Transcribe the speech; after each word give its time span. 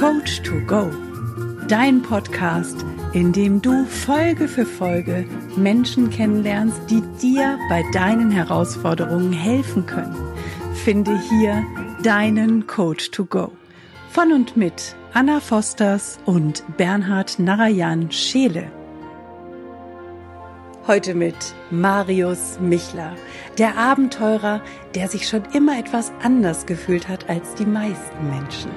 Coach 0.00 0.40
to 0.40 0.58
Go, 0.66 0.90
dein 1.68 2.00
Podcast, 2.00 2.86
in 3.12 3.34
dem 3.34 3.60
du 3.60 3.84
Folge 3.84 4.48
für 4.48 4.64
Folge 4.64 5.26
Menschen 5.56 6.08
kennenlernst, 6.08 6.80
die 6.88 7.02
dir 7.20 7.58
bei 7.68 7.84
deinen 7.92 8.30
Herausforderungen 8.30 9.34
helfen 9.34 9.84
können. 9.84 10.16
Finde 10.72 11.20
hier 11.28 11.62
deinen 12.02 12.66
Coach 12.66 13.10
to 13.10 13.26
Go. 13.26 13.52
Von 14.08 14.32
und 14.32 14.56
mit 14.56 14.96
Anna 15.12 15.38
Fosters 15.38 16.18
und 16.24 16.64
Bernhard 16.78 17.38
Narayan 17.38 18.10
Scheele. 18.10 18.72
Heute 20.86 21.14
mit 21.14 21.36
Marius 21.70 22.58
Michler, 22.58 23.14
der 23.58 23.76
Abenteurer, 23.76 24.62
der 24.94 25.08
sich 25.08 25.28
schon 25.28 25.42
immer 25.52 25.78
etwas 25.78 26.10
anders 26.22 26.64
gefühlt 26.64 27.06
hat 27.06 27.28
als 27.28 27.54
die 27.56 27.66
meisten 27.66 28.30
Menschen. 28.30 28.70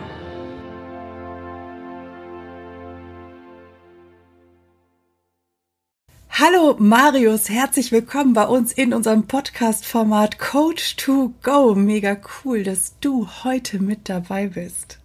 Hallo 6.36 6.76
Marius, 6.80 7.48
herzlich 7.48 7.92
willkommen 7.92 8.34
bei 8.34 8.46
uns 8.48 8.74
in 8.74 8.92
unserem 8.92 9.28
Podcast-Format 9.28 10.40
Coach 10.40 10.96
to 10.96 11.32
Go. 11.44 11.76
Mega 11.76 12.18
cool, 12.44 12.64
dass 12.64 12.98
du 13.00 13.28
heute 13.44 13.78
mit 13.78 14.10
dabei 14.10 14.48
bist. 14.48 14.98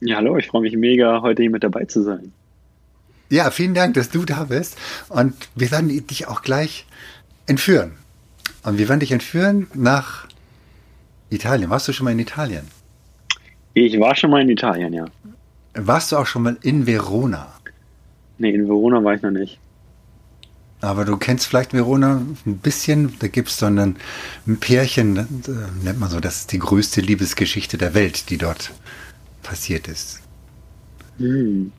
Ja, 0.00 0.16
hallo, 0.16 0.38
ich 0.38 0.46
freue 0.46 0.62
mich 0.62 0.74
mega, 0.74 1.20
heute 1.20 1.42
hier 1.42 1.50
mit 1.50 1.62
dabei 1.62 1.84
zu 1.84 2.02
sein. 2.02 2.32
Ja, 3.28 3.50
vielen 3.50 3.74
Dank, 3.74 3.92
dass 3.92 4.08
du 4.08 4.24
da 4.24 4.44
bist. 4.44 4.78
Und 5.10 5.34
wir 5.54 5.70
werden 5.70 5.88
dich 6.06 6.26
auch 6.26 6.40
gleich 6.40 6.86
entführen. 7.44 7.92
Und 8.64 8.78
wir 8.78 8.88
werden 8.88 9.00
dich 9.00 9.12
entführen 9.12 9.66
nach 9.74 10.26
Italien. 11.28 11.68
Warst 11.68 11.86
du 11.86 11.92
schon 11.92 12.04
mal 12.06 12.12
in 12.12 12.18
Italien? 12.18 12.66
Ich 13.74 14.00
war 14.00 14.16
schon 14.16 14.30
mal 14.30 14.40
in 14.40 14.48
Italien, 14.48 14.94
ja. 14.94 15.04
Warst 15.74 16.12
du 16.12 16.16
auch 16.16 16.26
schon 16.26 16.44
mal 16.44 16.56
in 16.62 16.86
Verona? 16.86 17.52
Nee, 18.38 18.54
in 18.54 18.66
Verona 18.66 19.04
war 19.04 19.12
ich 19.12 19.20
noch 19.20 19.32
nicht. 19.32 19.58
Aber 20.82 21.04
du 21.04 21.16
kennst 21.16 21.46
vielleicht 21.46 21.72
Verona 21.72 22.20
ein 22.44 22.58
bisschen. 22.58 23.14
Da 23.20 23.28
gibt 23.28 23.48
es 23.48 23.58
so 23.58 23.66
ein, 23.66 23.78
ein 23.78 24.56
Pärchen, 24.58 25.16
äh, 25.16 25.24
nennt 25.84 26.00
man 26.00 26.10
so, 26.10 26.18
das 26.18 26.40
ist 26.40 26.52
die 26.52 26.58
größte 26.58 27.00
Liebesgeschichte 27.00 27.78
der 27.78 27.94
Welt, 27.94 28.28
die 28.30 28.36
dort 28.36 28.72
passiert 29.42 29.86
ist. 29.88 30.20
Hm. 31.18 31.72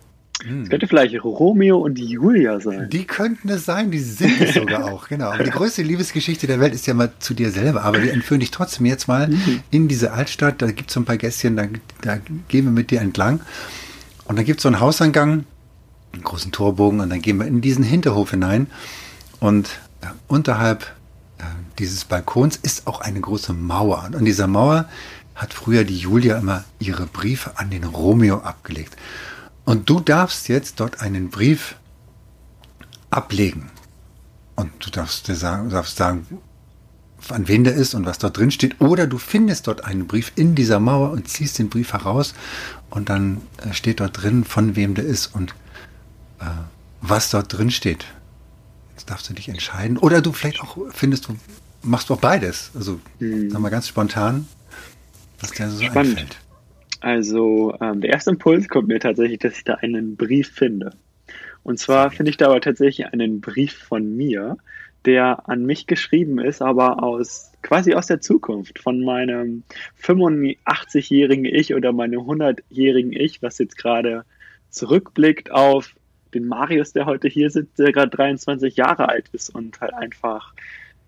Es 0.63 0.69
könnte 0.69 0.87
vielleicht 0.87 1.23
Romeo 1.23 1.77
und 1.77 1.99
Julia 1.99 2.59
sein. 2.59 2.89
Die 2.89 3.05
könnten 3.05 3.49
es 3.49 3.65
sein, 3.65 3.91
die 3.91 3.99
sind 3.99 4.41
es 4.41 4.55
sogar 4.55 4.85
auch, 4.91 5.07
genau. 5.07 5.31
Aber 5.31 5.43
die 5.43 5.51
größte 5.51 5.83
Liebesgeschichte 5.83 6.47
der 6.47 6.59
Welt 6.59 6.73
ist 6.73 6.85
ja 6.87 6.93
mal 6.93 7.11
zu 7.19 7.33
dir 7.33 7.51
selber. 7.51 7.83
Aber 7.83 8.01
wir 8.01 8.11
entführen 8.11 8.39
dich 8.39 8.51
trotzdem 8.51 8.85
jetzt 8.85 9.07
mal 9.07 9.27
mhm. 9.27 9.61
in 9.69 9.87
diese 9.87 10.11
Altstadt. 10.11 10.61
Da 10.61 10.71
gibt 10.71 10.89
es 10.89 10.95
so 10.95 10.99
ein 10.99 11.05
paar 11.05 11.17
Gässchen, 11.17 11.55
da, 11.55 11.67
da, 12.01 12.17
gehen 12.47 12.65
wir 12.65 12.71
mit 12.71 12.91
dir 12.91 12.99
entlang. 12.99 13.41
Und 14.25 14.37
da 14.37 14.43
gibt 14.43 14.59
es 14.59 14.63
so 14.63 14.69
einen 14.69 14.79
Hauseingang, 14.79 15.45
einen 16.13 16.23
großen 16.23 16.51
Torbogen, 16.51 16.99
und 16.99 17.09
dann 17.09 17.21
gehen 17.21 17.37
wir 17.39 17.47
in 17.47 17.61
diesen 17.61 17.83
Hinterhof 17.83 18.31
hinein. 18.31 18.67
Und 19.39 19.67
äh, 20.01 20.07
unterhalb 20.27 20.83
äh, 21.39 21.43
dieses 21.79 22.05
Balkons 22.05 22.55
ist 22.57 22.87
auch 22.87 23.01
eine 23.01 23.19
große 23.19 23.53
Mauer. 23.53 24.03
Und 24.05 24.15
an 24.15 24.25
dieser 24.25 24.47
Mauer 24.47 24.87
hat 25.35 25.53
früher 25.53 25.83
die 25.83 25.97
Julia 25.97 26.37
immer 26.37 26.63
ihre 26.79 27.07
Briefe 27.07 27.57
an 27.57 27.71
den 27.71 27.83
Romeo 27.83 28.37
abgelegt. 28.37 28.95
Und 29.65 29.89
du 29.89 29.99
darfst 29.99 30.47
jetzt 30.49 30.79
dort 30.79 31.01
einen 31.01 31.29
Brief 31.29 31.75
ablegen. 33.09 33.71
Und 34.55 34.71
du 34.79 34.91
darfst, 34.91 35.27
dir 35.27 35.35
sagen, 35.35 35.69
darfst 35.69 35.97
sagen, 35.97 36.27
an 37.29 37.47
wen 37.47 37.63
der 37.63 37.73
ist 37.73 37.93
und 37.93 38.05
was 38.05 38.17
dort 38.17 38.37
drin 38.37 38.51
steht. 38.51 38.81
Oder 38.81 39.07
du 39.07 39.17
findest 39.17 39.67
dort 39.67 39.85
einen 39.85 40.07
Brief 40.07 40.33
in 40.35 40.55
dieser 40.55 40.79
Mauer 40.79 41.11
und 41.11 41.27
ziehst 41.27 41.57
den 41.57 41.69
Brief 41.69 41.93
heraus 41.93 42.33
und 42.89 43.09
dann 43.09 43.41
äh, 43.57 43.73
steht 43.73 43.99
dort 43.99 44.21
drin, 44.21 44.43
von 44.43 44.75
wem 44.75 44.93
der 44.93 45.05
ist 45.05 45.27
und 45.27 45.55
was 47.01 47.29
dort 47.29 47.55
drin 47.55 47.71
steht. 47.71 48.05
Jetzt 48.91 49.09
darfst 49.09 49.29
du 49.29 49.33
dich 49.33 49.49
entscheiden. 49.49 49.97
Oder 49.97 50.21
du 50.21 50.31
vielleicht 50.31 50.61
auch 50.61 50.77
findest, 50.91 51.27
du 51.27 51.35
machst 51.81 52.09
du 52.09 52.13
auch 52.13 52.19
beides. 52.19 52.71
Also, 52.75 52.99
hm. 53.19 53.49
sag 53.49 53.59
mal 53.61 53.69
ganz 53.69 53.87
spontan, 53.87 54.47
was 55.39 55.51
dir 55.51 55.69
so 55.69 55.83
Spannend. 55.83 56.17
einfällt. 56.17 56.37
Also 57.01 57.75
ähm, 57.81 57.99
der 57.99 58.11
erste 58.11 58.29
Impuls 58.29 58.69
kommt 58.69 58.87
mir 58.87 58.99
tatsächlich, 58.99 59.39
dass 59.39 59.57
ich 59.57 59.65
da 59.65 59.73
einen 59.75 60.15
Brief 60.15 60.49
finde. 60.49 60.93
Und 61.63 61.77
zwar 61.77 62.11
finde 62.11 62.29
ich 62.29 62.37
da 62.37 62.47
aber 62.47 62.61
tatsächlich 62.61 63.07
einen 63.07 63.41
Brief 63.41 63.73
von 63.73 64.15
mir, 64.15 64.57
der 65.05 65.49
an 65.49 65.65
mich 65.65 65.85
geschrieben 65.85 66.39
ist, 66.39 66.61
aber 66.61 67.03
aus 67.03 67.51
quasi 67.61 67.93
aus 67.93 68.07
der 68.07 68.21
Zukunft 68.21 68.79
von 68.79 69.03
meinem 69.03 69.63
85-jährigen 70.01 71.45
Ich 71.45 71.73
oder 71.73 71.91
meinem 71.91 72.21
100-jährigen 72.21 73.11
Ich, 73.11 73.41
was 73.41 73.57
jetzt 73.57 73.77
gerade 73.77 74.23
zurückblickt 74.69 75.51
auf 75.51 75.95
den 76.33 76.47
Marius, 76.47 76.93
der 76.93 77.05
heute 77.05 77.27
hier 77.27 77.49
sitzt, 77.49 77.79
der 77.79 77.91
gerade 77.91 78.09
23 78.09 78.75
Jahre 78.75 79.09
alt 79.09 79.29
ist 79.31 79.53
und 79.53 79.79
halt 79.81 79.93
einfach 79.93 80.53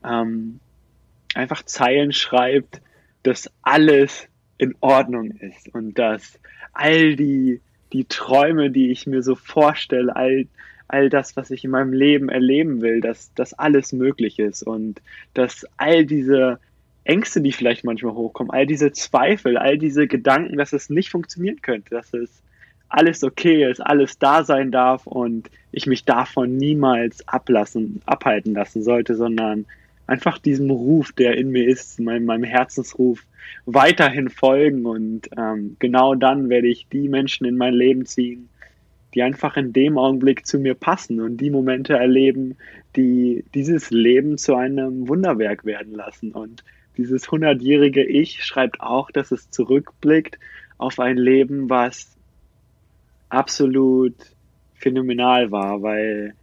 ähm, 0.04 0.60
einfach 1.34 1.64
Zeilen 1.64 2.14
schreibt, 2.14 2.82
dass 3.24 3.52
alles 3.62 4.28
in 4.58 4.76
Ordnung 4.80 5.32
ist 5.32 5.74
und 5.74 5.98
dass 6.00 6.40
all 6.74 7.16
die, 7.16 7.62
die 7.94 8.06
Träume, 8.06 8.72
die 8.72 8.92
ich 8.92 9.08
mir 9.08 9.22
so 9.22 9.36
vorstelle, 9.36 10.16
all, 10.16 10.48
all 10.88 11.10
das, 11.10 11.36
was 11.36 11.52
ich 11.52 11.64
in 11.66 11.72
meinem 11.72 11.94
Leben 11.94 12.30
erleben 12.30 12.82
will, 12.82 13.02
dass 13.02 13.34
das 13.34 13.54
alles 13.54 13.94
möglich 13.94 14.40
ist 14.40 14.64
und 14.64 15.02
dass 15.34 15.66
all 15.78 16.06
diese 16.06 16.60
Ängste, 17.04 17.42
die 17.42 17.52
vielleicht 17.52 17.84
manchmal 17.84 18.14
hochkommen, 18.14 18.52
all 18.52 18.66
diese 18.66 18.92
Zweifel, 18.92 19.58
all 19.58 19.78
diese 19.78 20.08
Gedanken, 20.08 20.58
dass 20.58 20.74
es 20.74 20.90
nicht 20.90 21.10
funktionieren 21.10 21.62
könnte, 21.62 21.92
dass 21.92 22.14
es 22.14 22.42
alles 22.96 23.26
okay 23.26 23.70
ist, 23.70 23.82
alles 23.82 24.18
da 24.20 24.46
sein 24.46 24.72
darf 24.72 25.06
und 25.06 25.50
ich 25.74 25.86
mich 25.86 26.06
davon 26.06 26.56
niemals 26.56 27.28
ablassen, 27.28 28.02
abhalten 28.06 28.54
lassen 28.54 28.84
sollte, 28.84 29.16
sondern 29.16 29.66
einfach 30.08 30.40
diesem 30.40 30.72
Ruf, 30.72 31.12
der 31.12 31.36
in 31.36 31.52
mir 31.52 31.68
ist, 31.68 32.00
meinem, 32.00 32.26
meinem 32.26 32.46
Herzensruf, 32.46 33.26
weiterhin 33.66 34.30
folgen. 34.30 34.86
Und 34.86 35.30
ähm, 35.38 35.76
genau 35.80 36.16
dann 36.16 36.48
werde 36.48 36.70
ich 36.70 36.88
die 36.88 37.10
Menschen 37.10 37.46
in 37.46 37.58
mein 37.58 37.74
Leben 37.74 38.06
ziehen, 38.06 38.48
die 39.14 39.24
einfach 39.24 39.58
in 39.58 39.74
dem 39.74 39.98
Augenblick 39.98 40.48
zu 40.48 40.58
mir 40.58 40.74
passen 40.74 41.20
und 41.20 41.36
die 41.38 41.50
Momente 41.50 41.96
erleben, 41.96 42.56
die 42.96 43.44
dieses 43.54 43.92
Leben 43.92 44.38
zu 44.38 44.56
einem 44.56 45.10
Wunderwerk 45.10 45.66
werden 45.66 45.94
lassen. 45.94 46.32
Und 46.32 46.64
dieses 46.96 47.30
hundertjährige 47.30 48.06
Ich 48.06 48.46
schreibt 48.46 48.80
auch, 48.80 49.12
dass 49.12 49.32
es 49.32 49.50
zurückblickt 49.50 50.40
auf 50.78 50.98
ein 51.02 51.18
Leben, 51.18 51.70
was 51.70 52.15
absolut 53.36 54.16
phänomenal 54.74 55.52
war, 55.52 55.82
weil 55.82 56.34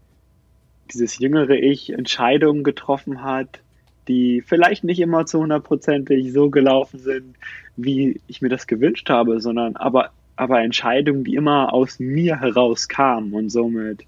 dieses 0.93 1.19
jüngere 1.19 1.55
Ich 1.55 1.91
Entscheidungen 1.91 2.65
getroffen 2.65 3.23
hat, 3.23 3.61
die 4.09 4.43
vielleicht 4.43 4.85
nicht 4.85 5.01
immer 5.01 5.27
zu 5.27 5.41
hundertprozentig 5.41 6.33
so 6.33 6.51
gelaufen 6.51 6.99
sind, 6.99 7.37
wie 7.77 8.21
ich 8.27 8.43
mir 8.43 8.49
das 8.49 8.67
gewünscht 8.67 9.09
habe, 9.09 9.41
sondern 9.41 9.77
aber, 9.77 10.11
aber 10.37 10.61
Entscheidungen, 10.61 11.25
die 11.25 11.35
immer 11.35 11.73
aus 11.73 11.99
mir 11.99 12.41
heraus 12.41 12.89
kamen 12.89 13.33
und 13.33 13.49
somit 13.51 14.05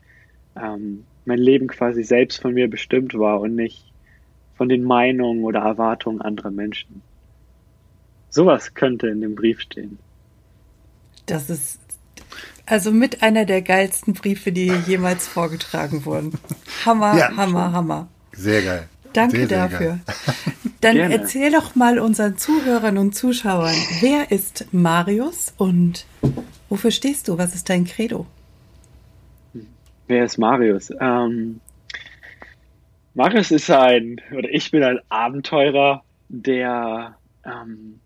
ähm, 0.57 1.05
mein 1.25 1.39
Leben 1.39 1.69
quasi 1.69 2.03
selbst 2.03 2.41
von 2.41 2.55
mir 2.55 2.69
bestimmt 2.69 3.15
war 3.15 3.41
und 3.41 3.55
nicht 3.55 3.93
von 4.57 4.69
den 4.69 4.85
Meinungen 4.85 5.45
oder 5.45 5.61
Erwartungen 5.61 6.21
anderer 6.21 6.51
Menschen. 6.51 7.03
Sowas 8.31 8.75
könnte 8.75 9.09
in 9.09 9.21
dem 9.21 9.35
Brief 9.37 9.61
stehen. 9.61 9.99
Das 11.27 11.49
ist 11.49 11.81
also 12.67 12.91
mit 12.91 13.23
einer 13.23 13.45
der 13.45 13.63
geilsten 13.63 14.15
Briefe, 14.15 14.53
die 14.53 14.73
jemals 14.87 15.27
vorgetragen 15.29 16.05
wurden. 16.05 16.33
Hammer, 16.85 17.17
ja. 17.17 17.37
Hammer, 17.37 17.73
Hammer. 17.73 18.09
Sehr 18.33 18.63
geil. 18.63 18.89
Danke 19.13 19.37
sehr, 19.37 19.49
sehr 19.49 19.69
dafür. 19.69 19.89
Geil. 19.89 20.15
Dann 20.81 20.97
Gerne. 20.97 21.15
erzähl 21.15 21.51
doch 21.51 21.75
mal 21.77 21.99
unseren 21.99 22.37
Zuhörern 22.37 22.99
und 22.99 23.15
Zuschauern, 23.15 23.75
wer 24.01 24.31
ist 24.31 24.67
Marius 24.73 25.55
und 25.57 26.05
wofür 26.69 26.91
stehst 26.91 27.29
du? 27.29 27.39
Was 27.39 27.55
ist 27.55 27.71
dein 27.71 27.85
Credo? 27.85 28.27
Wer 30.09 30.25
ist 30.25 30.37
Marius? 30.37 30.93
Ähm, 31.01 31.61
Marius 33.15 33.51
ist 33.51 33.71
ein, 33.71 34.21
oder 34.37 34.49
ich 34.51 34.71
bin 34.71 34.83
ein 34.83 34.99
Abenteurer, 35.09 36.03
der 36.29 37.17
ähm, 37.47 38.01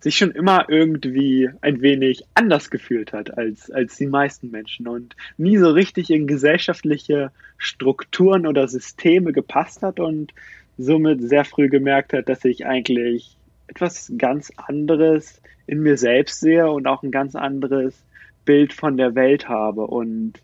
sich 0.00 0.16
schon 0.16 0.30
immer 0.30 0.66
irgendwie 0.68 1.50
ein 1.60 1.82
wenig 1.82 2.24
anders 2.34 2.70
gefühlt 2.70 3.12
hat 3.12 3.36
als, 3.36 3.70
als 3.70 3.96
die 3.96 4.06
meisten 4.06 4.50
Menschen 4.50 4.88
und 4.88 5.14
nie 5.36 5.58
so 5.58 5.70
richtig 5.70 6.10
in 6.10 6.26
gesellschaftliche 6.26 7.32
Strukturen 7.58 8.46
oder 8.46 8.66
Systeme 8.66 9.32
gepasst 9.32 9.82
hat 9.82 10.00
und 10.00 10.32
somit 10.78 11.20
sehr 11.20 11.44
früh 11.44 11.68
gemerkt 11.68 12.14
hat, 12.14 12.28
dass 12.28 12.44
ich 12.44 12.66
eigentlich 12.66 13.36
etwas 13.66 14.12
ganz 14.16 14.50
anderes 14.56 15.42
in 15.66 15.82
mir 15.82 15.96
selbst 15.96 16.40
sehe 16.40 16.70
und 16.70 16.86
auch 16.86 17.02
ein 17.02 17.12
ganz 17.12 17.36
anderes 17.36 18.02
Bild 18.44 18.72
von 18.72 18.96
der 18.96 19.14
Welt 19.14 19.48
habe 19.48 19.86
und 19.86 20.34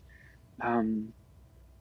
ähm, 0.63 1.13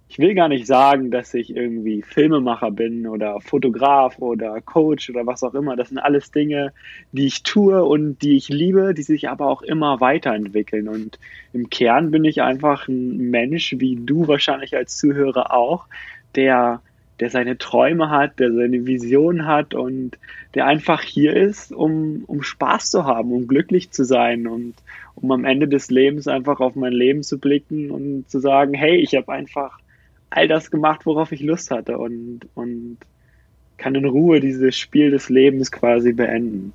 ich 0.08 0.18
will 0.18 0.34
gar 0.34 0.48
nicht 0.48 0.66
sagen, 0.66 1.10
dass 1.10 1.34
ich 1.34 1.54
irgendwie 1.54 2.02
Filmemacher 2.02 2.70
bin 2.70 3.06
oder 3.08 3.40
Fotograf 3.40 4.18
oder 4.18 4.60
Coach 4.60 5.10
oder 5.10 5.26
was 5.26 5.42
auch 5.42 5.54
immer. 5.54 5.74
Das 5.74 5.88
sind 5.88 5.98
alles 5.98 6.30
Dinge, 6.30 6.72
die 7.10 7.26
ich 7.26 7.42
tue 7.42 7.84
und 7.84 8.22
die 8.22 8.36
ich 8.36 8.48
liebe, 8.48 8.94
die 8.94 9.02
sich 9.02 9.28
aber 9.28 9.46
auch 9.46 9.62
immer 9.62 10.00
weiterentwickeln. 10.00 10.88
Und 10.88 11.18
im 11.52 11.70
Kern 11.70 12.12
bin 12.12 12.24
ich 12.24 12.40
einfach 12.40 12.86
ein 12.86 13.16
Mensch, 13.30 13.74
wie 13.78 13.96
du 13.96 14.28
wahrscheinlich 14.28 14.76
als 14.76 14.96
Zuhörer 14.96 15.52
auch, 15.52 15.86
der, 16.36 16.82
der 17.18 17.30
seine 17.30 17.58
Träume 17.58 18.08
hat, 18.08 18.38
der 18.38 18.52
seine 18.52 18.86
Vision 18.86 19.44
hat 19.44 19.74
und 19.74 20.18
der 20.54 20.66
einfach 20.66 21.02
hier 21.02 21.34
ist, 21.34 21.72
um, 21.72 22.22
um 22.28 22.42
Spaß 22.42 22.90
zu 22.90 23.04
haben, 23.06 23.32
um 23.32 23.48
glücklich 23.48 23.90
zu 23.90 24.04
sein 24.04 24.46
und 24.46 24.74
um 25.16 25.32
am 25.32 25.44
Ende 25.44 25.66
des 25.66 25.90
Lebens 25.90 26.28
einfach 26.28 26.60
auf 26.60 26.76
mein 26.76 26.92
Leben 26.92 27.24
zu 27.24 27.38
blicken 27.40 27.90
und 27.90 28.30
zu 28.30 28.38
sagen, 28.38 28.72
hey, 28.72 28.96
ich 28.96 29.16
habe 29.16 29.32
einfach 29.32 29.80
all 30.30 30.48
das 30.48 30.70
gemacht, 30.70 31.06
worauf 31.06 31.32
ich 31.32 31.40
Lust 31.40 31.70
hatte 31.70 31.98
und, 31.98 32.40
und 32.54 32.98
kann 33.76 33.94
in 33.94 34.04
Ruhe 34.04 34.40
dieses 34.40 34.76
Spiel 34.76 35.10
des 35.10 35.28
Lebens 35.28 35.70
quasi 35.70 36.12
beenden. 36.12 36.72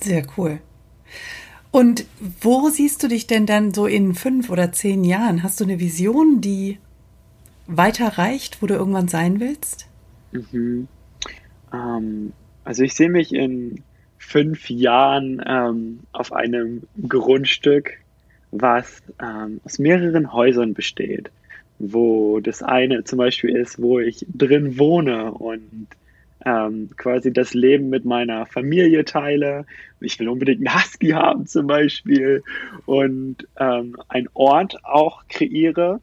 Sehr 0.00 0.24
cool. 0.36 0.60
Und 1.70 2.06
wo 2.40 2.70
siehst 2.70 3.02
du 3.02 3.08
dich 3.08 3.26
denn 3.26 3.46
dann 3.46 3.74
so 3.74 3.86
in 3.86 4.14
fünf 4.14 4.50
oder 4.50 4.72
zehn 4.72 5.04
Jahren? 5.04 5.42
Hast 5.42 5.60
du 5.60 5.64
eine 5.64 5.80
Vision, 5.80 6.40
die 6.40 6.78
weiter 7.66 8.18
reicht, 8.18 8.62
wo 8.62 8.66
du 8.66 8.74
irgendwann 8.74 9.08
sein 9.08 9.40
willst? 9.40 9.86
Mhm. 10.32 10.88
Ähm, 11.72 12.32
also 12.64 12.82
ich 12.82 12.94
sehe 12.94 13.10
mich 13.10 13.34
in 13.34 13.82
fünf 14.18 14.70
Jahren 14.70 15.42
ähm, 15.46 16.00
auf 16.12 16.32
einem 16.32 16.82
Grundstück 17.06 17.98
was 18.50 19.02
ähm, 19.22 19.60
aus 19.64 19.78
mehreren 19.78 20.32
Häusern 20.32 20.74
besteht, 20.74 21.30
wo 21.78 22.40
das 22.40 22.62
eine 22.62 23.04
zum 23.04 23.18
Beispiel 23.18 23.56
ist, 23.56 23.80
wo 23.80 23.98
ich 23.98 24.26
drin 24.28 24.78
wohne 24.78 25.32
und 25.32 25.88
ähm, 26.44 26.90
quasi 26.96 27.32
das 27.32 27.54
Leben 27.54 27.88
mit 27.90 28.04
meiner 28.04 28.46
Familie 28.46 29.04
teile. 29.04 29.66
Ich 30.00 30.18
will 30.18 30.28
unbedingt 30.28 30.66
einen 30.66 30.74
Husky 30.74 31.08
haben 31.10 31.46
zum 31.46 31.66
Beispiel 31.66 32.42
und 32.86 33.46
ähm, 33.58 33.96
ein 34.08 34.28
Ort 34.34 34.84
auch 34.84 35.24
kreiere, 35.28 36.00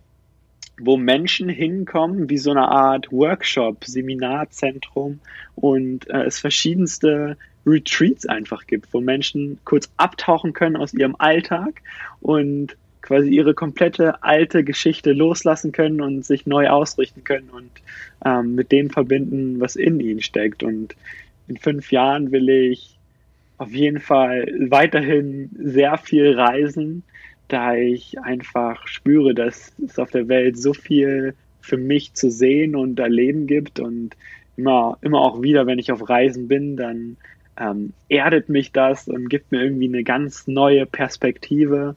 wo 0.78 0.98
Menschen 0.98 1.48
hinkommen, 1.48 2.30
wie 2.30 2.38
so 2.38 2.52
eine 2.52 2.68
Art 2.68 3.12
Workshop, 3.12 3.86
Seminarzentrum 3.86 5.20
und 5.56 6.10
äh, 6.10 6.24
es 6.24 6.40
verschiedenste 6.40 7.38
Retreats 7.66 8.26
einfach 8.26 8.68
gibt, 8.68 8.94
wo 8.94 9.02
Menschen 9.02 9.60
kurz 9.66 9.90
abtauchen 9.98 10.54
können 10.54 10.76
aus 10.76 10.94
ihrem 10.94 11.16
Alltag 11.18 11.82
und 12.22 12.76
quasi 13.02 13.30
ihre 13.30 13.54
komplette 13.54 14.24
alte 14.24 14.64
Geschichte 14.64 15.14
loslassen 15.14 15.72
können 15.72 16.02
und 16.02 16.26
sich 16.26 16.48
neu 16.48 16.70
ausrichten 16.70 17.24
können 17.24 17.50
und 17.50 17.70
ähm, 18.26 18.56
mit 18.56 18.72
dem 18.72 18.90
verbinden, 18.90 19.60
was 19.60 19.76
in 19.76 20.00
ihnen 20.00 20.22
steckt. 20.22 20.64
Und 20.64 20.96
in 21.48 21.58
fünf 21.58 21.92
Jahren 21.92 22.32
will 22.32 22.50
ich 22.50 22.98
auf 23.58 23.72
jeden 23.72 24.00
Fall 24.00 24.48
weiterhin 24.70 25.52
sehr 25.58 25.98
viel 25.98 26.34
reisen, 26.34 27.04
da 27.48 27.76
ich 27.76 28.20
einfach 28.20 28.88
spüre, 28.88 29.36
dass 29.36 29.72
es 29.86 30.00
auf 30.00 30.10
der 30.10 30.28
Welt 30.28 30.58
so 30.58 30.74
viel 30.74 31.36
für 31.62 31.78
mich 31.78 32.14
zu 32.14 32.32
sehen 32.32 32.76
und 32.76 33.00
erleben 33.00 33.46
gibt 33.48 33.80
und 33.80 34.16
immer, 34.58 34.98
immer 35.02 35.22
auch 35.22 35.42
wieder, 35.42 35.68
wenn 35.68 35.80
ich 35.80 35.92
auf 35.92 36.10
Reisen 36.10 36.48
bin, 36.48 36.76
dann 36.76 37.18
ähm, 37.58 37.94
erdet 38.10 38.50
mich 38.50 38.72
das 38.72 39.08
und 39.08 39.30
gibt 39.30 39.52
mir 39.52 39.64
irgendwie 39.64 39.88
eine 39.88 40.04
ganz 40.04 40.48
neue 40.48 40.86
Perspektive. 40.86 41.96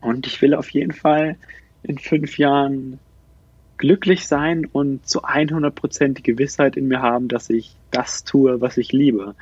Und 0.00 0.26
ich 0.26 0.40
will 0.42 0.54
auf 0.54 0.70
jeden 0.70 0.92
Fall 0.92 1.36
in 1.82 1.98
fünf 1.98 2.38
Jahren 2.38 2.98
glücklich 3.76 4.26
sein 4.26 4.66
und 4.66 5.06
zu 5.06 5.24
100% 5.24 6.14
die 6.14 6.22
Gewissheit 6.22 6.76
in 6.76 6.88
mir 6.88 7.02
haben, 7.02 7.28
dass 7.28 7.50
ich 7.50 7.74
das 7.90 8.24
tue, 8.24 8.60
was 8.60 8.76
ich 8.76 8.92
liebe. 8.92 9.34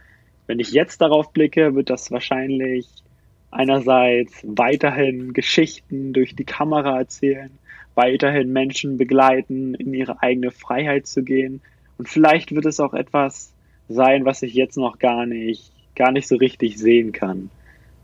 Wenn 0.46 0.58
ich 0.58 0.72
jetzt 0.72 1.00
darauf 1.00 1.32
blicke, 1.32 1.74
wird 1.74 1.90
das 1.90 2.10
wahrscheinlich 2.10 2.88
einerseits 3.50 4.44
weiterhin 4.44 5.32
Geschichten 5.32 6.12
durch 6.12 6.34
die 6.34 6.44
Kamera 6.44 6.98
erzählen, 6.98 7.50
weiterhin 7.94 8.52
Menschen 8.52 8.96
begleiten, 8.96 9.74
in 9.74 9.92
ihre 9.94 10.22
eigene 10.22 10.50
Freiheit 10.50 11.06
zu 11.06 11.22
gehen. 11.22 11.60
Und 11.98 12.08
vielleicht 12.08 12.54
wird 12.54 12.66
es 12.66 12.80
auch 12.80 12.94
etwas 12.94 13.51
sein, 13.88 14.24
was 14.24 14.42
ich 14.42 14.54
jetzt 14.54 14.76
noch 14.76 14.98
gar 14.98 15.26
nicht, 15.26 15.72
gar 15.94 16.12
nicht 16.12 16.28
so 16.28 16.36
richtig 16.36 16.78
sehen 16.78 17.12
kann. 17.12 17.50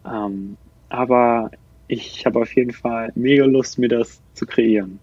Ähm, 0.05 0.57
aber 0.89 1.51
ich 1.87 2.27
habe 2.27 2.41
auf 2.41 2.55
jeden 2.55 2.73
Fall 2.73 3.13
mega 3.15 3.45
Lust, 3.45 3.79
mir 3.79 3.89
das 3.89 4.21
zu 4.35 4.47
kreieren. 4.47 4.99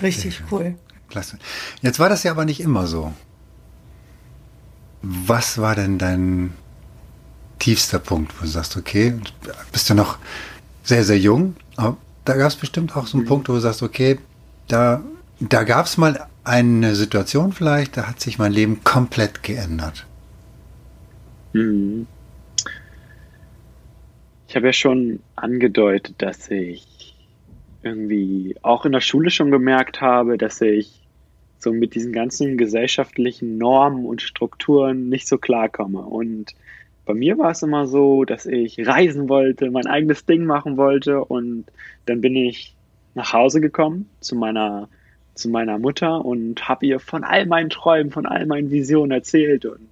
Richtig 0.00 0.42
cool. 0.50 0.76
Klasse. 1.08 1.38
Jetzt 1.80 1.98
war 1.98 2.08
das 2.08 2.22
ja 2.22 2.30
aber 2.30 2.44
nicht 2.44 2.60
immer 2.60 2.86
so. 2.86 3.12
Was 5.02 5.58
war 5.58 5.74
denn 5.74 5.98
dein 5.98 6.52
tiefster 7.58 7.98
Punkt, 7.98 8.36
wo 8.38 8.42
du 8.42 8.48
sagst, 8.48 8.76
okay, 8.76 9.14
du 9.42 9.50
bist 9.72 9.88
ja 9.88 9.94
noch 9.94 10.18
sehr, 10.82 11.04
sehr 11.04 11.18
jung, 11.18 11.56
aber 11.76 11.96
da 12.24 12.34
gab 12.34 12.48
es 12.48 12.56
bestimmt 12.56 12.96
auch 12.96 13.06
so 13.06 13.16
einen 13.16 13.24
mhm. 13.24 13.28
Punkt, 13.28 13.48
wo 13.48 13.54
du 13.54 13.60
sagst, 13.60 13.82
okay, 13.82 14.18
da, 14.68 15.02
da 15.40 15.64
gab 15.64 15.86
es 15.86 15.96
mal 15.96 16.26
eine 16.44 16.94
Situation 16.94 17.52
vielleicht, 17.52 17.96
da 17.96 18.08
hat 18.08 18.20
sich 18.20 18.38
mein 18.38 18.52
Leben 18.52 18.82
komplett 18.84 19.42
geändert. 19.42 20.06
Mhm. 21.52 22.06
Ich 24.48 24.56
habe 24.56 24.66
ja 24.66 24.72
schon 24.72 25.20
angedeutet, 25.36 26.16
dass 26.18 26.50
ich 26.50 27.14
irgendwie 27.82 28.56
auch 28.62 28.84
in 28.84 28.92
der 28.92 29.00
Schule 29.00 29.30
schon 29.30 29.50
gemerkt 29.50 30.00
habe, 30.00 30.38
dass 30.38 30.60
ich 30.60 31.06
so 31.58 31.72
mit 31.72 31.94
diesen 31.94 32.12
ganzen 32.12 32.56
gesellschaftlichen 32.56 33.58
Normen 33.58 34.06
und 34.06 34.22
Strukturen 34.22 35.08
nicht 35.08 35.28
so 35.28 35.38
klarkomme. 35.38 36.00
Und 36.00 36.54
bei 37.04 37.14
mir 37.14 37.38
war 37.38 37.50
es 37.50 37.62
immer 37.62 37.86
so, 37.86 38.24
dass 38.24 38.46
ich 38.46 38.86
reisen 38.86 39.28
wollte, 39.28 39.70
mein 39.70 39.86
eigenes 39.86 40.24
Ding 40.24 40.44
machen 40.44 40.76
wollte 40.76 41.24
und 41.24 41.66
dann 42.06 42.20
bin 42.20 42.36
ich 42.36 42.74
nach 43.14 43.32
Hause 43.32 43.60
gekommen 43.60 44.08
zu 44.20 44.36
meiner 44.36 44.88
zu 45.38 45.48
meiner 45.48 45.78
Mutter 45.78 46.24
und 46.24 46.68
habe 46.68 46.86
ihr 46.86 47.00
von 47.00 47.24
all 47.24 47.46
meinen 47.46 47.70
Träumen, 47.70 48.10
von 48.10 48.26
all 48.26 48.46
meinen 48.46 48.70
Visionen 48.70 49.12
erzählt 49.12 49.64
und 49.64 49.88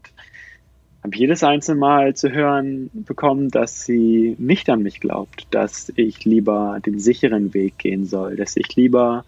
habe 1.03 1.17
jedes 1.17 1.45
einzelne 1.45 1.79
Mal 1.79 2.15
zu 2.15 2.31
hören 2.31 2.91
bekommen, 2.93 3.49
dass 3.51 3.85
sie 3.85 4.35
nicht 4.39 4.69
an 4.69 4.83
mich 4.83 5.01
glaubt, 5.01 5.47
dass 5.53 5.93
ich 5.95 6.25
lieber 6.25 6.81
den 6.85 6.99
sicheren 6.99 7.55
Weg 7.55 7.79
gehen 7.79 8.07
soll, 8.07 8.37
dass 8.37 8.57
ich 8.57 8.75
lieber 8.75 9.25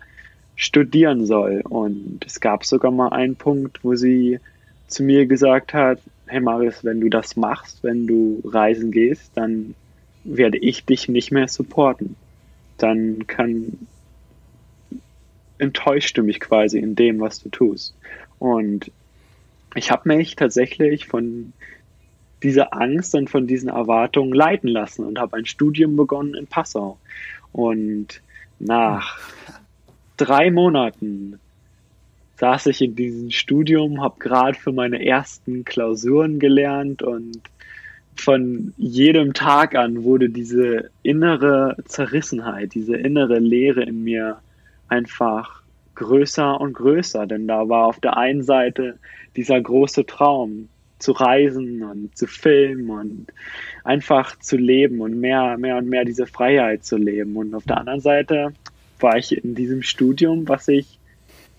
studieren 0.56 1.25
soll. 1.25 1.62
Und 1.69 2.25
es 2.26 2.41
gab 2.41 2.65
sogar 2.65 2.91
mal 2.91 3.11
einen 3.11 3.37
Punkt, 3.37 3.85
wo 3.85 3.94
sie 3.94 4.41
zu 4.88 5.05
mir 5.05 5.26
gesagt 5.26 5.73
hat, 5.73 6.00
hey 6.26 6.41
Marius, 6.41 6.85
wenn 6.85 7.00
du 7.00 7.08
das 7.08 7.37
machst, 7.37 7.84
wenn 7.84 8.06
du 8.06 8.43
reisen 8.44 8.91
gehst, 8.91 9.31
dann 9.37 9.75
werde 10.25 10.58
ich 10.58 10.84
dich 10.84 11.08
nicht 11.08 11.31
mehr 11.31 11.46
supporten. 11.46 12.17
Dann 12.77 13.27
kann 13.27 13.79
enttäuscht 15.58 16.17
du 16.17 16.22
mich 16.22 16.41
quasi 16.41 16.79
in 16.79 16.94
dem, 16.94 17.20
was 17.20 17.43
du 17.43 17.48
tust. 17.48 17.94
Und 18.38 18.91
ich 19.74 19.91
habe 19.91 20.08
mich 20.08 20.36
tatsächlich 20.36 21.06
von 21.06 21.53
dieser 22.43 22.74
Angst 22.74 23.15
und 23.15 23.29
von 23.31 23.46
diesen 23.46 23.69
Erwartungen 23.69 24.32
leiten 24.32 24.69
lassen 24.69 25.05
und 25.05 25.19
habe 25.19 25.36
ein 25.36 25.46
Studium 25.46 25.96
begonnen 25.96 26.34
in 26.34 26.46
Passau. 26.46 26.98
Und 27.53 28.22
nach 28.58 29.19
drei 30.17 30.50
Monaten 30.50 31.38
saß 32.36 32.67
ich 32.67 32.82
in 32.82 32.94
diesem 32.94 33.31
Studium, 33.31 34.00
habe 34.00 34.20
gerade 34.20 34.56
für 34.56 34.72
meine 34.72 35.05
ersten 35.05 35.65
Klausuren 35.65 36.38
gelernt 36.38 37.03
und 37.03 37.41
von 38.15 38.72
jedem 38.77 39.32
Tag 39.32 39.74
an 39.74 40.05
wurde 40.05 40.29
diese 40.29 40.91
innere 41.03 41.77
Zerrissenheit, 41.84 42.74
diese 42.74 42.96
innere 42.96 43.38
Leere 43.38 43.82
in 43.82 44.05
mir 44.05 44.38
einfach 44.88 45.62
größer 45.94 46.60
und 46.60 46.74
größer, 46.74 47.26
denn 47.26 47.46
da 47.48 47.68
war 47.68 47.86
auf 47.86 48.00
der 48.00 48.16
einen 48.16 48.42
Seite 48.42 48.98
dieser 49.36 49.60
große 49.60 50.06
Traum, 50.06 50.68
zu 50.98 51.12
reisen 51.12 51.82
und 51.82 52.16
zu 52.16 52.26
filmen 52.26 52.90
und 52.90 53.26
einfach 53.84 54.38
zu 54.38 54.56
leben 54.56 55.00
und 55.00 55.20
mehr, 55.20 55.56
mehr 55.56 55.76
und 55.76 55.88
mehr 55.88 56.04
diese 56.04 56.26
Freiheit 56.26 56.84
zu 56.84 56.96
leben. 56.96 57.36
Und 57.36 57.54
auf 57.54 57.64
der 57.64 57.78
anderen 57.78 58.00
Seite 58.00 58.52
war 58.98 59.16
ich 59.16 59.44
in 59.44 59.54
diesem 59.54 59.82
Studium, 59.82 60.48
was 60.48 60.66
ich 60.68 60.98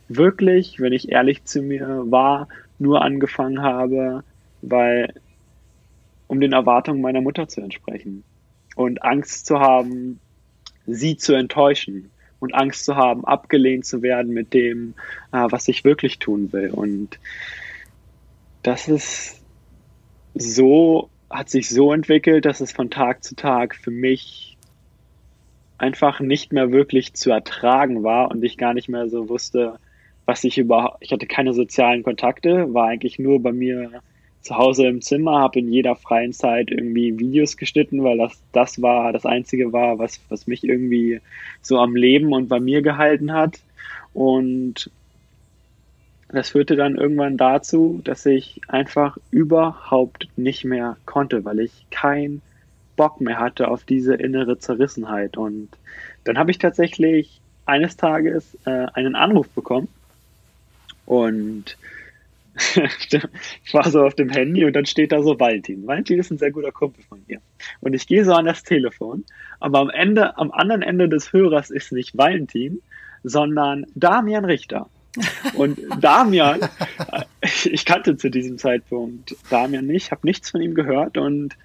wirklich, 0.10 0.80
wenn 0.80 0.94
ich 0.94 1.12
ehrlich 1.12 1.46
zu 1.46 1.62
mir 1.62 2.04
war, 2.08 2.48
nur 2.80 3.02
angefangen 3.02 3.62
habe, 3.62 4.24
weil, 4.62 5.14
um 6.28 6.40
den 6.42 6.52
Erwartungen 6.52 7.02
meiner 7.02 7.22
Mutter 7.22 7.48
zu 7.48 7.62
entsprechen 7.62 8.24
und 8.76 9.04
Angst 9.04 9.46
zu 9.46 9.60
haben, 9.60 10.20
sie 10.86 11.18
zu 11.18 11.34
enttäuschen 11.34 12.12
und 12.40 12.54
Angst 12.56 12.86
zu 12.86 12.96
haben, 12.96 13.26
abgelehnt 13.26 13.86
zu 13.86 14.02
werden 14.02 14.34
mit 14.34 14.54
dem, 14.54 14.94
äh, 15.32 15.48
was 15.50 15.68
ich 15.68 15.84
wirklich 15.84 16.20
tun 16.20 16.52
will. 16.54 16.72
Und 16.72 17.20
das 18.64 18.88
ist 18.88 19.42
so, 20.34 21.10
hat 21.30 21.50
sich 21.50 21.70
so 21.70 21.94
entwickelt, 21.94 22.46
dass 22.46 22.62
es 22.62 22.72
von 22.72 22.90
Tag 22.90 23.24
zu 23.24 23.36
Tag 23.36 23.76
für 23.76 23.92
mich 23.92 24.58
einfach 25.78 26.20
nicht 26.20 26.52
mehr 26.52 26.72
wirklich 26.72 27.14
zu 27.14 27.32
ertragen 27.32 28.04
war 28.04 28.32
und 28.32 28.44
ich 28.44 28.58
gar 28.58 28.74
nicht 28.74 28.90
mehr 28.90 29.10
so 29.10 29.30
wusste, 29.30 29.80
was 30.26 30.44
ich 30.44 30.58
überhaupt, 30.58 30.98
ich 31.00 31.12
hatte 31.12 31.26
keine 31.26 31.54
sozialen 31.54 32.04
Kontakte, 32.04 32.74
war 32.74 32.88
eigentlich 32.88 33.18
nur 33.18 33.42
bei 33.42 33.52
mir 33.52 34.02
zu 34.42 34.56
Hause 34.56 34.88
im 34.88 35.02
Zimmer, 35.02 35.40
habe 35.40 35.60
in 35.60 35.72
jeder 35.72 35.96
freien 35.96 36.34
Zeit 36.34 36.72
irgendwie 36.72 37.18
Videos 37.20 37.58
geschnitten, 37.58 38.04
weil 38.04 38.18
das 38.18 38.42
das 38.52 38.82
war 38.82 39.12
das 39.14 39.26
einzige 39.26 39.74
war, 39.74 40.00
was 40.00 40.22
was 40.30 40.48
mich 40.48 40.64
irgendwie 40.64 41.22
so 41.62 41.78
am 41.78 41.96
Leben 41.96 42.34
und 42.34 42.48
bei 42.48 42.60
mir 42.60 42.82
gehalten 42.82 43.34
hat 43.34 43.60
und 44.14 44.90
das 46.32 46.50
führte 46.50 46.76
dann 46.76 46.96
irgendwann 46.96 47.38
dazu, 47.38 48.02
dass 48.04 48.26
ich 48.26 48.62
einfach 48.68 49.18
überhaupt 49.32 50.28
nicht 50.38 50.64
mehr 50.64 50.98
konnte, 51.06 51.44
weil 51.44 51.60
ich 51.60 51.86
kein 51.90 52.42
Bock 52.96 53.20
mehr 53.20 53.40
hatte 53.40 53.68
auf 53.68 53.84
diese 53.84 54.14
innere 54.14 54.60
Zerrissenheit. 54.60 55.38
Und 55.38 55.70
dann 56.26 56.38
habe 56.38 56.52
ich 56.52 56.60
tatsächlich 56.60 57.42
eines 57.66 57.98
Tages 57.98 58.58
äh, 58.66 58.88
einen 58.94 59.16
Anruf 59.16 59.50
bekommen 59.50 59.88
und 61.08 61.78
ich 62.60 63.74
war 63.74 63.90
so 63.90 64.04
auf 64.04 64.16
dem 64.16 64.30
Handy 64.30 64.66
und 64.66 64.74
dann 64.74 64.86
steht 64.86 65.12
da 65.12 65.22
so 65.22 65.40
Valentin. 65.40 65.88
Valentin 65.88 66.20
ist 66.20 66.32
ein 66.32 66.38
sehr 66.38 66.52
guter 66.52 66.72
Kumpel 66.72 67.04
von 67.04 67.22
mir. 67.28 67.40
Und 67.80 67.94
ich 67.94 68.08
gehe 68.08 68.26
so 68.26 68.34
an 68.34 68.46
das 68.46 68.64
Telefon, 68.64 69.26
aber 69.60 69.80
am 69.80 69.90
Ende, 69.90 70.38
am 70.38 70.52
anderen 70.52 70.82
Ende 70.82 71.10
des 71.10 71.34
Hörers 71.34 71.70
ist 71.70 71.92
nicht 71.92 72.18
Valentin, 72.18 72.82
sondern 73.24 73.86
Damian 73.96 74.46
Richter. 74.46 74.90
Und 75.56 75.80
Damian, 76.00 76.60
ich 77.66 77.86
kannte 77.86 78.18
zu 78.18 78.30
diesem 78.30 78.58
Zeitpunkt 78.58 79.36
Damian 79.50 79.86
nicht, 79.86 80.12
habe 80.12 80.26
nichts 80.26 80.52
von 80.52 80.62
ihm 80.62 80.76
gehört 80.76 81.18
und 81.18 81.56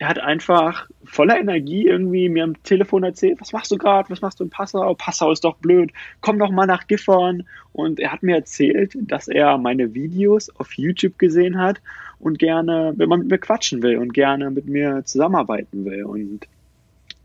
er 0.00 0.08
hat 0.08 0.18
einfach 0.18 0.88
voller 1.04 1.38
Energie 1.38 1.86
irgendwie 1.86 2.30
mir 2.30 2.44
am 2.44 2.60
Telefon 2.62 3.04
erzählt, 3.04 3.38
was 3.38 3.52
machst 3.52 3.70
du 3.70 3.76
gerade, 3.76 4.08
was 4.08 4.22
machst 4.22 4.40
du 4.40 4.44
in 4.44 4.50
Passau? 4.50 4.94
Passau 4.94 5.30
ist 5.30 5.44
doch 5.44 5.58
blöd, 5.58 5.92
komm 6.22 6.38
doch 6.38 6.50
mal 6.50 6.64
nach 6.64 6.86
Gifhorn. 6.86 7.44
Und 7.74 8.00
er 8.00 8.10
hat 8.10 8.22
mir 8.22 8.34
erzählt, 8.34 8.96
dass 8.98 9.28
er 9.28 9.58
meine 9.58 9.92
Videos 9.92 10.48
auf 10.56 10.72
YouTube 10.72 11.18
gesehen 11.18 11.58
hat 11.58 11.82
und 12.18 12.38
gerne, 12.38 12.94
wenn 12.96 13.10
man 13.10 13.20
mit 13.20 13.28
mir 13.28 13.38
quatschen 13.38 13.82
will 13.82 13.98
und 13.98 14.14
gerne 14.14 14.50
mit 14.50 14.64
mir 14.64 15.02
zusammenarbeiten 15.04 15.84
will. 15.84 16.04
Und 16.04 16.48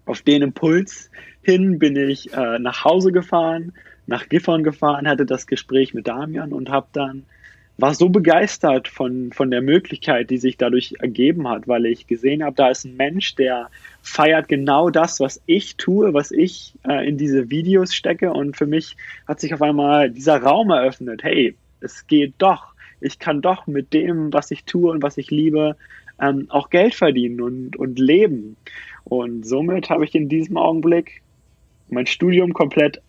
auf 0.05 0.21
den 0.21 0.41
Impuls 0.41 1.09
hin 1.41 1.79
bin 1.79 1.95
ich 1.95 2.33
äh, 2.33 2.59
nach 2.59 2.83
Hause 2.83 3.13
gefahren, 3.13 3.71
nach 4.05 4.27
Gifhorn 4.27 4.65
gefahren, 4.65 5.07
hatte 5.07 5.25
das 5.25 5.47
Gespräch 5.47 5.93
mit 5.93 6.09
Damian 6.09 6.51
und 6.51 6.69
habe 6.69 6.87
dann 6.91 7.23
war 7.77 7.93
so 7.93 8.09
begeistert 8.09 8.87
von, 8.87 9.31
von 9.33 9.51
der 9.51 9.61
Möglichkeit, 9.61 10.29
die 10.29 10.37
sich 10.37 10.57
dadurch 10.57 10.93
ergeben 10.99 11.47
hat, 11.47 11.67
weil 11.67 11.85
ich 11.85 12.07
gesehen 12.07 12.43
habe, 12.43 12.55
da 12.55 12.69
ist 12.69 12.85
ein 12.85 12.95
Mensch, 12.95 13.35
der 13.35 13.69
feiert 14.01 14.47
genau 14.47 14.89
das, 14.89 15.19
was 15.19 15.41
ich 15.45 15.75
tue, 15.75 16.13
was 16.13 16.31
ich 16.31 16.73
äh, 16.87 17.07
in 17.07 17.17
diese 17.17 17.49
Videos 17.49 17.93
stecke. 17.93 18.31
Und 18.31 18.55
für 18.55 18.65
mich 18.65 18.95
hat 19.27 19.41
sich 19.41 19.53
auf 19.53 19.61
einmal 19.61 20.09
dieser 20.09 20.41
Raum 20.41 20.69
eröffnet. 20.69 21.23
Hey, 21.23 21.55
es 21.81 22.07
geht 22.07 22.35
doch. 22.37 22.73
Ich 23.01 23.19
kann 23.19 23.41
doch 23.41 23.67
mit 23.67 23.93
dem, 23.93 24.31
was 24.31 24.51
ich 24.51 24.63
tue 24.63 24.91
und 24.91 25.03
was 25.03 25.17
ich 25.17 25.29
liebe, 25.29 25.75
ähm, 26.21 26.45
auch 26.49 26.69
Geld 26.69 26.95
verdienen 26.95 27.41
und, 27.41 27.75
und 27.75 27.99
leben. 27.99 28.55
Und 29.03 29.45
somit 29.45 29.89
habe 29.89 30.05
ich 30.05 30.15
in 30.15 30.29
diesem 30.29 30.57
Augenblick 30.57 31.21
mein 31.89 32.07
Studium 32.07 32.53
komplett 32.53 33.01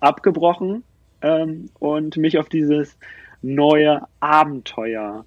abgebrochen 0.00 0.82
ähm, 1.20 1.68
und 1.78 2.16
mich 2.16 2.38
auf 2.38 2.48
dieses 2.48 2.96
neue 3.44 4.02
Abenteuer 4.20 5.24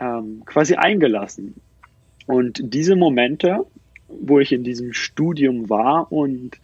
ähm, 0.00 0.42
quasi 0.44 0.74
eingelassen. 0.74 1.54
Und 2.26 2.60
diese 2.62 2.96
Momente, 2.96 3.66
wo 4.08 4.40
ich 4.40 4.52
in 4.52 4.64
diesem 4.64 4.92
Studium 4.92 5.70
war 5.70 6.10
und 6.10 6.58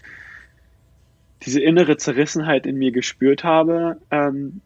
diese 1.43 1.61
innere 1.61 1.97
Zerrissenheit 1.97 2.67
in 2.67 2.77
mir 2.77 2.91
gespürt 2.91 3.45
habe, 3.45 4.01
ähm, 4.11 4.61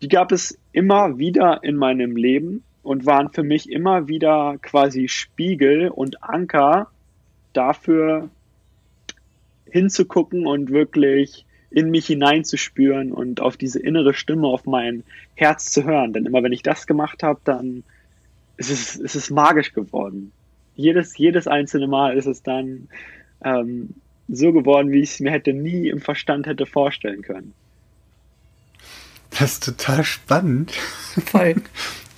die 0.00 0.08
gab 0.08 0.32
es 0.32 0.58
immer 0.72 1.18
wieder 1.18 1.62
in 1.62 1.76
meinem 1.76 2.16
Leben 2.16 2.62
und 2.82 3.06
waren 3.06 3.30
für 3.30 3.42
mich 3.42 3.70
immer 3.70 4.08
wieder 4.08 4.58
quasi 4.62 5.08
Spiegel 5.08 5.88
und 5.88 6.22
Anker 6.22 6.88
dafür 7.52 8.30
hinzugucken 9.66 10.46
und 10.46 10.70
wirklich 10.70 11.44
in 11.72 11.90
mich 11.90 12.06
hineinzuspüren 12.06 13.12
und 13.12 13.40
auf 13.40 13.56
diese 13.56 13.80
innere 13.80 14.14
Stimme, 14.14 14.46
auf 14.46 14.66
mein 14.66 15.04
Herz 15.34 15.70
zu 15.72 15.84
hören. 15.84 16.12
Denn 16.12 16.26
immer 16.26 16.42
wenn 16.42 16.52
ich 16.52 16.62
das 16.62 16.86
gemacht 16.86 17.22
habe, 17.22 17.40
dann 17.44 17.82
ist 18.56 18.70
es, 18.70 18.96
ist 18.96 19.14
es 19.14 19.30
magisch 19.30 19.72
geworden. 19.72 20.32
Jedes, 20.74 21.16
jedes 21.16 21.46
einzelne 21.46 21.86
Mal 21.86 22.16
ist 22.16 22.26
es 22.26 22.42
dann 22.42 22.88
ähm, 23.44 23.90
so 24.28 24.52
geworden, 24.52 24.90
wie 24.90 25.00
ich 25.00 25.10
es 25.10 25.20
mir 25.20 25.30
hätte 25.32 25.52
nie 25.52 25.88
im 25.88 26.00
Verstand 26.00 26.46
hätte 26.46 26.66
vorstellen 26.66 27.22
können. 27.22 27.54
Das 29.30 29.54
ist 29.54 29.64
total 29.64 30.04
spannend. 30.04 30.72
Voll. 30.72 31.54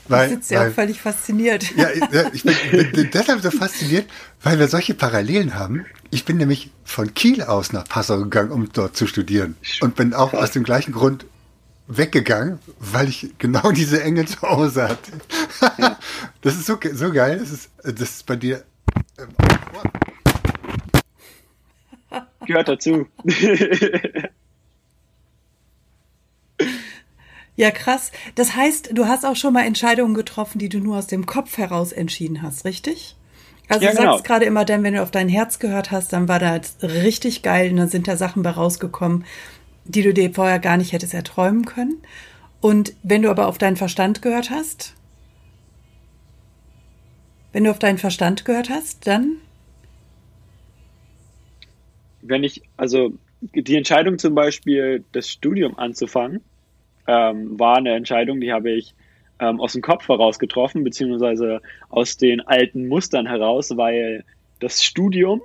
Weil, 0.09 0.29
ich 0.29 0.35
sitze 0.35 0.55
ja 0.55 0.69
auch 0.69 0.73
völlig 0.73 1.01
fasziniert. 1.01 1.65
Ja, 1.77 1.89
ich 2.33 2.43
bin, 2.43 2.93
bin 2.93 3.11
deshalb 3.13 3.41
so 3.43 3.51
fasziniert, 3.51 4.07
weil 4.43 4.59
wir 4.59 4.69
solche 4.69 4.95
Parallelen 4.95 5.55
haben. 5.55 5.87
Ich 6.11 6.25
bin 6.25 6.37
nämlich 6.37 6.71
von 6.85 7.15
Kiel 7.15 7.43
aus 7.43 7.73
nach 7.73 7.85
Passau 7.85 8.19
gegangen, 8.19 8.51
um 8.51 8.71
dort 8.73 8.97
zu 8.97 9.07
studieren. 9.07 9.57
Und 9.81 9.97
bin 9.97 10.13
auch 10.15 10.35
aus 10.35 10.51
dem 10.51 10.63
gleichen 10.63 10.93
Grund 10.93 11.25
weggegangen, 11.87 12.59
weil 12.79 13.09
ich 13.09 13.35
genau 13.39 13.71
diese 13.73 14.03
Enge 14.03 14.27
zu 14.27 14.43
Hause 14.43 14.89
hatte. 14.89 15.13
Das 16.43 16.57
ist 16.57 16.67
so, 16.67 16.79
so 16.93 17.11
geil. 17.11 17.39
Das 17.39 17.51
ist, 17.51 17.71
das 17.83 18.01
ist 18.01 18.27
bei 18.27 18.37
dir. 18.37 18.65
Ähm, 19.19 19.29
Gehört 22.47 22.69
dazu. 22.69 23.07
Ja, 27.57 27.71
krass. 27.71 28.11
Das 28.35 28.57
heißt, 28.57 28.91
du 28.95 29.07
hast 29.07 29.25
auch 29.25 29.37
schon 29.37 29.53
mal 29.53 29.65
Entscheidungen 29.65 30.15
getroffen, 30.15 30.59
die 30.59 30.69
du 30.69 30.79
nur 30.79 30.99
aus 30.99 31.07
dem 31.07 31.25
Kopf 31.25 31.57
heraus 31.57 31.93
entschieden 31.93 32.43
hast, 32.43 32.65
richtig? 32.65 33.17
Also 33.69 33.85
ja, 33.85 33.93
du 33.93 33.97
sagst 33.97 34.11
genau. 34.11 34.23
gerade 34.23 34.45
immer 34.45 34.65
dann, 34.65 34.83
wenn 34.83 34.95
du 34.95 35.03
auf 35.03 35.11
dein 35.11 35.29
Herz 35.29 35.59
gehört 35.59 35.91
hast, 35.91 36.13
dann 36.13 36.29
war 36.29 36.39
das 36.39 36.77
richtig 36.83 37.43
geil 37.43 37.71
und 37.71 37.77
dann 37.77 37.89
sind 37.89 38.09
da 38.09 38.17
Sachen 38.17 38.43
bei 38.43 38.51
rausgekommen, 38.51 39.25
die 39.85 40.03
du 40.03 40.13
dir 40.13 40.33
vorher 40.35 40.59
gar 40.59 40.77
nicht 40.77 40.93
hättest 40.93 41.15
erträumen 41.15 41.65
können. 41.65 42.03
Und 42.61 42.95
wenn 43.03 43.23
du 43.23 43.31
aber 43.31 43.47
auf 43.47 43.59
deinen 43.59 43.77
Verstand 43.77 44.21
gehört 44.21 44.51
hast, 44.51 44.95
wenn 47.53 47.65
du 47.65 47.71
auf 47.71 47.79
deinen 47.79 47.99
Verstand 47.99 48.45
gehört 48.45 48.69
hast, 48.69 49.07
dann? 49.07 49.37
Wenn 52.21 52.43
ich, 52.43 52.63
also 52.77 53.13
die 53.41 53.77
Entscheidung 53.77 54.19
zum 54.19 54.35
Beispiel, 54.35 55.05
das 55.13 55.31
Studium 55.31 55.79
anzufangen, 55.79 56.43
ähm, 57.07 57.59
war 57.59 57.77
eine 57.77 57.95
Entscheidung, 57.95 58.41
die 58.41 58.53
habe 58.53 58.71
ich 58.71 58.95
ähm, 59.41 59.61
aus 59.61 59.73
dem 59.73 59.83
Kopf 59.83 60.09
heraus 60.09 60.39
getroffen, 60.39 60.85
beziehungsweise 60.85 61.61
aus 61.91 62.17
den 62.17 62.41
alten 62.41 62.89
Mustern 62.89 63.27
heraus, 63.27 63.77
weil 63.77 64.25
das 64.61 64.83
Studium 64.83 65.43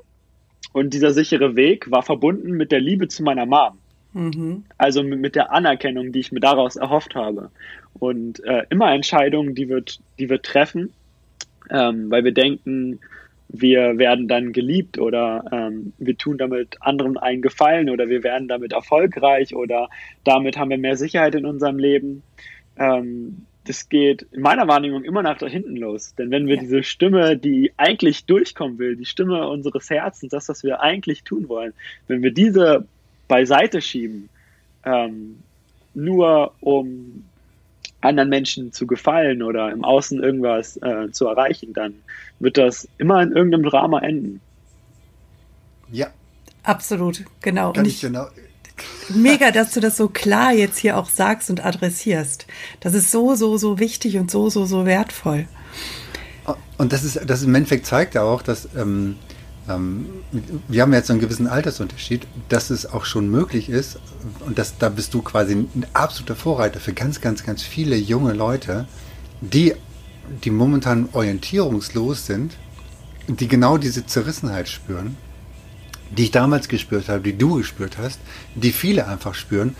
und 0.74 0.94
dieser 0.94 1.13
sichere 1.13 1.56
Weg 1.56 1.89
war 1.92 2.04
verbunden 2.04 2.51
mit 2.51 2.72
der 2.72 2.80
Liebe 2.80 3.08
zu 3.08 3.24
meiner 3.24 3.46
Mom. 3.46 3.80
Mhm. 4.13 4.63
Also 4.78 5.04
mit 5.04 5.36
der 5.36 5.51
Anerkennung, 5.51 6.12
die 6.12 6.20
ich 6.20 6.32
mir 6.32 6.39
daraus 6.39 6.75
erhofft 6.75 7.16
habe. 7.16 7.51
Und 8.00 8.44
äh, 8.44 8.63
immer 8.70 8.92
Entscheidungen, 8.94 9.56
die 9.56 9.70
wird, 9.70 10.00
die 10.18 10.30
wird 10.30 10.46
treffen, 10.46 10.94
ähm, 11.70 12.10
weil 12.10 12.24
wir 12.24 12.34
denken, 12.34 13.00
wir 13.50 13.98
werden 13.98 14.27
dann 14.27 14.53
geliebt 14.53 15.00
oder 15.00 15.44
ähm, 15.51 15.94
wir 15.98 16.18
tun 16.18 16.38
damit 16.38 16.77
anderen 16.82 17.18
einen 17.18 17.41
Gefallen 17.41 17.89
oder 17.89 18.08
wir 18.08 18.24
werden 18.24 18.48
damit 18.48 18.74
erfolgreich 18.74 19.56
oder 19.56 19.89
damit 20.24 20.58
haben 20.58 20.70
wir 20.70 20.77
mehr 20.77 20.96
Sicherheit 20.96 21.34
in 21.34 21.46
unserem 21.46 21.79
Leben. 21.79 22.22
Ähm, 22.77 23.46
das 23.65 23.89
geht 23.89 24.24
in 24.32 24.41
meiner 24.41 24.68
Wahrnehmung 24.68 25.03
immer 25.03 25.24
nach 25.24 25.38
da 25.38 25.48
hinten 25.48 25.75
los. 25.75 26.15
Denn 26.15 26.29
wenn 26.32 26.48
wir 26.48 26.56
ja. 26.56 26.62
diese 26.62 26.84
Stimme, 26.84 27.38
die 27.38 27.72
eigentlich 27.77 28.25
durchkommen 28.25 28.77
will, 28.77 28.96
die 28.96 29.06
Stimme 29.06 29.48
unseres 29.48 29.89
Herzens, 29.89 30.32
das, 30.32 30.48
was 30.48 30.63
wir 30.63 30.82
eigentlich 30.82 31.24
tun 31.24 31.50
wollen, 31.50 31.74
wenn 32.08 32.22
wir 32.22 32.32
diese 32.32 32.88
beiseite 33.27 33.82
schieben, 33.82 34.29
ähm, 34.86 35.39
nur 35.94 36.53
um 36.62 37.25
anderen 38.01 38.29
Menschen 38.29 38.72
zu 38.72 38.88
gefallen 38.88 39.44
oder 39.44 39.72
im 39.72 39.84
Außen 39.84 40.22
irgendwas 40.22 40.77
äh, 40.77 41.12
zu 41.12 41.27
erreichen, 41.27 41.74
dann 41.74 41.96
wird 42.39 42.58
das 42.58 42.88
immer 42.98 43.22
in 43.22 43.32
irgendeinem 43.32 43.63
Drama 43.63 44.00
enden. 44.00 44.41
Ja. 45.91 46.08
Absolut, 46.63 47.25
genau. 47.41 47.74
Kann 47.74 47.86
ich, 47.86 48.01
genau. 48.01 48.27
Mega, 49.10 49.51
dass 49.51 49.74
du 49.74 49.79
das 49.79 49.98
so 49.98 50.08
klar 50.08 50.53
jetzt 50.53 50.77
hier 50.77 50.98
auch 50.98 51.10
sagst 51.10 51.50
und 51.50 51.65
adressierst. 51.65 52.48
Das 52.79 52.94
ist 52.94 53.12
so, 53.12 53.36
so, 53.36 53.58
so 53.58 53.79
wichtig 53.79 54.18
und 54.18 54.32
so, 54.32 54.50
so, 54.50 54.65
so 54.65 54.86
wertvoll. 54.86 55.48
Und 56.77 56.94
das 56.94 57.03
ist, 57.03 57.20
das 57.25 57.44
im 57.44 57.53
Endeffekt 57.53 57.86
zeigt 57.86 58.15
ja 58.15 58.24
auch, 58.24 58.41
dass 58.41 58.70
ähm, 58.75 59.18
wir 60.67 60.81
haben 60.81 60.93
jetzt 60.93 61.11
einen 61.11 61.19
gewissen 61.19 61.47
Altersunterschied, 61.47 62.25
dass 62.49 62.69
es 62.69 62.85
auch 62.85 63.05
schon 63.05 63.29
möglich 63.29 63.69
ist, 63.69 63.99
und 64.45 64.57
das, 64.57 64.77
da 64.77 64.89
bist 64.89 65.13
du 65.13 65.21
quasi 65.21 65.53
ein 65.53 65.85
absoluter 65.93 66.35
Vorreiter 66.35 66.79
für 66.79 66.93
ganz, 66.93 67.21
ganz, 67.21 67.43
ganz 67.43 67.61
viele 67.61 67.95
junge 67.95 68.33
Leute, 68.33 68.88
die, 69.41 69.73
die 70.43 70.51
momentan 70.51 71.09
orientierungslos 71.13 72.25
sind, 72.25 72.57
die 73.27 73.47
genau 73.47 73.77
diese 73.77 74.05
Zerrissenheit 74.05 74.69
spüren, 74.69 75.17
die 76.17 76.23
ich 76.23 76.31
damals 76.31 76.67
gespürt 76.67 77.07
habe, 77.07 77.21
die 77.21 77.38
du 77.38 77.55
gespürt 77.55 77.97
hast, 77.97 78.19
die 78.55 78.71
viele 78.71 79.07
einfach 79.07 79.35
spüren, 79.35 79.75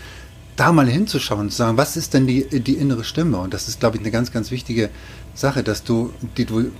da 0.56 0.72
mal 0.72 0.88
hinzuschauen 0.88 1.40
und 1.40 1.50
zu 1.50 1.56
sagen, 1.56 1.76
was 1.76 1.96
ist 1.96 2.14
denn 2.14 2.26
die, 2.26 2.44
die 2.60 2.74
innere 2.74 3.02
Stimme? 3.02 3.38
Und 3.38 3.54
das 3.54 3.66
ist, 3.66 3.80
glaube 3.80 3.96
ich, 3.96 4.02
eine 4.02 4.10
ganz, 4.10 4.30
ganz 4.30 4.50
wichtige 4.50 4.90
Sache, 5.34 5.62
dass 5.62 5.84
du, 5.84 6.12
die 6.36 6.44
du, 6.44 6.70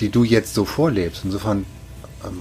die 0.00 0.10
du 0.10 0.24
jetzt 0.24 0.54
so 0.54 0.64
vorlebst. 0.64 1.22
Insofern 1.24 1.64
ähm, 2.24 2.40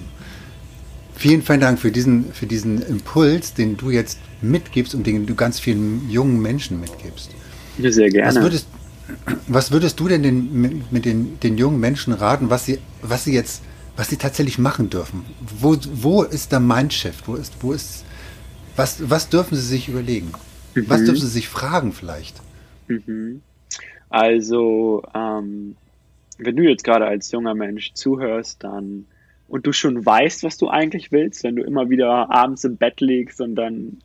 vielen, 1.17 1.41
vielen 1.41 1.59
Dank 1.59 1.79
für 1.79 1.91
diesen, 1.91 2.31
für 2.33 2.45
diesen 2.45 2.81
Impuls, 2.81 3.53
den 3.53 3.77
du 3.77 3.89
jetzt 3.89 4.19
mitgibst 4.41 4.95
und 4.95 5.05
den 5.05 5.25
du 5.25 5.35
ganz 5.35 5.59
vielen 5.59 6.09
jungen 6.09 6.41
Menschen 6.41 6.79
mitgibst. 6.79 7.31
Sehr 7.79 8.09
gerne. 8.09 8.35
Was 8.35 8.41
würdest, 8.41 8.67
was 9.47 9.71
würdest 9.71 9.99
du 9.99 10.07
denn 10.07 10.23
den, 10.23 10.85
mit 10.91 11.05
den, 11.05 11.39
den 11.39 11.57
jungen 11.57 11.79
Menschen 11.79 12.13
raten, 12.13 12.49
was 12.49 12.65
sie, 12.65 12.79
was 13.01 13.23
sie 13.23 13.33
jetzt, 13.33 13.63
was 13.95 14.09
sie 14.09 14.17
tatsächlich 14.17 14.57
machen 14.57 14.89
dürfen? 14.89 15.25
Wo, 15.59 15.75
wo 15.93 16.23
ist 16.23 16.51
der 16.51 16.59
Mindshift? 16.59 17.27
Wo 17.27 17.35
ist, 17.35 17.53
wo 17.61 17.73
ist, 17.73 18.05
was, 18.75 19.09
was 19.09 19.29
dürfen 19.29 19.55
sie 19.55 19.65
sich 19.65 19.89
überlegen? 19.89 20.31
Mhm. 20.75 20.89
Was 20.89 21.03
dürfen 21.03 21.21
sie 21.21 21.27
sich 21.27 21.47
fragen 21.47 21.91
vielleicht? 21.93 22.35
Mhm. 22.87 23.41
Also, 24.09 25.03
ähm, 25.13 25.75
wenn 26.37 26.55
du 26.55 26.63
jetzt 26.63 26.83
gerade 26.83 27.05
als 27.05 27.31
junger 27.31 27.55
Mensch 27.55 27.93
zuhörst, 27.93 28.63
dann 28.63 29.05
und 29.47 29.65
du 29.65 29.71
schon 29.71 30.05
weißt, 30.05 30.43
was 30.43 30.57
du 30.57 30.69
eigentlich 30.69 31.11
willst, 31.11 31.43
wenn 31.43 31.55
du 31.55 31.63
immer 31.63 31.89
wieder 31.89 32.29
abends 32.31 32.63
im 32.63 32.77
Bett 32.77 33.01
liegst 33.01 33.41
und 33.41 33.55
dann 33.55 33.97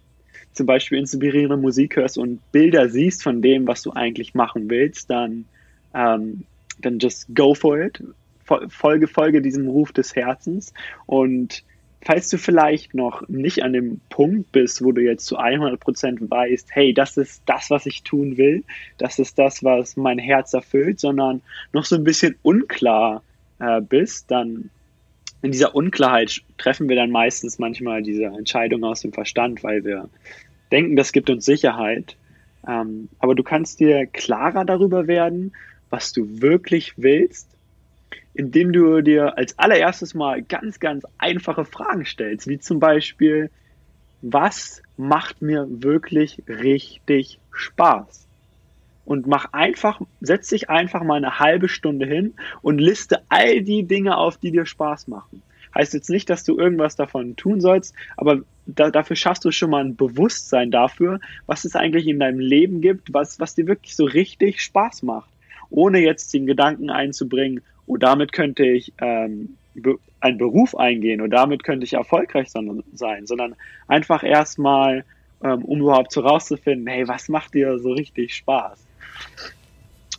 zum 0.52 0.66
Beispiel 0.66 0.98
inspirierende 0.98 1.56
Musik 1.56 1.96
hörst 1.96 2.18
und 2.18 2.40
Bilder 2.52 2.88
siehst 2.88 3.22
von 3.22 3.42
dem, 3.42 3.66
was 3.66 3.82
du 3.82 3.92
eigentlich 3.92 4.34
machen 4.34 4.68
willst, 4.68 5.10
dann, 5.10 5.46
ähm, 5.94 6.44
dann 6.80 6.98
just 6.98 7.34
go 7.34 7.54
for 7.54 7.78
it. 7.78 8.02
Folge, 8.68 9.08
folge 9.08 9.40
diesem 9.40 9.66
Ruf 9.68 9.92
des 9.92 10.14
Herzens. 10.14 10.74
Und 11.06 11.64
falls 12.02 12.28
du 12.28 12.36
vielleicht 12.36 12.94
noch 12.94 13.26
nicht 13.28 13.62
an 13.62 13.72
dem 13.72 14.00
Punkt 14.10 14.52
bist, 14.52 14.84
wo 14.84 14.92
du 14.92 15.00
jetzt 15.00 15.24
zu 15.24 15.36
100 15.36 15.80
Prozent 15.80 16.30
weißt, 16.30 16.68
hey, 16.70 16.92
das 16.92 17.16
ist 17.16 17.42
das, 17.46 17.70
was 17.70 17.86
ich 17.86 18.02
tun 18.02 18.36
will, 18.36 18.64
das 18.98 19.18
ist 19.18 19.38
das, 19.38 19.64
was 19.64 19.96
mein 19.96 20.18
Herz 20.18 20.52
erfüllt, 20.52 21.00
sondern 21.00 21.40
noch 21.72 21.84
so 21.84 21.96
ein 21.96 22.04
bisschen 22.04 22.34
unklar 22.42 23.22
äh, 23.58 23.80
bist, 23.80 24.30
dann 24.30 24.70
in 25.42 25.50
dieser 25.50 25.74
Unklarheit 25.74 26.40
treffen 26.56 26.88
wir 26.88 26.96
dann 26.96 27.10
meistens 27.10 27.58
manchmal 27.58 28.02
diese 28.02 28.24
Entscheidung 28.24 28.84
aus 28.84 29.00
dem 29.00 29.12
Verstand, 29.12 29.62
weil 29.64 29.84
wir 29.84 30.08
denken, 30.70 30.96
das 30.96 31.12
gibt 31.12 31.28
uns 31.30 31.44
Sicherheit. 31.44 32.16
Ähm, 32.66 33.08
aber 33.18 33.34
du 33.34 33.42
kannst 33.42 33.80
dir 33.80 34.06
klarer 34.06 34.64
darüber 34.64 35.08
werden, 35.08 35.52
was 35.90 36.12
du 36.12 36.40
wirklich 36.40 36.94
willst, 36.96 37.48
indem 38.34 38.72
du 38.72 39.02
dir 39.02 39.36
als 39.36 39.58
allererstes 39.58 40.14
mal 40.14 40.42
ganz, 40.42 40.78
ganz 40.78 41.04
einfache 41.18 41.64
Fragen 41.64 42.06
stellst, 42.06 42.46
wie 42.46 42.58
zum 42.58 42.78
Beispiel, 42.78 43.50
was 44.22 44.80
macht 44.96 45.42
mir 45.42 45.66
wirklich 45.68 46.40
richtig 46.48 47.40
Spaß? 47.50 48.28
Und 49.04 49.26
mach 49.26 49.52
einfach, 49.52 50.00
setz 50.20 50.48
dich 50.48 50.70
einfach 50.70 51.02
mal 51.02 51.16
eine 51.16 51.38
halbe 51.38 51.68
Stunde 51.68 52.06
hin 52.06 52.34
und 52.62 52.78
liste 52.78 53.22
all 53.28 53.62
die 53.62 53.82
Dinge 53.84 54.16
auf, 54.16 54.36
die 54.36 54.52
dir 54.52 54.66
Spaß 54.66 55.08
machen. 55.08 55.42
Heißt 55.74 55.94
jetzt 55.94 56.10
nicht, 56.10 56.28
dass 56.28 56.44
du 56.44 56.58
irgendwas 56.58 56.96
davon 56.96 57.36
tun 57.36 57.60
sollst, 57.60 57.94
aber 58.16 58.42
da, 58.66 58.90
dafür 58.90 59.16
schaffst 59.16 59.44
du 59.44 59.50
schon 59.50 59.70
mal 59.70 59.84
ein 59.84 59.96
Bewusstsein 59.96 60.70
dafür, 60.70 61.18
was 61.46 61.64
es 61.64 61.74
eigentlich 61.74 62.06
in 62.06 62.20
deinem 62.20 62.40
Leben 62.40 62.80
gibt, 62.80 63.12
was, 63.12 63.40
was 63.40 63.54
dir 63.54 63.66
wirklich 63.66 63.96
so 63.96 64.04
richtig 64.04 64.60
Spaß 64.60 65.02
macht. 65.02 65.30
Ohne 65.70 66.00
jetzt 66.00 66.34
den 66.34 66.46
Gedanken 66.46 66.90
einzubringen, 66.90 67.62
oh, 67.86 67.96
damit 67.96 68.32
könnte 68.32 68.66
ich 68.66 68.92
ähm, 68.98 69.56
be 69.74 69.98
einen 70.20 70.38
Beruf 70.38 70.76
eingehen 70.76 71.20
oder 71.20 71.30
damit 71.30 71.64
könnte 71.64 71.84
ich 71.84 71.94
erfolgreich 71.94 72.48
sein, 72.50 73.26
sondern 73.26 73.56
einfach 73.88 74.22
erstmal, 74.22 75.04
ähm, 75.42 75.64
um 75.64 75.80
überhaupt 75.80 76.12
so 76.12 76.20
rauszufinden, 76.20 76.86
hey, 76.86 77.08
was 77.08 77.28
macht 77.28 77.54
dir 77.54 77.80
so 77.80 77.90
richtig 77.90 78.36
Spaß? 78.36 78.86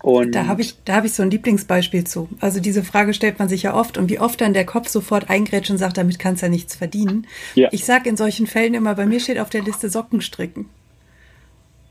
Und 0.03 0.35
da 0.35 0.47
habe 0.47 0.61
ich, 0.61 0.75
da 0.83 0.95
habe 0.95 1.07
ich 1.07 1.13
so 1.13 1.23
ein 1.23 1.31
Lieblingsbeispiel 1.31 2.03
zu. 2.03 2.27
Also 2.41 2.59
diese 2.59 2.83
Frage 2.83 3.13
stellt 3.13 3.39
man 3.39 3.47
sich 3.47 3.63
ja 3.63 3.73
oft 3.73 3.97
und 3.97 4.09
wie 4.09 4.19
oft 4.19 4.41
dann 4.41 4.53
der 4.53 4.65
Kopf 4.65 4.89
sofort 4.89 5.29
eingrätscht 5.29 5.71
und 5.71 5.77
sagt, 5.77 5.97
damit 5.97 6.19
kannst 6.19 6.41
du 6.41 6.47
ja 6.47 6.49
nichts 6.49 6.75
verdienen. 6.75 7.25
Ja. 7.55 7.69
Ich 7.71 7.85
sage 7.85 8.09
in 8.09 8.17
solchen 8.17 8.45
Fällen 8.45 8.73
immer, 8.73 8.95
bei 8.95 9.05
mir 9.05 9.21
steht 9.21 9.39
auf 9.39 9.49
der 9.49 9.61
Liste 9.61 9.89
Socken 9.89 10.19
stricken. 10.19 10.69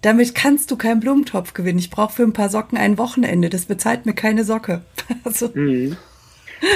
Damit 0.02 0.34
kannst 0.34 0.70
du 0.70 0.76
keinen 0.76 1.00
Blumentopf 1.00 1.54
gewinnen. 1.54 1.78
Ich 1.78 1.88
brauche 1.88 2.12
für 2.12 2.22
ein 2.24 2.34
paar 2.34 2.50
Socken 2.50 2.76
ein 2.76 2.98
Wochenende. 2.98 3.48
Das 3.48 3.64
bezahlt 3.64 4.04
mir 4.04 4.14
keine 4.14 4.44
Socke. 4.44 4.82
Also. 5.24 5.50
Mhm. 5.54 5.96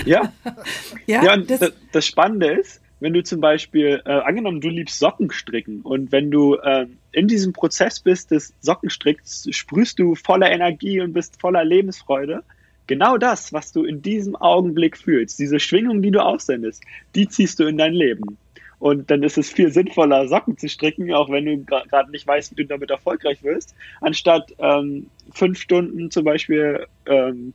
Ja. 0.07 0.33
ja, 1.07 1.23
ja 1.23 1.35
und 1.35 1.51
das, 1.51 1.73
das 1.93 2.07
Spannende 2.07 2.53
ist, 2.53 2.81
wenn 3.01 3.13
du 3.13 3.23
zum 3.23 3.41
Beispiel, 3.41 4.03
äh, 4.05 4.11
angenommen, 4.11 4.61
du 4.61 4.69
liebst 4.69 4.99
Sockenstricken 4.99 5.83
und 5.83 6.13
wenn 6.13 6.31
du 6.31 6.55
äh, 6.57 6.87
in 7.13 7.29
diesem 7.29 7.53
Prozess 7.53 8.01
bist 8.01 8.31
des 8.31 8.55
Sockenstricks, 8.61 9.47
sprühst 9.51 9.99
du 9.99 10.15
voller 10.15 10.51
Energie 10.51 11.01
und 11.01 11.13
bist 11.13 11.41
voller 11.41 11.65
Lebensfreude. 11.65 12.43
Genau 12.87 13.19
das, 13.19 13.53
was 13.53 13.73
du 13.73 13.85
in 13.85 14.01
diesem 14.01 14.37
Augenblick 14.37 14.97
fühlst, 14.97 15.39
diese 15.39 15.61
Schwingung, 15.61 16.03
die 16.03 16.11
du 16.11 16.25
aussendest, 16.25 16.85
die 17.15 17.29
ziehst 17.29 17.59
du 17.59 17.65
in 17.65 17.77
dein 17.77 17.93
Leben. 17.93 18.39
Und 18.79 19.11
dann 19.11 19.23
ist 19.23 19.39
es 19.39 19.51
viel 19.51 19.73
sinnvoller, 19.73 20.29
Socken 20.29 20.59
zu 20.59 20.69
stricken, 20.69 21.13
auch 21.13 21.31
wenn 21.31 21.47
du 21.47 21.65
gerade 21.65 22.11
nicht 22.11 22.27
weißt, 22.27 22.53
wie 22.53 22.63
du 22.63 22.67
damit 22.67 22.91
erfolgreich 22.91 23.43
wirst, 23.43 23.75
anstatt 24.01 24.55
ähm, 24.59 25.07
fünf 25.33 25.59
Stunden 25.59 26.11
zum 26.11 26.25
Beispiel 26.25 26.87
ähm, 27.07 27.55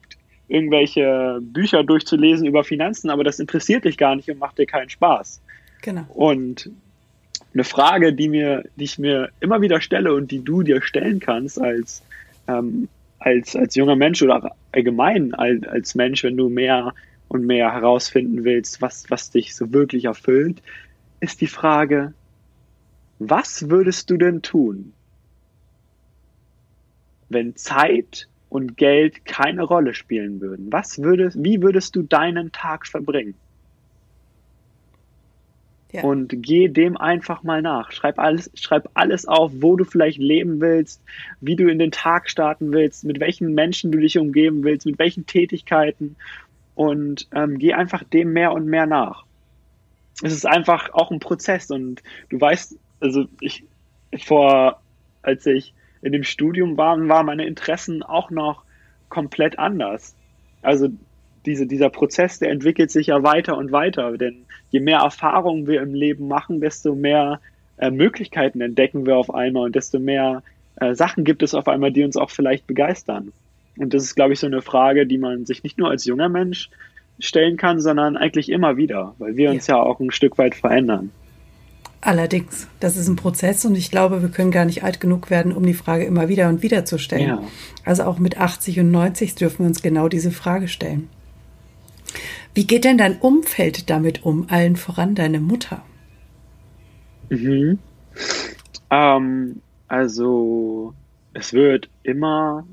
irgendwelche 0.51 1.39
Bücher 1.41 1.83
durchzulesen 1.83 2.45
über 2.45 2.63
Finanzen, 2.63 3.09
aber 3.09 3.23
das 3.23 3.39
interessiert 3.39 3.85
dich 3.85 3.97
gar 3.97 4.15
nicht 4.15 4.29
und 4.29 4.39
macht 4.39 4.57
dir 4.57 4.65
keinen 4.65 4.89
Spaß. 4.89 5.41
Genau. 5.81 6.05
Und 6.13 6.69
eine 7.53 7.63
Frage, 7.63 8.13
die 8.13 8.29
mir, 8.29 8.63
die 8.75 8.83
ich 8.83 8.99
mir 8.99 9.29
immer 9.39 9.61
wieder 9.61 9.81
stelle 9.81 10.13
und 10.13 10.31
die 10.31 10.43
du 10.43 10.63
dir 10.63 10.81
stellen 10.81 11.19
kannst 11.19 11.59
als, 11.59 12.03
ähm, 12.47 12.87
als, 13.19 13.55
als 13.55 13.75
junger 13.75 13.95
Mensch 13.95 14.21
oder 14.21 14.55
allgemein 14.71 15.33
als, 15.33 15.67
als 15.67 15.95
Mensch, 15.95 16.23
wenn 16.23 16.37
du 16.37 16.49
mehr 16.49 16.93
und 17.27 17.45
mehr 17.45 17.71
herausfinden 17.71 18.43
willst, 18.43 18.81
was, 18.81 19.09
was 19.09 19.31
dich 19.31 19.55
so 19.55 19.71
wirklich 19.71 20.05
erfüllt, 20.05 20.61
ist 21.19 21.39
die 21.39 21.47
Frage, 21.47 22.13
was 23.19 23.69
würdest 23.69 24.09
du 24.09 24.17
denn 24.17 24.41
tun, 24.41 24.93
wenn 27.29 27.55
Zeit 27.55 28.27
und 28.51 28.75
Geld 28.75 29.23
keine 29.23 29.63
Rolle 29.63 29.93
spielen 29.93 30.41
würden, 30.41 30.73
was 30.73 31.01
würdest, 31.01 31.41
wie 31.41 31.61
würdest 31.61 31.95
du 31.95 32.01
deinen 32.01 32.51
Tag 32.51 32.85
verbringen? 32.85 33.35
Ja. 35.93 36.03
Und 36.03 36.33
geh 36.43 36.67
dem 36.67 36.97
einfach 36.97 37.43
mal 37.43 37.61
nach. 37.61 37.93
Schreib 37.93 38.19
alles, 38.19 38.51
schreib 38.55 38.89
alles 38.93 39.25
auf, 39.25 39.53
wo 39.55 39.77
du 39.77 39.85
vielleicht 39.85 40.17
leben 40.17 40.59
willst, 40.59 41.01
wie 41.39 41.55
du 41.55 41.69
in 41.69 41.79
den 41.79 41.91
Tag 41.91 42.29
starten 42.29 42.73
willst, 42.73 43.05
mit 43.05 43.21
welchen 43.21 43.53
Menschen 43.53 43.89
du 43.89 43.99
dich 43.99 44.17
umgeben 44.17 44.65
willst, 44.65 44.85
mit 44.85 44.99
welchen 44.99 45.25
Tätigkeiten 45.25 46.17
und 46.75 47.29
ähm, 47.33 47.57
geh 47.57 47.73
einfach 47.73 48.03
dem 48.03 48.33
mehr 48.33 48.51
und 48.51 48.65
mehr 48.65 48.85
nach. 48.85 49.23
Es 50.23 50.33
ist 50.33 50.45
einfach 50.45 50.93
auch 50.93 51.09
ein 51.09 51.19
Prozess 51.19 51.71
und 51.71 52.03
du 52.29 52.39
weißt, 52.39 52.77
also 52.99 53.25
ich, 53.39 53.63
ich 54.11 54.25
vor, 54.25 54.81
als 55.21 55.45
ich 55.45 55.73
in 56.01 56.11
dem 56.11 56.23
Studium 56.23 56.77
waren, 56.77 57.09
waren 57.09 57.25
meine 57.25 57.45
Interessen 57.45 58.03
auch 58.03 58.31
noch 58.31 58.63
komplett 59.09 59.59
anders. 59.59 60.15
Also 60.61 60.89
diese, 61.45 61.67
dieser 61.67 61.89
Prozess, 61.89 62.39
der 62.39 62.51
entwickelt 62.51 62.91
sich 62.91 63.07
ja 63.07 63.23
weiter 63.23 63.57
und 63.57 63.71
weiter, 63.71 64.17
denn 64.17 64.45
je 64.69 64.79
mehr 64.79 64.99
Erfahrungen 64.99 65.67
wir 65.67 65.81
im 65.81 65.93
Leben 65.93 66.27
machen, 66.27 66.61
desto 66.61 66.95
mehr 66.95 67.39
äh, 67.77 67.91
Möglichkeiten 67.91 68.61
entdecken 68.61 69.05
wir 69.05 69.17
auf 69.17 69.33
einmal 69.33 69.65
und 69.65 69.75
desto 69.75 69.99
mehr 69.99 70.43
äh, 70.75 70.93
Sachen 70.93 71.23
gibt 71.23 71.43
es 71.43 71.53
auf 71.53 71.67
einmal, 71.67 71.91
die 71.91 72.03
uns 72.03 72.17
auch 72.17 72.29
vielleicht 72.29 72.67
begeistern. 72.67 73.31
Und 73.77 73.93
das 73.93 74.03
ist, 74.03 74.15
glaube 74.15 74.33
ich, 74.33 74.39
so 74.39 74.47
eine 74.47 74.61
Frage, 74.61 75.07
die 75.07 75.17
man 75.17 75.45
sich 75.45 75.63
nicht 75.63 75.77
nur 75.77 75.89
als 75.89 76.05
junger 76.05 76.29
Mensch 76.29 76.69
stellen 77.19 77.57
kann, 77.57 77.79
sondern 77.79 78.17
eigentlich 78.17 78.49
immer 78.49 78.77
wieder, 78.77 79.15
weil 79.17 79.35
wir 79.35 79.51
uns 79.51 79.67
ja, 79.67 79.77
ja 79.77 79.83
auch 79.83 79.99
ein 79.99 80.11
Stück 80.11 80.37
weit 80.37 80.55
verändern. 80.55 81.11
Allerdings, 82.03 82.67
das 82.79 82.97
ist 82.97 83.07
ein 83.07 83.15
Prozess 83.15 83.63
und 83.63 83.75
ich 83.75 83.91
glaube, 83.91 84.23
wir 84.23 84.29
können 84.29 84.49
gar 84.49 84.65
nicht 84.65 84.83
alt 84.83 84.99
genug 84.99 85.29
werden, 85.29 85.53
um 85.53 85.63
die 85.63 85.75
Frage 85.75 86.03
immer 86.03 86.29
wieder 86.29 86.49
und 86.49 86.63
wieder 86.63 86.83
zu 86.83 86.97
stellen. 86.97 87.27
Ja. 87.27 87.43
Also 87.85 88.03
auch 88.03 88.17
mit 88.17 88.39
80 88.39 88.79
und 88.79 88.89
90 88.89 89.35
dürfen 89.35 89.59
wir 89.59 89.67
uns 89.67 89.83
genau 89.83 90.09
diese 90.09 90.31
Frage 90.31 90.67
stellen. 90.67 91.09
Wie 92.55 92.65
geht 92.65 92.85
denn 92.85 92.97
dein 92.97 93.19
Umfeld 93.19 93.91
damit 93.91 94.25
um, 94.25 94.47
allen 94.49 94.77
voran 94.77 95.13
deine 95.13 95.39
Mutter? 95.39 95.83
Mhm. 97.29 97.77
Ähm, 98.89 99.61
also 99.87 100.95
es 101.33 101.53
wird 101.53 101.87
immer 102.01 102.65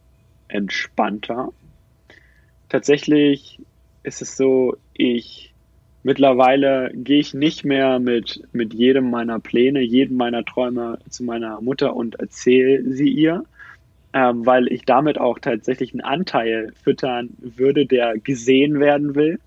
entspannter. 0.49 1.53
Tatsächlich 2.71 3.61
ist 4.03 4.23
es 4.23 4.37
so, 4.39 4.77
ich 4.95 5.55
Mittlerweile 6.03 6.93
gehe 6.95 7.21
ich 7.21 7.35
nicht 7.35 7.65
mehr 7.65 7.99
mit, 7.99 8.43
mit 8.53 8.73
jedem 8.73 9.11
meiner 9.11 9.41
Pläne, 9.41 9.81
jedem 9.81 10.17
meiner 10.17 10.45
Träume 10.45 10.99
zu 11.09 11.25
meiner 11.25 11.61
Mutter 11.61 11.95
und 11.97 12.21
erzähle 12.21 12.83
sie 12.93 13.09
ihr, 13.09 13.45
ähm, 14.13 14.47
weil 14.47 14.69
ich 14.69 14.85
damit 14.85 15.19
auch 15.19 15.39
tatsächlich 15.39 15.93
einen 15.93 16.01
Anteil 16.01 16.73
füttern 16.83 17.31
würde, 17.39 17.85
der 17.85 18.19
gesehen 18.19 18.79
werden 18.81 19.15
will, 19.15 19.41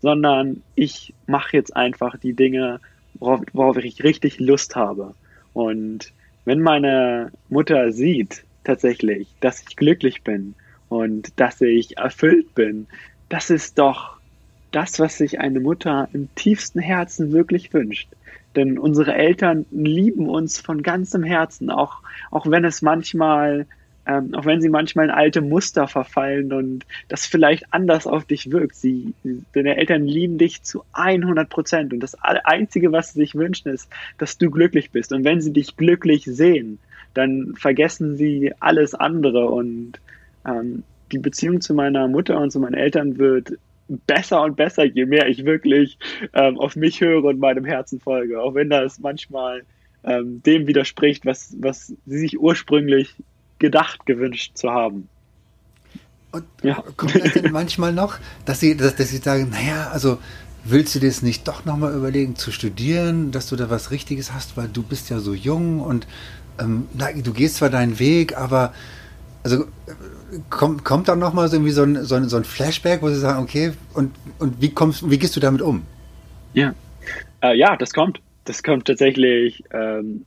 sondern 0.00 0.62
ich 0.74 1.14
mache 1.26 1.56
jetzt 1.56 1.74
einfach 1.74 2.18
die 2.18 2.34
Dinge, 2.34 2.80
worauf, 3.14 3.40
worauf 3.52 3.76
ich 3.78 4.02
richtig 4.02 4.40
Lust 4.40 4.76
habe. 4.76 5.14
Und 5.54 6.12
wenn 6.44 6.60
meine 6.60 7.30
Mutter 7.48 7.92
sieht 7.92 8.44
tatsächlich, 8.64 9.28
dass 9.40 9.62
ich 9.62 9.76
glücklich 9.76 10.22
bin 10.22 10.54
und 10.88 11.38
dass 11.38 11.60
ich 11.60 11.96
erfüllt 11.96 12.54
bin, 12.54 12.86
das 13.28 13.50
ist 13.50 13.78
doch 13.78 14.16
das, 14.72 14.98
was 14.98 15.18
sich 15.18 15.40
eine 15.40 15.60
Mutter 15.60 16.08
im 16.12 16.34
tiefsten 16.34 16.80
Herzen 16.80 17.32
wirklich 17.32 17.72
wünscht. 17.72 18.08
Denn 18.56 18.78
unsere 18.78 19.14
Eltern 19.14 19.66
lieben 19.70 20.28
uns 20.28 20.60
von 20.60 20.82
ganzem 20.82 21.22
Herzen, 21.22 21.70
auch, 21.70 22.02
auch 22.30 22.50
wenn 22.50 22.64
es 22.64 22.82
manchmal, 22.82 23.66
ähm, 24.06 24.34
auch 24.34 24.44
wenn 24.44 24.60
sie 24.60 24.68
manchmal 24.68 25.06
in 25.06 25.10
alte 25.10 25.40
Muster 25.40 25.88
verfallen 25.88 26.52
und 26.52 26.84
das 27.08 27.24
vielleicht 27.24 27.72
anders 27.72 28.06
auf 28.06 28.24
dich 28.24 28.50
wirkt. 28.50 28.74
Sie, 28.74 29.14
deine 29.54 29.76
Eltern 29.76 30.04
lieben 30.04 30.36
dich 30.36 30.62
zu 30.62 30.84
100 30.92 31.48
Prozent 31.48 31.92
und 31.92 32.00
das 32.00 32.14
Einzige, 32.22 32.92
was 32.92 33.12
sie 33.12 33.20
sich 33.20 33.34
wünschen, 33.34 33.72
ist, 33.72 33.88
dass 34.18 34.36
du 34.36 34.50
glücklich 34.50 34.90
bist. 34.90 35.12
Und 35.12 35.24
wenn 35.24 35.40
sie 35.40 35.52
dich 35.52 35.76
glücklich 35.76 36.24
sehen, 36.24 36.78
dann 37.14 37.54
vergessen 37.56 38.16
sie 38.16 38.52
alles 38.60 38.94
andere 38.94 39.48
und 39.48 40.00
ähm, 40.46 40.82
die 41.10 41.18
Beziehung 41.18 41.60
zu 41.60 41.74
meiner 41.74 42.08
Mutter 42.08 42.38
und 42.38 42.50
zu 42.50 42.58
meinen 42.58 42.74
Eltern 42.74 43.18
wird 43.18 43.58
besser 43.88 44.42
und 44.42 44.56
besser, 44.56 44.84
je 44.84 45.06
mehr 45.06 45.28
ich 45.28 45.44
wirklich 45.44 45.98
ähm, 46.32 46.58
auf 46.58 46.76
mich 46.76 47.00
höre 47.00 47.24
und 47.24 47.38
meinem 47.38 47.64
Herzen 47.64 48.00
folge. 48.00 48.40
Auch 48.40 48.54
wenn 48.54 48.70
das 48.70 48.98
manchmal 48.98 49.62
ähm, 50.04 50.42
dem 50.42 50.66
widerspricht, 50.66 51.26
was, 51.26 51.54
was 51.58 51.94
sie 52.06 52.18
sich 52.18 52.38
ursprünglich 52.38 53.14
gedacht, 53.58 54.06
gewünscht 54.06 54.56
zu 54.56 54.70
haben. 54.70 55.08
Und 56.32 56.44
ja. 56.62 56.82
kommt 56.96 57.14
das 57.14 57.34
denn 57.34 57.52
manchmal 57.52 57.92
noch, 57.92 58.18
dass 58.44 58.60
sie, 58.60 58.76
dass, 58.76 58.96
dass 58.96 59.10
sie 59.10 59.18
sagen, 59.18 59.50
naja, 59.50 59.90
also 59.92 60.18
willst 60.64 60.94
du 60.94 61.00
dir 61.00 61.08
das 61.08 61.22
nicht 61.22 61.46
doch 61.46 61.64
nochmal 61.64 61.94
überlegen 61.94 62.36
zu 62.36 62.50
studieren, 62.50 63.32
dass 63.32 63.48
du 63.48 63.56
da 63.56 63.68
was 63.68 63.90
Richtiges 63.90 64.32
hast, 64.32 64.56
weil 64.56 64.68
du 64.68 64.82
bist 64.82 65.10
ja 65.10 65.18
so 65.18 65.34
jung 65.34 65.80
und 65.80 66.06
ähm, 66.58 66.86
na, 66.94 67.12
du 67.12 67.32
gehst 67.32 67.56
zwar 67.56 67.70
deinen 67.70 67.98
Weg, 67.98 68.36
aber 68.36 68.72
also 69.42 69.66
kommt, 70.50 70.84
kommt 70.84 71.08
dann 71.08 71.18
nochmal 71.18 71.48
so, 71.48 71.56
irgendwie 71.56 71.72
so 71.72 71.82
ein, 71.82 72.04
so, 72.04 72.14
ein, 72.14 72.28
so 72.28 72.36
ein 72.36 72.44
Flashback, 72.44 73.02
wo 73.02 73.08
sie 73.08 73.18
sagen, 73.18 73.42
okay, 73.42 73.72
und, 73.94 74.14
und 74.38 74.60
wie 74.60 74.70
kommst 74.70 75.08
wie 75.10 75.18
gehst 75.18 75.36
du 75.36 75.40
damit 75.40 75.62
um? 75.62 75.82
Ja. 76.54 76.74
Äh, 77.42 77.56
ja, 77.56 77.76
das 77.76 77.92
kommt. 77.92 78.20
Das 78.44 78.62
kommt 78.62 78.86
tatsächlich, 78.86 79.64
ähm, 79.72 80.24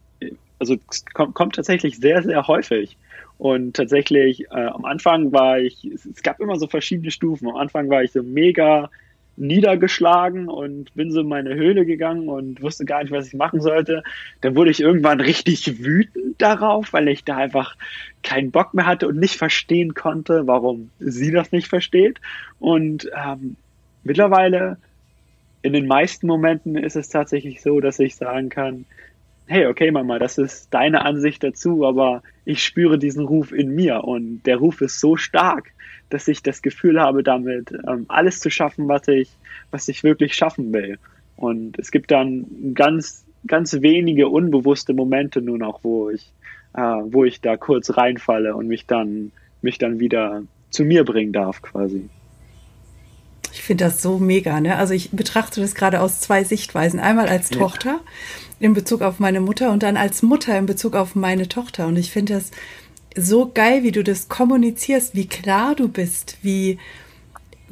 also 0.60 0.76
kommt, 1.14 1.34
kommt 1.34 1.56
tatsächlich 1.56 1.98
sehr, 1.98 2.24
sehr 2.24 2.48
häufig. 2.48 2.98
Und 3.38 3.76
tatsächlich, 3.76 4.46
äh, 4.52 4.68
am 4.68 4.86
Anfang 4.86 5.32
war 5.32 5.60
ich, 5.60 5.84
es, 5.86 6.06
es, 6.06 6.24
gab 6.24 6.40
immer 6.40 6.58
so 6.58 6.68
verschiedene 6.68 7.12
Stufen. 7.12 7.50
Am 7.50 7.58
Anfang 7.58 7.90
war 7.90 8.04
ich 8.04 8.12
so 8.12 8.24
mega 8.24 8.90
niedergeschlagen 9.38 10.48
und 10.48 10.94
bin 10.96 11.12
so 11.12 11.22
in 11.22 11.28
meine 11.28 11.56
Höhle 11.56 11.86
gegangen 11.86 12.30
und 12.30 12.62
wusste 12.62 12.86
gar 12.86 13.02
nicht, 13.02 13.12
was 13.12 13.28
ich 13.28 13.34
machen 13.34 13.62
sollte. 13.62 14.04
Dann 14.42 14.56
wurde 14.56 14.72
ich 14.72 14.80
irgendwann 14.80 15.20
richtig 15.20 15.84
wütend 15.84 16.42
darauf, 16.42 16.94
weil 16.94 17.08
ich 17.08 17.24
da 17.24 17.38
einfach 17.38 17.76
keinen 18.24 18.52
Bock 18.52 18.74
mehr 18.74 18.86
hatte 18.86 19.08
und 19.08 19.18
nicht 19.18 19.36
verstehen 19.36 19.94
konnte, 19.94 20.48
warum 20.48 20.90
sie 21.00 21.32
das 21.32 21.52
nicht 21.52 21.68
versteht. 21.68 22.20
Und 22.60 23.10
ähm, 23.16 23.56
mittlerweile, 24.04 24.78
in 25.62 25.74
den 25.74 25.88
meisten 25.88 26.28
Momenten 26.28 26.78
ist 26.78 26.96
es 26.96 27.10
tatsächlich 27.10 27.62
so, 27.62 27.80
dass 27.80 28.00
ich 28.00 28.16
sagen 28.16 28.50
kann, 28.50 28.86
hey, 29.48 29.68
okay, 29.68 29.92
Mama, 29.92 30.20
das 30.20 30.38
ist 30.38 30.74
deine 30.74 31.06
Ansicht 31.06 31.44
dazu, 31.44 31.86
aber 31.86 32.24
ich 32.46 32.64
spüre 32.64 32.98
diesen 32.98 33.26
Ruf 33.26 33.52
in 33.52 33.76
mir 33.76 34.04
und 34.04 34.44
der 34.46 34.58
Ruf 34.58 34.82
ist 34.82 35.00
so 35.00 35.16
stark, 35.18 35.72
dass 36.10 36.28
ich 36.28 36.42
das 36.44 36.62
Gefühl 36.62 37.00
habe, 37.00 37.24
damit 37.24 37.72
ähm, 37.72 38.06
alles 38.08 38.40
zu 38.40 38.50
schaffen, 38.50 38.88
was 38.88 39.08
ich, 39.08 39.30
was 39.72 39.88
ich 39.88 40.04
wirklich 40.04 40.36
schaffen 40.36 40.74
will. 40.74 40.98
Und 41.36 41.78
es 41.80 41.92
gibt 41.92 42.12
dann 42.12 42.74
ganz, 42.74 43.26
ganz 43.48 43.82
wenige 43.82 44.30
unbewusste 44.30 44.94
Momente 44.94 45.42
nur 45.42 45.58
noch, 45.58 45.84
wo 45.84 46.10
ich, 46.10 46.32
äh, 46.74 46.82
wo 46.82 47.26
ich 47.26 47.42
da 47.42 47.58
kurz 47.58 47.98
reinfalle 47.98 48.56
und 48.56 48.68
mich 48.68 48.86
dann, 48.86 49.32
mich 49.62 49.78
dann 49.78 50.00
wieder 50.00 50.44
zu 50.70 50.84
mir 50.86 51.04
bringen 51.04 51.34
darf, 51.34 51.62
quasi. 51.62 52.10
Ich 53.56 53.64
finde 53.64 53.86
das 53.86 54.02
so 54.02 54.20
mega, 54.20 54.60
ne? 54.60 54.76
Also 54.76 54.94
ich 54.94 55.12
betrachte 55.12 55.62
das 55.62 55.76
gerade 55.76 56.02
aus 56.02 56.20
zwei 56.20 56.44
Sichtweisen. 56.44 57.00
Einmal 57.00 57.30
als 57.30 57.52
ja. 57.52 57.58
Tochter 57.58 58.02
in 58.60 58.74
Bezug 58.74 59.02
auf 59.02 59.18
meine 59.20 59.40
Mutter 59.40 59.72
und 59.72 59.82
dann 59.82 59.96
als 59.96 60.22
Mutter 60.22 60.58
in 60.58 60.66
Bezug 60.66 60.94
auf 60.94 61.16
meine 61.16 61.48
Tochter. 61.48 61.88
Und 61.88 61.96
ich 61.96 62.12
finde 62.12 62.34
das 62.34 62.52
so 63.16 63.50
geil, 63.54 63.84
wie 63.84 63.94
du 63.94 64.04
das 64.04 64.28
kommunizierst, 64.28 65.16
wie 65.16 65.28
klar 65.28 65.74
du 65.74 65.88
bist, 65.88 66.38
wie 66.42 66.80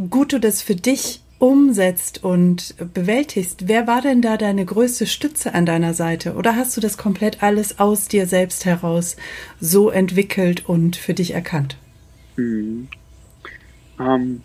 gut 0.10 0.32
du 0.32 0.40
das 0.40 0.62
für 0.62 0.76
dich 0.76 1.22
umsetzt 1.38 2.24
und 2.24 2.76
bewältigst. 2.94 3.68
Wer 3.68 3.86
war 3.86 4.02
denn 4.02 4.22
da 4.22 4.38
deine 4.38 4.64
größte 4.64 5.06
Stütze 5.06 5.54
an 5.54 5.66
deiner 5.66 5.94
Seite? 5.94 6.36
Oder 6.36 6.56
hast 6.56 6.78
du 6.78 6.82
das 6.82 6.98
komplett 6.98 7.44
alles 7.44 7.80
aus 7.80 8.08
dir 8.08 8.26
selbst 8.26 8.64
heraus 8.64 9.18
so 9.60 9.90
entwickelt 9.90 10.66
und 10.66 10.96
für 10.96 11.14
dich 11.14 11.34
erkannt? 11.34 11.76
Hm. 12.38 12.88
Ähm, 14.00 14.44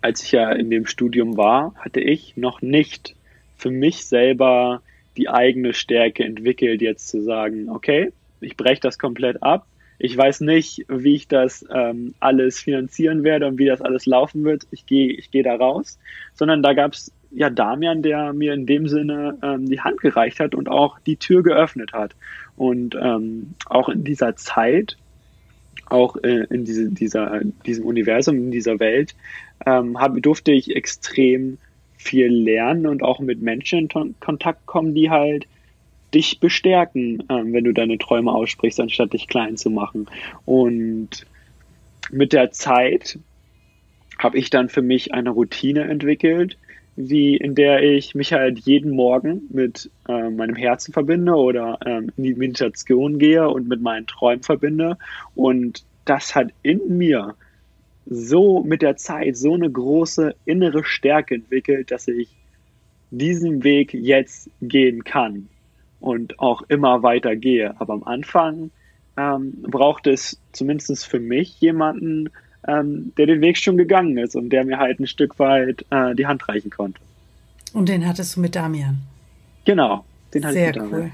als 0.00 0.22
ich 0.22 0.32
ja 0.32 0.50
in 0.52 0.70
dem 0.70 0.86
Studium 0.86 1.36
war, 1.36 1.74
hatte 1.76 2.00
ich 2.00 2.36
noch 2.36 2.62
nicht 2.62 3.14
für 3.56 3.70
mich 3.70 4.06
selber 4.06 4.82
die 5.16 5.28
eigene 5.28 5.72
Stärke 5.72 6.24
entwickelt, 6.24 6.80
jetzt 6.80 7.08
zu 7.08 7.22
sagen, 7.22 7.68
okay, 7.68 8.12
ich 8.40 8.56
breche 8.56 8.80
das 8.80 8.98
komplett 8.98 9.42
ab 9.42 9.66
ich 9.98 10.16
weiß 10.16 10.42
nicht, 10.42 10.84
wie 10.88 11.16
ich 11.16 11.26
das 11.26 11.66
ähm, 11.74 12.14
alles 12.20 12.60
finanzieren 12.60 13.24
werde 13.24 13.46
und 13.48 13.58
wie 13.58 13.66
das 13.66 13.82
alles 13.82 14.06
laufen 14.06 14.44
wird. 14.44 14.66
Ich 14.70 14.86
gehe 14.86 15.12
ich 15.12 15.30
gehe 15.30 15.42
da 15.42 15.56
raus, 15.56 15.98
sondern 16.34 16.62
da 16.62 16.72
gab 16.72 16.92
es 16.92 17.12
ja 17.32 17.50
Damian, 17.50 18.02
der 18.02 18.32
mir 18.32 18.54
in 18.54 18.64
dem 18.64 18.86
Sinne 18.86 19.38
ähm, 19.42 19.66
die 19.66 19.80
Hand 19.80 20.00
gereicht 20.00 20.38
hat 20.38 20.54
und 20.54 20.68
auch 20.68 21.00
die 21.00 21.16
Tür 21.16 21.42
geöffnet 21.42 21.92
hat. 21.92 22.14
Und 22.56 22.94
ähm, 22.94 23.54
auch 23.66 23.88
in 23.88 24.04
dieser 24.04 24.36
Zeit, 24.36 24.96
auch 25.90 26.16
äh, 26.22 26.44
in 26.50 26.64
diese, 26.64 26.90
dieser, 26.90 27.40
diesem 27.66 27.84
Universum, 27.84 28.36
in 28.36 28.50
dieser 28.50 28.78
Welt, 28.80 29.14
ähm, 29.66 29.98
hab, 29.98 30.20
durfte 30.22 30.52
ich 30.52 30.74
extrem 30.74 31.58
viel 31.96 32.28
lernen 32.28 32.86
und 32.86 33.02
auch 33.02 33.18
mit 33.18 33.42
Menschen 33.42 33.88
in 33.90 34.14
Kontakt 34.20 34.66
kommen, 34.66 34.94
die 34.94 35.10
halt 35.10 35.46
dich 36.14 36.40
bestärken, 36.40 37.22
ähm, 37.28 37.52
wenn 37.52 37.64
du 37.64 37.72
deine 37.72 37.98
Träume 37.98 38.32
aussprichst, 38.32 38.80
anstatt 38.80 39.12
dich 39.12 39.28
klein 39.28 39.56
zu 39.56 39.70
machen. 39.70 40.06
Und 40.44 41.26
mit 42.10 42.32
der 42.32 42.50
Zeit 42.50 43.18
habe 44.18 44.38
ich 44.38 44.50
dann 44.50 44.68
für 44.68 44.82
mich 44.82 45.12
eine 45.12 45.30
Routine 45.30 45.82
entwickelt, 45.82 46.56
wie 47.00 47.36
in 47.36 47.54
der 47.54 47.80
ich 47.80 48.16
mich 48.16 48.32
halt 48.32 48.58
jeden 48.58 48.90
Morgen 48.90 49.42
mit 49.50 49.88
äh, 50.08 50.30
meinem 50.30 50.56
Herzen 50.56 50.92
verbinde 50.92 51.32
oder 51.32 51.78
ähm, 51.86 52.10
in 52.16 52.24
die 52.24 52.34
Meditation 52.34 53.20
gehe 53.20 53.48
und 53.48 53.68
mit 53.68 53.80
meinen 53.80 54.08
Träumen 54.08 54.42
verbinde. 54.42 54.98
Und 55.36 55.84
das 56.04 56.34
hat 56.34 56.48
in 56.64 56.98
mir 56.98 57.36
so 58.06 58.64
mit 58.64 58.82
der 58.82 58.96
Zeit 58.96 59.36
so 59.36 59.54
eine 59.54 59.70
große 59.70 60.34
innere 60.44 60.82
Stärke 60.82 61.36
entwickelt, 61.36 61.92
dass 61.92 62.08
ich 62.08 62.30
diesen 63.12 63.62
Weg 63.62 63.94
jetzt 63.94 64.50
gehen 64.60 65.04
kann 65.04 65.48
und 66.00 66.40
auch 66.40 66.62
immer 66.62 67.04
weiter 67.04 67.36
gehe. 67.36 67.80
Aber 67.80 67.92
am 67.92 68.02
Anfang 68.02 68.72
ähm, 69.16 69.62
braucht 69.62 70.08
es 70.08 70.40
zumindest 70.50 71.06
für 71.06 71.20
mich 71.20 71.60
jemanden, 71.60 72.30
ähm, 72.68 73.12
der 73.16 73.26
den 73.26 73.40
Weg 73.40 73.58
schon 73.58 73.76
gegangen 73.76 74.16
ist 74.18 74.36
und 74.36 74.50
der 74.50 74.64
mir 74.64 74.78
halt 74.78 75.00
ein 75.00 75.06
Stück 75.06 75.38
weit 75.38 75.84
äh, 75.90 76.14
die 76.14 76.26
Hand 76.26 76.48
reichen 76.48 76.70
konnte. 76.70 77.00
Und 77.72 77.88
den 77.88 78.06
hattest 78.06 78.36
du 78.36 78.40
mit 78.40 78.54
Damian? 78.54 78.98
Genau, 79.64 80.04
den 80.32 80.44
hatte 80.44 80.54
Sehr 80.54 80.70
ich 80.70 80.76
mit 80.76 80.84
Damian. 80.84 81.00
cool. 81.00 81.10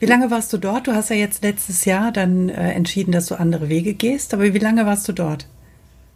Wie 0.00 0.06
lange 0.06 0.30
warst 0.30 0.52
du 0.52 0.58
dort? 0.58 0.86
Du 0.86 0.92
hast 0.92 1.10
ja 1.10 1.16
jetzt 1.16 1.42
letztes 1.42 1.84
Jahr 1.84 2.12
dann 2.12 2.50
äh, 2.50 2.72
entschieden, 2.72 3.12
dass 3.12 3.26
du 3.26 3.34
andere 3.34 3.68
Wege 3.68 3.94
gehst, 3.94 4.34
aber 4.34 4.52
wie 4.54 4.58
lange 4.58 4.86
warst 4.86 5.08
du 5.08 5.12
dort? 5.12 5.46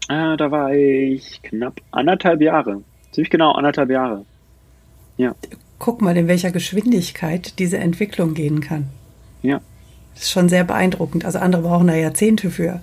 Äh, 0.09 0.37
da 0.37 0.51
war 0.51 0.73
ich 0.73 1.41
knapp 1.43 1.81
anderthalb 1.91 2.41
Jahre. 2.41 2.83
Ziemlich 3.13 3.31
genau 3.31 3.53
anderthalb 3.53 3.91
Jahre. 3.91 4.25
Ja 5.17 5.35
guck 5.83 6.01
mal, 6.01 6.17
in 6.17 6.29
welcher 6.29 6.53
Geschwindigkeit 6.53 7.59
diese 7.59 7.79
Entwicklung 7.79 8.35
gehen 8.35 8.61
kann. 8.61 8.87
Ja. 9.43 9.61
Das 10.15 10.23
ist 10.23 10.31
schon 10.31 10.49
sehr 10.49 10.63
beeindruckend. 10.63 11.25
Also 11.25 11.41
andere 11.41 11.63
brauchen 11.63 11.89
da 11.89 11.97
Jahrzehnte 11.97 12.51
für. 12.51 12.81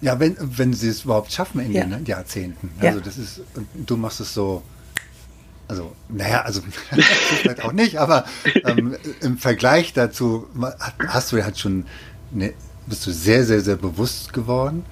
Ja, 0.00 0.20
wenn, 0.20 0.36
wenn 0.40 0.72
sie 0.74 0.88
es 0.88 1.04
überhaupt 1.04 1.32
schaffen 1.32 1.60
in 1.60 1.72
ja. 1.72 1.84
den 1.84 2.04
Jahrzehnten. 2.04 2.70
Also 2.78 2.98
ja. 2.98 3.04
das 3.04 3.16
ist, 3.16 3.40
du 3.74 3.96
machst 3.96 4.20
es 4.20 4.34
so, 4.34 4.62
also, 5.68 5.92
naja, 6.08 6.42
also 6.42 6.60
vielleicht 7.40 7.64
auch 7.64 7.72
nicht, 7.72 7.96
aber 7.96 8.24
ähm, 8.64 8.96
im 9.20 9.38
Vergleich 9.38 9.92
dazu 9.92 10.46
hast 11.08 11.32
du 11.32 11.38
ja 11.38 11.44
halt 11.44 11.58
schon, 11.58 11.86
eine, 12.34 12.52
bist 12.86 13.06
du 13.06 13.10
sehr, 13.10 13.44
sehr, 13.44 13.60
sehr 13.60 13.76
bewusst 13.76 14.32
geworden. 14.32 14.84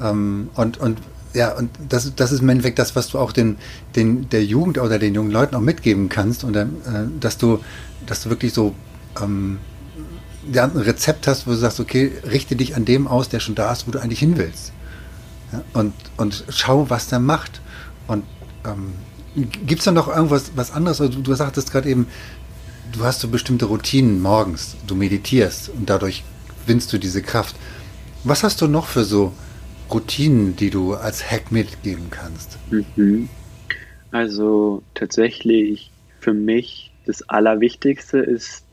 Ähm, 0.00 0.50
und, 0.54 0.78
und 0.78 0.98
ja, 1.34 1.52
und 1.52 1.70
das, 1.88 2.12
das 2.16 2.32
ist 2.32 2.40
im 2.40 2.48
Endeffekt 2.48 2.78
das, 2.78 2.96
was 2.96 3.08
du 3.08 3.18
auch 3.18 3.32
den, 3.32 3.56
den, 3.94 4.28
der 4.30 4.44
Jugend 4.44 4.78
oder 4.78 4.98
den 4.98 5.14
jungen 5.14 5.30
Leuten 5.30 5.54
auch 5.54 5.60
mitgeben 5.60 6.08
kannst. 6.08 6.42
Und 6.42 6.56
äh, 6.56 6.66
dass 7.20 7.38
du, 7.38 7.60
dass 8.06 8.22
du 8.22 8.30
wirklich 8.30 8.52
so 8.52 8.74
ähm, 9.22 9.58
ja, 10.52 10.64
ein 10.64 10.76
Rezept 10.76 11.26
hast, 11.26 11.46
wo 11.46 11.50
du 11.50 11.56
sagst, 11.56 11.80
okay, 11.80 12.12
richte 12.30 12.56
dich 12.56 12.76
an 12.76 12.84
dem 12.84 13.06
aus, 13.06 13.28
der 13.28 13.40
schon 13.40 13.54
da 13.54 13.72
ist, 13.72 13.86
wo 13.86 13.90
du 13.90 14.00
eigentlich 14.00 14.18
hin 14.18 14.36
willst. 14.36 14.72
Ja, 15.52 15.62
und, 15.74 15.94
und 16.16 16.44
schau, 16.48 16.90
was 16.90 17.08
der 17.08 17.20
macht. 17.20 17.60
Und 18.06 18.24
ähm, 18.64 18.92
Gibt 19.34 19.78
es 19.78 19.84
da 19.84 19.92
noch 19.92 20.08
irgendwas 20.08 20.52
was 20.56 20.72
anderes? 20.72 21.00
Also, 21.00 21.20
du 21.20 21.34
sagtest 21.34 21.70
gerade 21.70 21.88
eben, 21.88 22.08
du 22.92 23.04
hast 23.04 23.20
so 23.20 23.28
bestimmte 23.28 23.66
Routinen 23.66 24.20
morgens, 24.20 24.76
du 24.86 24.96
meditierst 24.96 25.68
und 25.68 25.88
dadurch 25.88 26.24
gewinnst 26.62 26.92
du 26.92 26.98
diese 26.98 27.22
Kraft. 27.22 27.54
Was 28.24 28.42
hast 28.42 28.60
du 28.60 28.66
noch 28.66 28.86
für 28.86 29.04
so 29.04 29.32
Routinen, 29.90 30.56
die 30.56 30.70
du 30.70 30.94
als 30.94 31.30
Hack 31.30 31.52
mitgeben 31.52 32.10
kannst? 32.10 32.58
Mhm. 32.70 33.28
Also 34.10 34.82
tatsächlich 34.94 35.92
für 36.18 36.34
mich 36.34 36.92
das 37.06 37.28
Allerwichtigste 37.28 38.18
ist 38.18 38.64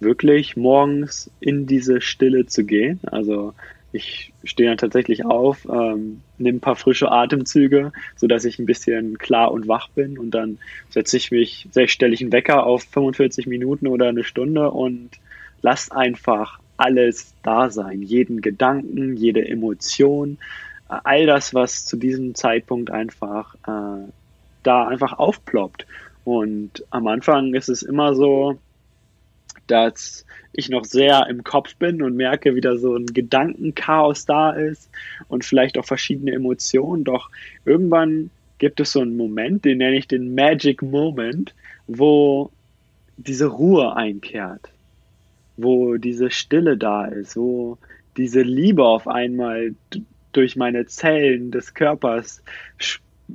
wirklich 0.00 0.56
morgens 0.56 1.30
in 1.40 1.66
diese 1.66 2.00
Stille 2.00 2.46
zu 2.46 2.64
gehen. 2.64 3.00
Also 3.06 3.54
ich 3.92 4.32
stehe 4.44 4.68
dann 4.68 4.78
tatsächlich 4.78 5.24
auf, 5.24 5.66
ähm, 5.70 6.20
nehme 6.36 6.58
ein 6.58 6.60
paar 6.60 6.76
frische 6.76 7.10
Atemzüge, 7.10 7.92
so 8.16 8.26
dass 8.26 8.44
ich 8.44 8.58
ein 8.58 8.66
bisschen 8.66 9.18
klar 9.18 9.50
und 9.50 9.66
wach 9.66 9.88
bin 9.88 10.18
und 10.18 10.32
dann 10.32 10.58
setze 10.90 11.16
ich 11.16 11.30
mich, 11.30 11.68
stelle 11.86 12.14
ich 12.14 12.20
einen 12.20 12.32
Wecker 12.32 12.64
auf 12.64 12.82
45 12.84 13.46
Minuten 13.46 13.86
oder 13.86 14.08
eine 14.08 14.24
Stunde 14.24 14.70
und 14.70 15.10
lasse 15.62 15.94
einfach 15.96 16.60
alles 16.76 17.34
da 17.42 17.70
sein, 17.70 18.02
jeden 18.02 18.40
Gedanken, 18.40 19.16
jede 19.16 19.46
Emotion, 19.48 20.38
all 20.88 21.26
das, 21.26 21.54
was 21.54 21.84
zu 21.84 21.96
diesem 21.96 22.34
Zeitpunkt 22.34 22.90
einfach 22.90 23.54
äh, 23.66 24.08
da 24.62 24.86
einfach 24.86 25.18
aufploppt. 25.18 25.86
Und 26.24 26.84
am 26.90 27.06
Anfang 27.06 27.54
ist 27.54 27.68
es 27.68 27.82
immer 27.82 28.14
so, 28.14 28.58
dass 29.70 30.26
ich 30.52 30.68
noch 30.68 30.84
sehr 30.84 31.26
im 31.28 31.44
Kopf 31.44 31.76
bin 31.76 32.02
und 32.02 32.16
merke, 32.16 32.54
wie 32.54 32.60
da 32.60 32.76
so 32.76 32.96
ein 32.96 33.06
Gedankenchaos 33.06 34.26
da 34.26 34.50
ist 34.50 34.90
und 35.28 35.44
vielleicht 35.44 35.78
auch 35.78 35.84
verschiedene 35.84 36.32
Emotionen. 36.32 37.04
Doch 37.04 37.30
irgendwann 37.64 38.30
gibt 38.58 38.80
es 38.80 38.92
so 38.92 39.00
einen 39.00 39.16
Moment, 39.16 39.64
den 39.64 39.78
nenne 39.78 39.96
ich 39.96 40.08
den 40.08 40.34
Magic 40.34 40.82
Moment, 40.82 41.54
wo 41.86 42.50
diese 43.16 43.46
Ruhe 43.46 43.94
einkehrt, 43.96 44.68
wo 45.56 45.96
diese 45.96 46.30
Stille 46.30 46.76
da 46.76 47.06
ist, 47.06 47.36
wo 47.36 47.78
diese 48.16 48.42
Liebe 48.42 48.84
auf 48.84 49.06
einmal 49.06 49.74
durch 50.32 50.56
meine 50.56 50.86
Zellen 50.86 51.50
des 51.50 51.74
Körpers 51.74 52.42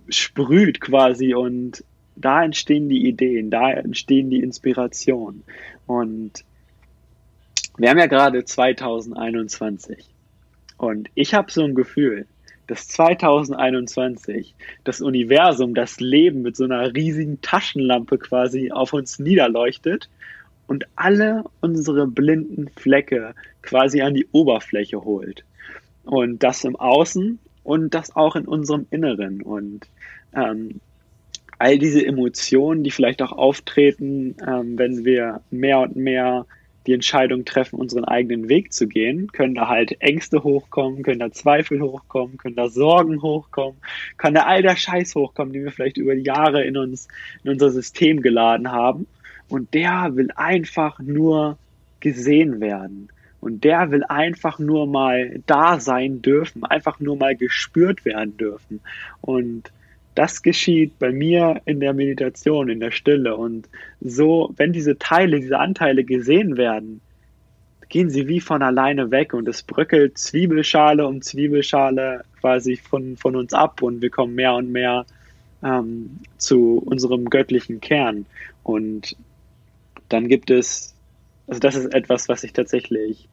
sprüht 0.09 0.81
quasi 0.81 1.33
und 1.33 1.83
da 2.15 2.43
entstehen 2.43 2.89
die 2.89 3.07
Ideen, 3.07 3.49
da 3.49 3.71
entstehen 3.71 4.29
die 4.29 4.41
Inspirationen. 4.41 5.43
Und 5.87 6.43
wir 7.77 7.89
haben 7.89 7.99
ja 7.99 8.07
gerade 8.07 8.45
2021 8.45 10.13
und 10.77 11.09
ich 11.15 11.33
habe 11.33 11.51
so 11.51 11.63
ein 11.63 11.75
Gefühl, 11.75 12.25
dass 12.67 12.87
2021 12.87 14.55
das 14.83 15.01
Universum, 15.01 15.73
das 15.75 15.99
Leben 15.99 16.41
mit 16.41 16.55
so 16.55 16.63
einer 16.65 16.93
riesigen 16.93 17.41
Taschenlampe 17.41 18.17
quasi 18.17 18.71
auf 18.71 18.93
uns 18.93 19.19
niederleuchtet 19.19 20.09
und 20.67 20.85
alle 20.95 21.43
unsere 21.61 22.07
blinden 22.07 22.69
Flecke 22.77 23.33
quasi 23.61 24.01
an 24.01 24.13
die 24.13 24.27
Oberfläche 24.31 25.03
holt. 25.03 25.43
Und 26.03 26.43
das 26.43 26.63
im 26.63 26.75
Außen 26.75 27.39
und 27.63 27.93
das 27.93 28.15
auch 28.15 28.35
in 28.35 28.45
unserem 28.45 28.85
Inneren. 28.91 29.41
Und 29.41 29.87
ähm, 30.35 30.79
all 31.63 31.77
diese 31.77 32.05
Emotionen, 32.05 32.83
die 32.83 32.91
vielleicht 32.91 33.21
auch 33.21 33.31
auftreten, 33.31 34.35
ähm, 34.45 34.77
wenn 34.77 35.05
wir 35.05 35.39
mehr 35.49 35.79
und 35.79 35.95
mehr 35.95 36.45
die 36.85 36.91
Entscheidung 36.91 37.45
treffen, 37.45 37.79
unseren 37.79 38.03
eigenen 38.03 38.49
Weg 38.49 38.73
zu 38.73 38.85
gehen, 38.85 39.31
können 39.31 39.55
da 39.55 39.69
halt 39.69 40.01
Ängste 40.01 40.43
hochkommen, 40.43 41.03
können 41.03 41.19
da 41.19 41.31
Zweifel 41.31 41.79
hochkommen, 41.81 42.35
können 42.37 42.57
da 42.57 42.67
Sorgen 42.67 43.21
hochkommen, 43.21 43.77
kann 44.17 44.33
da 44.33 44.43
all 44.43 44.61
der 44.61 44.75
Scheiß 44.75 45.15
hochkommen, 45.15 45.53
den 45.53 45.63
wir 45.63 45.71
vielleicht 45.71 45.95
über 45.95 46.15
die 46.15 46.23
Jahre 46.23 46.65
in 46.65 46.75
uns, 46.75 47.07
in 47.45 47.51
unser 47.51 47.71
System 47.71 48.21
geladen 48.21 48.69
haben. 48.69 49.07
Und 49.47 49.73
der 49.73 50.17
will 50.17 50.31
einfach 50.35 50.99
nur 50.99 51.57
gesehen 52.01 52.59
werden. 52.59 53.07
Und 53.39 53.63
der 53.63 53.89
will 53.91 54.03
einfach 54.03 54.59
nur 54.59 54.85
mal 54.85 55.39
da 55.45 55.79
sein 55.79 56.21
dürfen, 56.21 56.65
einfach 56.65 56.99
nur 56.99 57.15
mal 57.15 57.37
gespürt 57.37 58.03
werden 58.03 58.35
dürfen. 58.35 58.81
Und 59.21 59.71
das 60.15 60.41
geschieht 60.41 60.99
bei 60.99 61.11
mir 61.11 61.61
in 61.65 61.79
der 61.79 61.93
Meditation, 61.93 62.69
in 62.69 62.79
der 62.79 62.91
Stille. 62.91 63.35
Und 63.35 63.67
so, 64.01 64.53
wenn 64.57 64.73
diese 64.73 64.97
Teile, 64.97 65.39
diese 65.39 65.59
Anteile 65.59 66.03
gesehen 66.03 66.57
werden, 66.57 67.01
gehen 67.89 68.09
sie 68.09 68.27
wie 68.27 68.39
von 68.39 68.63
alleine 68.63 69.11
weg 69.11 69.33
und 69.33 69.47
es 69.47 69.63
bröckelt 69.63 70.17
Zwiebelschale 70.17 71.05
um 71.05 71.21
Zwiebelschale 71.21 72.23
quasi 72.39 72.75
von, 72.75 73.17
von 73.17 73.35
uns 73.35 73.53
ab 73.53 73.81
und 73.81 74.01
wir 74.01 74.09
kommen 74.09 74.33
mehr 74.35 74.55
und 74.55 74.71
mehr 74.71 75.05
ähm, 75.63 76.19
zu 76.37 76.81
unserem 76.85 77.29
göttlichen 77.29 77.81
Kern. 77.81 78.25
Und 78.63 79.15
dann 80.09 80.27
gibt 80.27 80.49
es, 80.49 80.95
also 81.47 81.59
das 81.59 81.75
ist 81.75 81.93
etwas, 81.93 82.29
was 82.29 82.43
ich 82.43 82.53
tatsächlich 82.53 83.27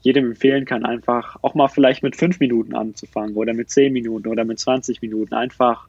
jedem 0.00 0.26
empfehlen 0.26 0.64
kann, 0.64 0.84
einfach 0.84 1.36
auch 1.42 1.54
mal 1.54 1.68
vielleicht 1.68 2.02
mit 2.02 2.16
fünf 2.16 2.40
Minuten 2.40 2.74
anzufangen 2.74 3.34
oder 3.36 3.52
mit 3.52 3.68
zehn 3.70 3.92
Minuten 3.92 4.28
oder 4.28 4.44
mit 4.44 4.58
20 4.58 5.02
Minuten 5.02 5.34
einfach 5.34 5.88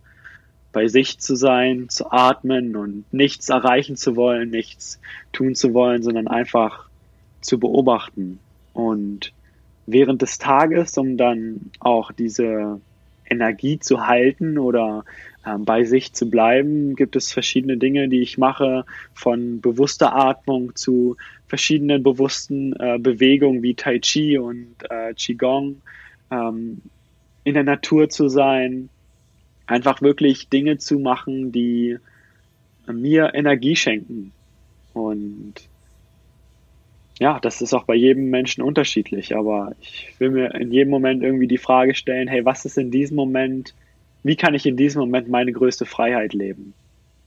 bei 0.72 0.88
sich 0.88 1.20
zu 1.20 1.36
sein, 1.36 1.90
zu 1.90 2.12
atmen 2.12 2.76
und 2.76 3.12
nichts 3.12 3.50
erreichen 3.50 3.96
zu 3.96 4.16
wollen, 4.16 4.50
nichts 4.50 5.00
tun 5.32 5.56
zu 5.56 5.74
wollen, 5.74 6.04
sondern 6.04 6.28
einfach 6.28 6.90
zu 7.42 7.60
beobachten. 7.60 8.40
Und 8.74 9.34
während 9.88 10.22
des 10.22 10.38
Tages, 10.38 10.98
um 10.98 11.18
dann 11.18 11.72
auch 11.80 12.12
diese 12.12 12.80
Energie 13.30 13.80
zu 13.80 14.08
halten 14.08 14.58
oder 14.58 15.06
äh, 15.46 15.58
bei 15.58 15.84
sich 15.84 16.14
zu 16.14 16.30
bleiben, 16.30 16.96
gibt 16.96 17.16
es 17.16 17.32
verschiedene 17.32 17.78
Dinge, 17.78 18.10
die 18.10 18.22
ich 18.22 18.38
mache, 18.38 18.86
von 19.14 19.62
bewusster 19.62 20.16
Atmung 20.16 20.76
zu 20.76 21.18
verschiedenen 21.48 22.04
bewussten 22.04 22.74
äh, 22.74 22.98
Bewegungen 23.00 23.64
wie 23.64 23.76
Tai 23.76 24.00
Chi 24.00 24.38
und 24.38 24.76
äh, 24.90 25.14
Qigong, 25.14 25.82
ähm, 26.32 26.82
in 27.44 27.54
der 27.54 27.64
Natur 27.64 28.10
zu 28.10 28.30
sein, 28.30 28.90
einfach 29.70 30.02
wirklich 30.02 30.50
Dinge 30.50 30.78
zu 30.78 31.00
machen, 31.00 31.52
die 31.52 31.98
mir 32.88 33.34
Energie 33.34 33.76
schenken. 33.76 34.32
Und 34.94 35.54
ja, 37.20 37.40
das 37.40 37.62
ist 37.62 37.74
auch 37.74 37.84
bei 37.84 37.96
jedem 37.96 38.30
Menschen 38.30 38.64
unterschiedlich, 38.64 39.36
aber 39.36 39.76
ich 39.82 40.14
will 40.20 40.32
mir 40.32 40.56
in 40.56 40.72
jedem 40.72 40.90
Moment 40.90 41.22
irgendwie 41.22 41.48
die 41.48 41.58
Frage 41.58 41.94
stellen, 41.94 42.28
hey, 42.28 42.46
was 42.46 42.66
ist 42.66 42.78
in 42.78 42.92
diesem 42.92 43.16
Moment, 43.16 43.76
wie 44.24 44.36
kann 44.36 44.56
ich 44.56 44.66
in 44.66 44.78
diesem 44.78 45.02
Moment 45.02 45.30
meine 45.30 45.52
größte 45.52 45.86
Freiheit 45.86 46.34
leben? 46.34 46.74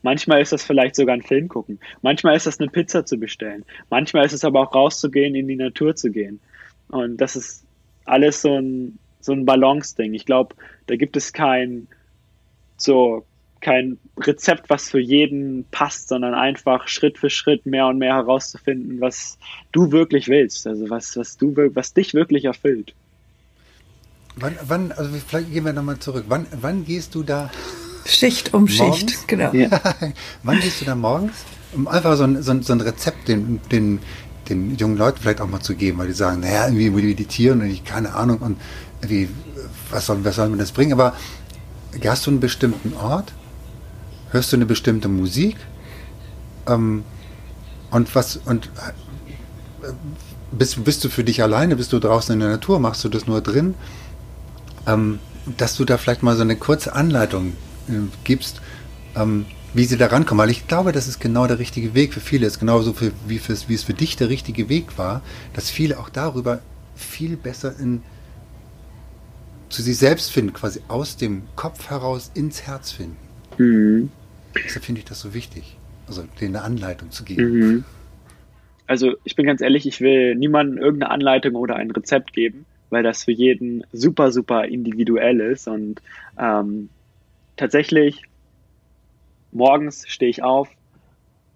Manchmal 0.02 0.40
ist 0.40 0.52
das 0.52 0.64
vielleicht 0.64 0.96
sogar 0.96 1.14
ein 1.14 1.22
Film 1.22 1.46
gucken. 1.48 1.78
Manchmal 2.00 2.34
ist 2.36 2.46
das 2.46 2.58
eine 2.58 2.70
Pizza 2.70 3.06
zu 3.06 3.18
bestellen. 3.18 3.64
Manchmal 3.88 4.24
ist 4.26 4.32
es 4.32 4.44
aber 4.44 4.60
auch 4.60 4.74
rauszugehen, 4.74 5.36
in 5.36 5.46
die 5.46 5.56
Natur 5.56 5.94
zu 5.94 6.10
gehen. 6.10 6.40
Und 6.88 7.18
das 7.18 7.36
ist 7.36 7.64
alles 8.04 8.42
so 8.42 8.58
ein, 8.58 8.98
so 9.20 9.32
ein 9.32 9.44
Balance-Ding. 9.44 10.14
Ich 10.14 10.26
glaube, 10.26 10.56
da 10.86 10.96
gibt 10.96 11.16
es 11.16 11.32
kein, 11.32 11.86
so 12.82 13.24
kein 13.60 13.98
Rezept, 14.18 14.68
was 14.68 14.90
für 14.90 14.98
jeden 14.98 15.64
passt, 15.70 16.08
sondern 16.08 16.34
einfach 16.34 16.88
Schritt 16.88 17.16
für 17.16 17.30
Schritt 17.30 17.64
mehr 17.64 17.86
und 17.86 17.98
mehr 17.98 18.14
herauszufinden, 18.14 19.00
was 19.00 19.38
du 19.70 19.92
wirklich 19.92 20.28
willst, 20.28 20.66
also 20.66 20.90
was, 20.90 21.16
was 21.16 21.36
du, 21.36 21.54
was 21.74 21.94
dich 21.94 22.12
wirklich 22.12 22.44
erfüllt. 22.44 22.92
Wann, 24.36 24.56
wann 24.66 24.92
also 24.92 25.10
vielleicht 25.26 25.52
gehen 25.52 25.64
wir 25.64 25.72
nochmal 25.72 25.98
zurück. 25.98 26.24
Wann, 26.28 26.46
wann 26.60 26.84
gehst 26.84 27.14
du 27.14 27.22
da? 27.22 27.50
Schicht 28.04 28.52
um 28.52 28.64
morgens? 28.64 28.98
Schicht, 28.98 29.28
genau. 29.28 29.52
Ja. 29.52 29.68
wann 30.42 30.60
gehst 30.60 30.80
du 30.80 30.84
da 30.84 30.94
morgens? 30.94 31.44
Um 31.72 31.86
einfach 31.86 32.16
so 32.16 32.24
ein, 32.24 32.42
so 32.42 32.50
ein, 32.50 32.62
so 32.62 32.72
ein 32.72 32.80
Rezept 32.80 33.28
den, 33.28 33.60
den, 33.70 34.00
den 34.48 34.76
jungen 34.76 34.96
Leuten 34.96 35.18
vielleicht 35.20 35.40
auch 35.40 35.48
mal 35.48 35.60
zu 35.60 35.74
geben, 35.74 35.98
weil 35.98 36.08
die 36.08 36.14
sagen, 36.14 36.40
naja, 36.40 36.66
irgendwie 36.66 36.90
meditieren 36.90 37.60
und 37.60 37.70
ich 37.70 37.84
keine 37.84 38.14
Ahnung 38.14 38.38
und 38.38 38.60
irgendwie, 39.02 39.28
was 39.90 40.06
soll, 40.06 40.24
was 40.24 40.36
soll 40.36 40.48
mir 40.48 40.56
das 40.56 40.72
bringen? 40.72 40.92
Aber 40.92 41.14
Hast 42.04 42.26
du 42.26 42.30
einen 42.30 42.40
bestimmten 42.40 42.94
Ort? 42.94 43.32
Hörst 44.30 44.52
du 44.52 44.56
eine 44.56 44.66
bestimmte 44.66 45.08
Musik? 45.08 45.56
Ähm, 46.66 47.04
und 47.90 48.14
was 48.14 48.38
und 48.44 48.66
äh, 48.66 49.92
bist, 50.50 50.84
bist 50.84 51.04
du 51.04 51.08
für 51.08 51.24
dich 51.24 51.42
alleine? 51.42 51.76
Bist 51.76 51.92
du 51.92 51.98
draußen 51.98 52.32
in 52.32 52.40
der 52.40 52.48
Natur? 52.48 52.78
Machst 52.78 53.04
du 53.04 53.08
das 53.08 53.26
nur 53.26 53.40
drin? 53.40 53.74
Ähm, 54.86 55.18
dass 55.56 55.76
du 55.76 55.84
da 55.84 55.98
vielleicht 55.98 56.22
mal 56.22 56.36
so 56.36 56.42
eine 56.42 56.56
kurze 56.56 56.94
Anleitung 56.94 57.52
äh, 57.88 57.92
gibst, 58.24 58.60
ähm, 59.14 59.44
wie 59.74 59.84
sie 59.84 59.96
da 59.96 60.06
rankommen. 60.06 60.42
Weil 60.42 60.50
ich 60.50 60.66
glaube, 60.66 60.92
das 60.92 61.08
ist 61.08 61.20
genau 61.20 61.46
der 61.46 61.58
richtige 61.58 61.94
Weg 61.94 62.14
für 62.14 62.20
viele. 62.20 62.46
Es 62.46 62.54
ist 62.54 62.60
genauso 62.60 62.92
für, 62.94 63.12
wie, 63.26 63.40
wie 63.68 63.74
es 63.74 63.82
für 63.82 63.94
dich 63.94 64.16
der 64.16 64.28
richtige 64.28 64.68
Weg 64.68 64.98
war, 64.98 65.20
dass 65.52 65.70
viele 65.70 65.98
auch 65.98 66.08
darüber 66.08 66.60
viel 66.94 67.36
besser 67.36 67.78
in 67.78 68.02
zu 69.72 69.82
sich 69.82 69.96
selbst 69.96 70.30
finden, 70.32 70.52
quasi 70.52 70.80
aus 70.88 71.16
dem 71.16 71.42
Kopf 71.56 71.90
heraus 71.90 72.30
ins 72.34 72.66
Herz 72.66 72.92
finden. 72.92 73.16
Mhm. 73.58 74.10
Deshalb 74.54 74.84
finde 74.84 75.00
ich 75.00 75.06
das 75.06 75.20
so 75.20 75.34
wichtig, 75.34 75.76
also 76.06 76.24
denen 76.40 76.56
eine 76.56 76.64
Anleitung 76.64 77.10
zu 77.10 77.24
geben. 77.24 77.52
Mhm. 77.52 77.84
Also 78.86 79.14
ich 79.24 79.34
bin 79.34 79.46
ganz 79.46 79.62
ehrlich, 79.62 79.86
ich 79.86 80.00
will 80.00 80.34
niemandem 80.34 80.76
irgendeine 80.78 81.10
Anleitung 81.10 81.54
oder 81.54 81.76
ein 81.76 81.90
Rezept 81.90 82.34
geben, 82.34 82.66
weil 82.90 83.02
das 83.02 83.24
für 83.24 83.32
jeden 83.32 83.84
super, 83.92 84.30
super 84.30 84.66
individuell 84.66 85.40
ist 85.40 85.66
und 85.66 86.02
ähm, 86.38 86.90
tatsächlich 87.56 88.22
morgens 89.50 90.06
stehe 90.08 90.30
ich 90.30 90.42
auf, 90.42 90.68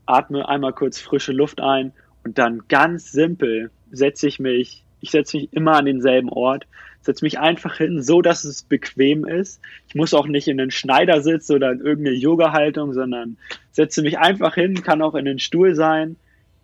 atme 0.07 0.49
einmal 0.49 0.73
kurz 0.73 0.99
frische 0.99 1.33
Luft 1.33 1.61
ein 1.61 1.93
und 2.25 2.39
dann 2.39 2.63
ganz 2.69 3.13
simpel 3.13 3.71
setze 3.91 4.29
ich 4.29 4.39
mich, 4.39 4.85
ich 5.01 5.11
setze 5.11 5.37
mich 5.37 5.53
immer 5.53 5.75
an 5.77 5.85
denselben 5.85 6.31
Ort, 6.31 6.67
setze 7.07 7.25
mich 7.25 7.39
einfach 7.39 7.77
hin, 7.77 8.03
so 8.03 8.21
dass 8.21 8.45
es 8.45 8.63
bequem 8.63 9.25
ist. 9.25 9.61
Ich 9.89 9.95
muss 9.95 10.13
auch 10.13 10.27
nicht 10.27 10.49
in 10.49 10.61
einen 10.61 10.71
Schneidersitz 10.71 11.51
oder 11.51 11.73
in 11.73 11.81
irgendeine 11.81 12.17
Yoga-Haltung, 12.17 12.93
sondern 12.93 13.39
setze 13.73 14.03
mich 14.03 14.19
einfach 14.19 14.55
hin, 14.55 14.83
kann 14.83 15.01
auch 15.01 15.15
in 15.15 15.25
den 15.25 15.39
Stuhl 15.39 15.75
sein 15.75 16.17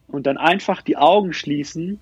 und 0.09 0.27
dann 0.27 0.37
einfach 0.37 0.83
die 0.83 0.97
Augen 0.97 1.33
schließen 1.33 2.01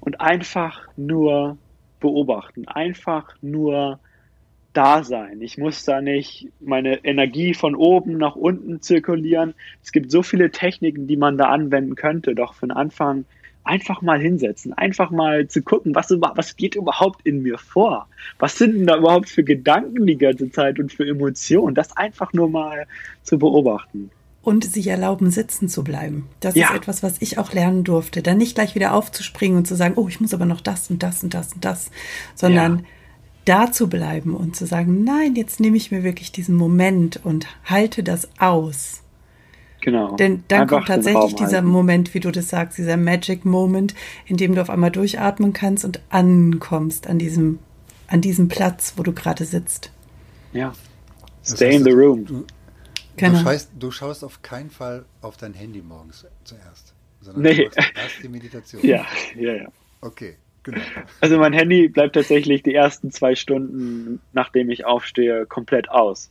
und 0.00 0.20
einfach 0.20 0.88
nur 0.96 1.58
beobachten, 2.00 2.66
einfach 2.66 3.36
nur 3.42 4.00
da 4.72 5.04
sein. 5.04 5.42
Ich 5.42 5.58
muss 5.58 5.84
da 5.84 6.00
nicht 6.00 6.48
meine 6.60 7.04
Energie 7.04 7.52
von 7.52 7.74
oben 7.74 8.16
nach 8.16 8.36
unten 8.36 8.80
zirkulieren. 8.80 9.54
Es 9.82 9.92
gibt 9.92 10.10
so 10.10 10.22
viele 10.22 10.50
Techniken, 10.50 11.06
die 11.06 11.18
man 11.18 11.36
da 11.36 11.50
anwenden 11.50 11.94
könnte, 11.94 12.34
doch 12.34 12.54
von 12.54 12.70
Anfang 12.70 13.26
einfach 13.64 14.02
mal 14.02 14.20
hinsetzen, 14.20 14.72
einfach 14.72 15.10
mal 15.10 15.46
zu 15.48 15.62
gucken, 15.62 15.94
was, 15.94 16.10
was 16.10 16.56
geht 16.56 16.74
überhaupt 16.74 17.24
in 17.26 17.42
mir 17.42 17.58
vor? 17.58 18.08
Was 18.38 18.58
sind 18.58 18.74
denn 18.74 18.86
da 18.86 18.96
überhaupt 18.96 19.28
für 19.28 19.44
Gedanken 19.44 20.06
die 20.06 20.18
ganze 20.18 20.50
Zeit 20.50 20.78
und 20.78 20.92
für 20.92 21.06
Emotionen? 21.06 21.74
Das 21.74 21.96
einfach 21.96 22.32
nur 22.32 22.50
mal 22.50 22.86
zu 23.22 23.38
beobachten 23.38 24.10
und 24.42 24.64
sich 24.64 24.88
erlauben, 24.88 25.30
sitzen 25.30 25.68
zu 25.68 25.84
bleiben. 25.84 26.28
Das 26.40 26.54
ja. 26.54 26.68
ist 26.68 26.74
etwas, 26.74 27.02
was 27.02 27.16
ich 27.20 27.38
auch 27.38 27.52
lernen 27.52 27.84
durfte. 27.84 28.22
Dann 28.22 28.38
nicht 28.38 28.56
gleich 28.56 28.74
wieder 28.74 28.92
aufzuspringen 28.92 29.58
und 29.58 29.66
zu 29.66 29.76
sagen, 29.76 29.94
oh, 29.96 30.08
ich 30.08 30.20
muss 30.20 30.34
aber 30.34 30.46
noch 30.46 30.60
das 30.60 30.90
und 30.90 31.02
das 31.02 31.22
und 31.22 31.32
das 31.32 31.52
und 31.52 31.64
das, 31.64 31.90
sondern 32.34 32.78
ja. 32.78 32.84
da 33.44 33.72
zu 33.72 33.88
bleiben 33.88 34.34
und 34.34 34.56
zu 34.56 34.66
sagen, 34.66 35.04
nein, 35.04 35.36
jetzt 35.36 35.60
nehme 35.60 35.76
ich 35.76 35.92
mir 35.92 36.02
wirklich 36.02 36.32
diesen 36.32 36.56
Moment 36.56 37.20
und 37.24 37.46
halte 37.64 38.02
das 38.02 38.28
aus. 38.38 39.01
Genau. 39.82 40.16
Denn 40.16 40.44
dann 40.48 40.62
Einfach 40.62 40.76
kommt 40.76 40.88
tatsächlich 40.88 41.34
dieser. 41.34 41.60
Moment, 41.60 42.14
wie 42.14 42.20
du 42.20 42.30
das 42.30 42.48
sagst, 42.48 42.78
dieser 42.78 42.96
Magic 42.96 43.44
Moment, 43.44 43.94
in 44.26 44.36
dem 44.36 44.54
du 44.54 44.62
auf 44.62 44.70
einmal 44.70 44.90
durchatmen 44.90 45.52
kannst 45.52 45.84
und 45.84 46.00
ankommst 46.08 47.06
an 47.06 47.18
diesem, 47.18 47.58
an 48.06 48.20
diesem 48.20 48.48
Platz, 48.48 48.94
wo 48.96 49.02
du 49.02 49.12
gerade 49.12 49.44
sitzt. 49.44 49.90
Ja. 50.52 50.72
Stay 51.44 51.74
in 51.74 51.82
the 51.82 51.90
room. 51.90 52.24
Du, 52.24 52.46
Genau. 53.16 53.38
Du, 53.38 53.44
schaust, 53.44 53.70
du 53.78 53.90
schaust 53.90 54.24
auf 54.24 54.42
keinen 54.42 54.70
Fall 54.70 55.04
auf 55.20 55.36
dein 55.36 55.54
Handy 55.54 55.82
morgens 55.82 56.26
zuerst, 56.44 56.94
sondern 57.20 57.42
nee. 57.42 57.64
erst 57.64 58.22
die 58.22 58.28
Meditation. 58.28 58.84
Ja, 58.84 59.06
ja, 59.36 59.54
ja. 59.54 59.68
Okay, 60.00 60.36
genau. 60.62 60.80
Also 61.20 61.38
mein 61.38 61.52
Handy 61.52 61.88
bleibt 61.88 62.14
tatsächlich 62.14 62.62
die 62.62 62.74
ersten 62.74 63.10
zwei 63.10 63.34
Stunden, 63.34 64.20
nachdem 64.32 64.70
ich 64.70 64.86
aufstehe, 64.86 65.46
komplett 65.46 65.90
aus. 65.90 66.30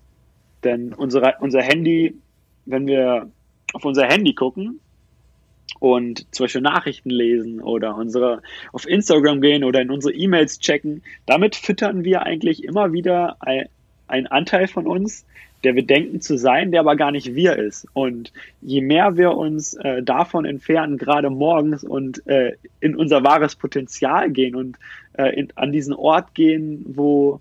Denn 0.64 0.94
unsere, 0.94 1.36
unser 1.40 1.62
Handy, 1.62 2.16
wenn 2.66 2.88
wir 2.88 3.32
auf 3.74 3.86
unser 3.86 4.06
Handy 4.06 4.34
gucken 4.34 4.80
und 5.80 6.34
zum 6.34 6.46
Beispiel 6.46 6.62
Nachrichten 6.62 7.10
lesen 7.10 7.62
oder 7.62 7.96
unsere 7.96 8.42
auf 8.72 8.88
Instagram 8.88 9.42
gehen 9.42 9.64
oder 9.64 9.82
in 9.82 9.90
unsere 9.90 10.14
E-Mails 10.14 10.60
checken, 10.60 11.04
damit 11.26 11.56
füttern 11.56 12.04
wir 12.04 12.24
eigentlich 12.24 12.64
immer 12.64 12.94
wieder 12.94 13.38
einen 14.08 14.28
Anteil 14.28 14.68
von 14.68 14.86
uns, 14.86 15.26
der 15.64 15.76
wir 15.76 15.86
denken 15.86 16.22
zu 16.22 16.38
sein, 16.38 16.72
der 16.72 16.82
aber 16.82 16.96
gar 16.96 17.12
nicht 17.12 17.36
wir 17.36 17.58
ist. 17.58 17.88
Und 17.94 18.34
je 18.62 18.82
mehr 18.82 19.18
wir 19.18 19.38
uns 19.38 19.74
äh, 19.76 20.02
davon 20.02 20.46
entfernen, 20.46 20.98
gerade 20.98 21.30
morgens 21.30 21.84
und 21.84 22.26
äh, 22.28 22.54
in 22.80 22.96
unser 22.96 23.24
wahres 23.24 23.56
Potenzial 23.56 24.32
gehen 24.32 24.56
und 24.56 24.78
äh, 25.14 25.36
in, 25.36 25.50
an 25.56 25.72
diesen 25.72 25.94
Ort 25.94 26.34
gehen, 26.34 26.84
wo, 26.88 27.40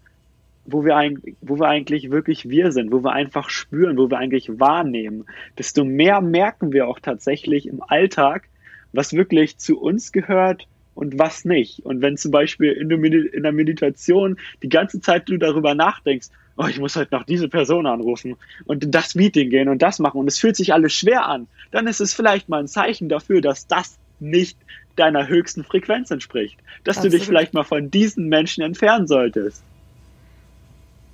wo, 0.64 0.84
wir 0.84 0.96
eigentlich, 0.96 1.36
wo 1.40 1.58
wir 1.58 1.68
eigentlich 1.68 2.10
wirklich 2.10 2.48
wir 2.48 2.72
sind, 2.72 2.92
wo 2.92 3.02
wir 3.02 3.12
einfach 3.12 3.50
spüren, 3.50 3.96
wo 3.96 4.10
wir 4.10 4.18
eigentlich 4.18 4.60
wahrnehmen, 4.60 5.24
desto 5.58 5.84
mehr 5.84 6.20
merken 6.20 6.72
wir 6.72 6.88
auch 6.88 7.00
tatsächlich 7.00 7.66
im 7.66 7.82
Alltag, 7.82 8.48
was 8.92 9.12
wirklich 9.12 9.58
zu 9.58 9.80
uns 9.80 10.12
gehört 10.12 10.66
und 10.94 11.18
was 11.18 11.44
nicht. 11.44 11.84
Und 11.84 12.02
wenn 12.02 12.16
zum 12.16 12.30
Beispiel 12.30 12.72
in 12.72 13.42
der 13.42 13.52
Meditation 13.52 14.38
die 14.62 14.68
ganze 14.68 15.00
Zeit 15.00 15.28
du 15.28 15.36
darüber 15.36 15.74
nachdenkst, 15.74 16.28
oh, 16.56 16.66
ich 16.66 16.78
muss 16.78 16.96
halt 16.96 17.12
noch 17.12 17.24
diese 17.24 17.48
Person 17.48 17.86
anrufen 17.86 18.36
und 18.66 18.84
in 18.84 18.90
das 18.90 19.14
Meeting 19.14 19.50
gehen 19.50 19.68
und 19.68 19.80
das 19.80 19.98
machen 19.98 20.18
und 20.18 20.28
es 20.28 20.38
fühlt 20.38 20.56
sich 20.56 20.74
alles 20.74 20.92
schwer 20.92 21.26
an, 21.26 21.46
dann 21.70 21.86
ist 21.86 22.00
es 22.00 22.12
vielleicht 22.12 22.48
mal 22.48 22.60
ein 22.60 22.68
Zeichen 22.68 23.08
dafür, 23.08 23.40
dass 23.40 23.66
das 23.66 23.98
nicht 24.18 24.58
deiner 24.96 25.28
höchsten 25.28 25.64
Frequenz 25.64 26.10
entspricht. 26.10 26.58
Dass 26.84 26.98
Absolut. 26.98 27.14
du 27.14 27.18
dich 27.18 27.26
vielleicht 27.26 27.54
mal 27.54 27.64
von 27.64 27.90
diesen 27.90 28.28
Menschen 28.28 28.62
entfernen 28.62 29.06
solltest. 29.06 29.62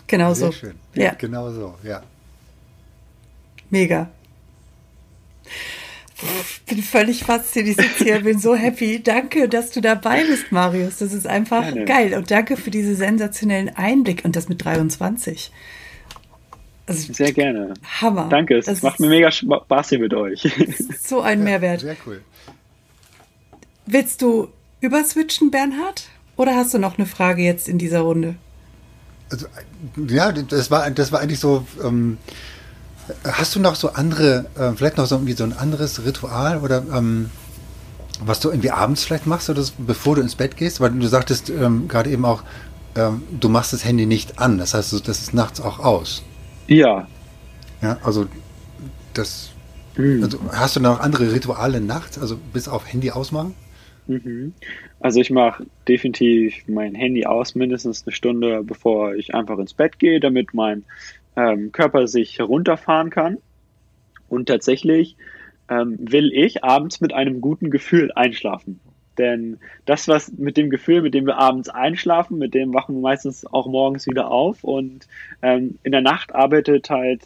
Genau 0.07 0.35
Sehr 0.35 0.47
so. 0.47 0.53
Schön. 0.53 0.75
Ja. 0.95 1.15
Genau 1.15 1.51
so, 1.51 1.75
ja. 1.83 2.03
Mega. 3.71 4.09
Ich 6.19 6.63
bin 6.63 6.83
völlig 6.83 7.25
fasziniert. 7.25 7.79
Ich 7.79 7.87
sitze 7.87 8.05
hier, 8.05 8.21
bin 8.21 8.39
so 8.39 8.55
happy. 8.55 9.03
Danke, 9.03 9.49
dass 9.49 9.71
du 9.71 9.81
dabei 9.81 10.25
bist, 10.25 10.51
Marius. 10.51 10.99
Das 10.99 11.13
ist 11.13 11.27
einfach 11.27 11.63
Gerne. 11.63 11.85
geil. 11.85 12.15
Und 12.15 12.31
danke 12.31 12.57
für 12.57 12.71
diese 12.71 12.95
sensationellen 12.95 13.77
Einblick 13.77 14.25
und 14.25 14.35
das 14.35 14.49
mit 14.49 14.65
23. 14.65 15.53
Also, 16.87 17.13
Sehr 17.13 17.33
gerne. 17.33 17.75
Hammer. 18.01 18.29
Danke, 18.31 18.57
es 18.57 18.67
das 18.67 18.83
macht 18.83 19.01
mir 19.01 19.09
mega 19.09 19.31
Spaß 19.31 19.89
hier 19.91 19.99
mit 19.99 20.15
euch. 20.15 20.49
So 21.03 21.21
ein 21.21 21.45
Mehrwert. 21.45 21.81
Sehr 21.81 21.97
cool. 22.07 22.23
Willst 23.85 24.23
du 24.23 24.49
überswitchen, 24.81 25.51
Bernhard? 25.51 26.09
Oder 26.37 26.55
hast 26.57 26.75
du 26.75 26.79
noch 26.79 26.99
eine 26.99 27.07
Frage 27.07 27.43
jetzt 27.43 27.69
in 27.69 27.79
dieser 27.79 28.01
Runde? 28.01 28.37
Also, 29.31 29.47
ja, 30.09 30.33
das 30.33 30.71
war, 30.71 30.91
das 30.91 31.13
war 31.13 31.21
eigentlich 31.21 31.41
so. 31.41 31.67
Ähm, 31.83 32.19
Hast 33.25 33.55
du 33.55 33.61
noch 33.61 33.77
so 33.77 33.93
andere, 33.93 34.47
äh, 34.57 34.73
vielleicht 34.73 34.97
noch 34.97 35.07
so, 35.07 35.15
irgendwie 35.15 35.35
so 35.35 35.45
ein 35.45 35.53
anderes 35.53 36.05
Ritual 36.05 36.59
oder 36.59 36.83
ähm, 36.93 37.31
was 38.25 38.41
du 38.41 38.49
irgendwie 38.49 38.71
abends 38.71 39.05
vielleicht 39.05 39.27
machst 39.27 39.49
oder 39.49 39.63
bevor 39.79 40.17
du 40.17 40.23
ins 40.23 40.35
Bett 40.35 40.57
gehst? 40.57 40.81
Weil 40.81 40.91
du 40.91 41.07
sagtest 41.07 41.51
ähm, 41.51 41.87
gerade 41.87 42.11
eben 42.11 42.25
auch, 42.25 42.43
ähm, 42.97 43.23
du 43.31 43.49
machst 43.49 43.73
das 43.73 43.85
Handy 43.85 44.07
nicht 44.07 44.39
an. 44.39 44.59
Das 44.59 44.75
heißt, 44.75 44.93
das 44.93 45.21
ist 45.21 45.35
nachts 45.35 45.61
auch 45.61 45.79
aus. 45.79 46.23
Ja. 46.67 47.07
Ja, 47.83 47.99
also 48.03 48.27
das. 49.15 49.51
Mhm. 49.97 50.25
Also 50.25 50.39
hast 50.53 50.77
du 50.77 50.81
noch 50.81 51.01
andere 51.01 51.33
Rituale 51.33 51.81
nachts, 51.81 52.19
also 52.19 52.37
bis 52.53 52.69
auf 52.69 52.93
Handy 52.93 53.11
ausmachen? 53.11 53.55
Mhm. 54.07 54.55
Also 55.01 55.21
ich 55.21 55.31
mache 55.31 55.67
definitiv 55.89 56.67
mein 56.69 56.95
Handy 56.95 57.27
aus, 57.27 57.55
mindestens 57.55 58.07
eine 58.07 58.15
Stunde, 58.15 58.63
bevor 58.63 59.15
ich 59.15 59.35
einfach 59.35 59.59
ins 59.59 59.75
Bett 59.75 59.99
gehe, 59.99 60.21
damit 60.21 60.55
mein 60.55 60.85
ähm, 61.37 61.73
Körper 61.73 62.07
sich 62.07 62.39
herunterfahren 62.39 63.11
kann. 63.11 63.39
Und 64.29 64.47
tatsächlich 64.47 65.17
ähm, 65.69 65.97
will 65.99 66.33
ich 66.33 66.65
abends 66.65 67.01
mit 67.01 67.13
einem 67.13 67.41
guten 67.41 67.71
Gefühl 67.71 68.13
einschlafen. 68.13 68.81
Denn 69.19 69.59
das, 69.87 70.09
was 70.09 70.33
mit 70.33 70.57
dem 70.57 70.69
Gefühl, 70.71 71.03
mit 71.03 71.15
dem 71.15 71.27
wir 71.27 71.39
abends 71.39 71.69
einschlafen, 71.69 72.39
mit 72.39 72.55
dem 72.55 72.75
wachen 72.75 72.97
wir 72.97 73.03
meistens 73.03 73.47
auch 73.47 73.67
morgens 73.67 74.07
wieder 74.07 74.31
auf. 74.31 74.63
Und 74.63 75.09
ähm, 75.43 75.79
in 75.83 75.93
der 75.93 76.03
Nacht 76.03 76.35
arbeitet 76.35 76.91
halt, 76.91 77.23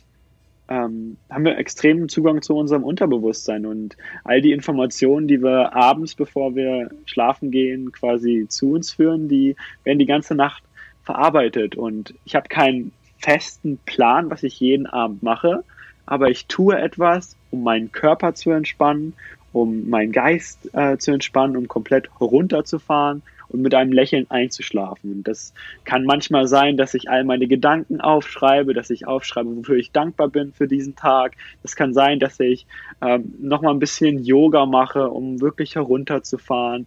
ähm, 0.71 1.17
haben 1.29 1.45
wir 1.45 1.59
extremen 1.59 2.09
Zugang 2.09 2.43
zu 2.43 2.57
unserem 2.57 2.85
Unterbewusstsein 2.85 3.67
und 3.67 3.97
all 4.23 4.41
die 4.41 4.53
Informationen, 4.53 5.27
die 5.27 5.43
wir 5.43 5.75
abends, 5.75 6.15
bevor 6.15 6.55
wir 6.55 6.91
schlafen 7.05 7.51
gehen, 7.51 7.91
quasi 7.91 8.47
zu 8.49 8.73
uns 8.73 8.93
führen, 8.93 9.29
die 9.29 9.57
werden 9.83 9.99
die 9.99 10.07
ganze 10.07 10.37
Nacht 10.37 10.63
verarbeitet. 11.03 11.75
Und 11.75 12.15
ich 12.25 12.37
habe 12.37 12.49
keinen 12.49 12.93
festen 13.19 13.79
Plan, 13.85 14.31
was 14.31 14.45
ich 14.45 14.61
jeden 14.61 14.87
Abend 14.87 15.25
mache, 15.25 15.65
aber 16.07 16.31
ich 16.31 16.47
tue 16.47 16.79
etwas, 16.79 17.37
um 17.51 17.65
meinen 17.65 17.91
Körper 17.91 18.35
zu 18.35 18.51
entspannen, 18.51 19.15
um 19.53 19.91
meinen 19.91 20.13
Geist 20.13 20.71
äh, 20.73 20.97
zu 20.99 21.11
entspannen, 21.11 21.57
um 21.57 21.67
komplett 21.67 22.09
runterzufahren 22.21 23.23
und 23.51 23.63
mit 23.63 23.75
einem 23.75 23.93
Lächeln 23.93 24.27
einzuschlafen. 24.31 25.13
Und 25.13 25.29
das 25.29 25.53
kann 25.85 26.05
manchmal 26.05 26.47
sein, 26.47 26.77
dass 26.77 26.95
ich 26.95 27.11
all 27.11 27.25
meine 27.25 27.47
Gedanken 27.47 28.01
aufschreibe, 28.01 28.75
dass 28.75 28.91
ich 28.91 29.07
aufschreibe, 29.07 29.57
wofür 29.57 29.77
ich 29.77 29.93
dankbar 29.93 30.29
bin 30.29 30.53
für 30.53 30.69
diesen 30.69 30.97
Tag. 30.97 31.37
Das 31.63 31.77
kann 31.77 31.93
sein, 31.93 32.19
dass 32.19 32.41
ich 32.41 32.67
ähm, 33.03 33.35
nochmal 33.41 33.75
ein 33.75 33.81
bisschen 33.81 34.25
Yoga 34.25 34.67
mache, 34.67 35.11
um 35.11 35.41
wirklich 35.41 35.75
herunterzufahren. 35.75 36.87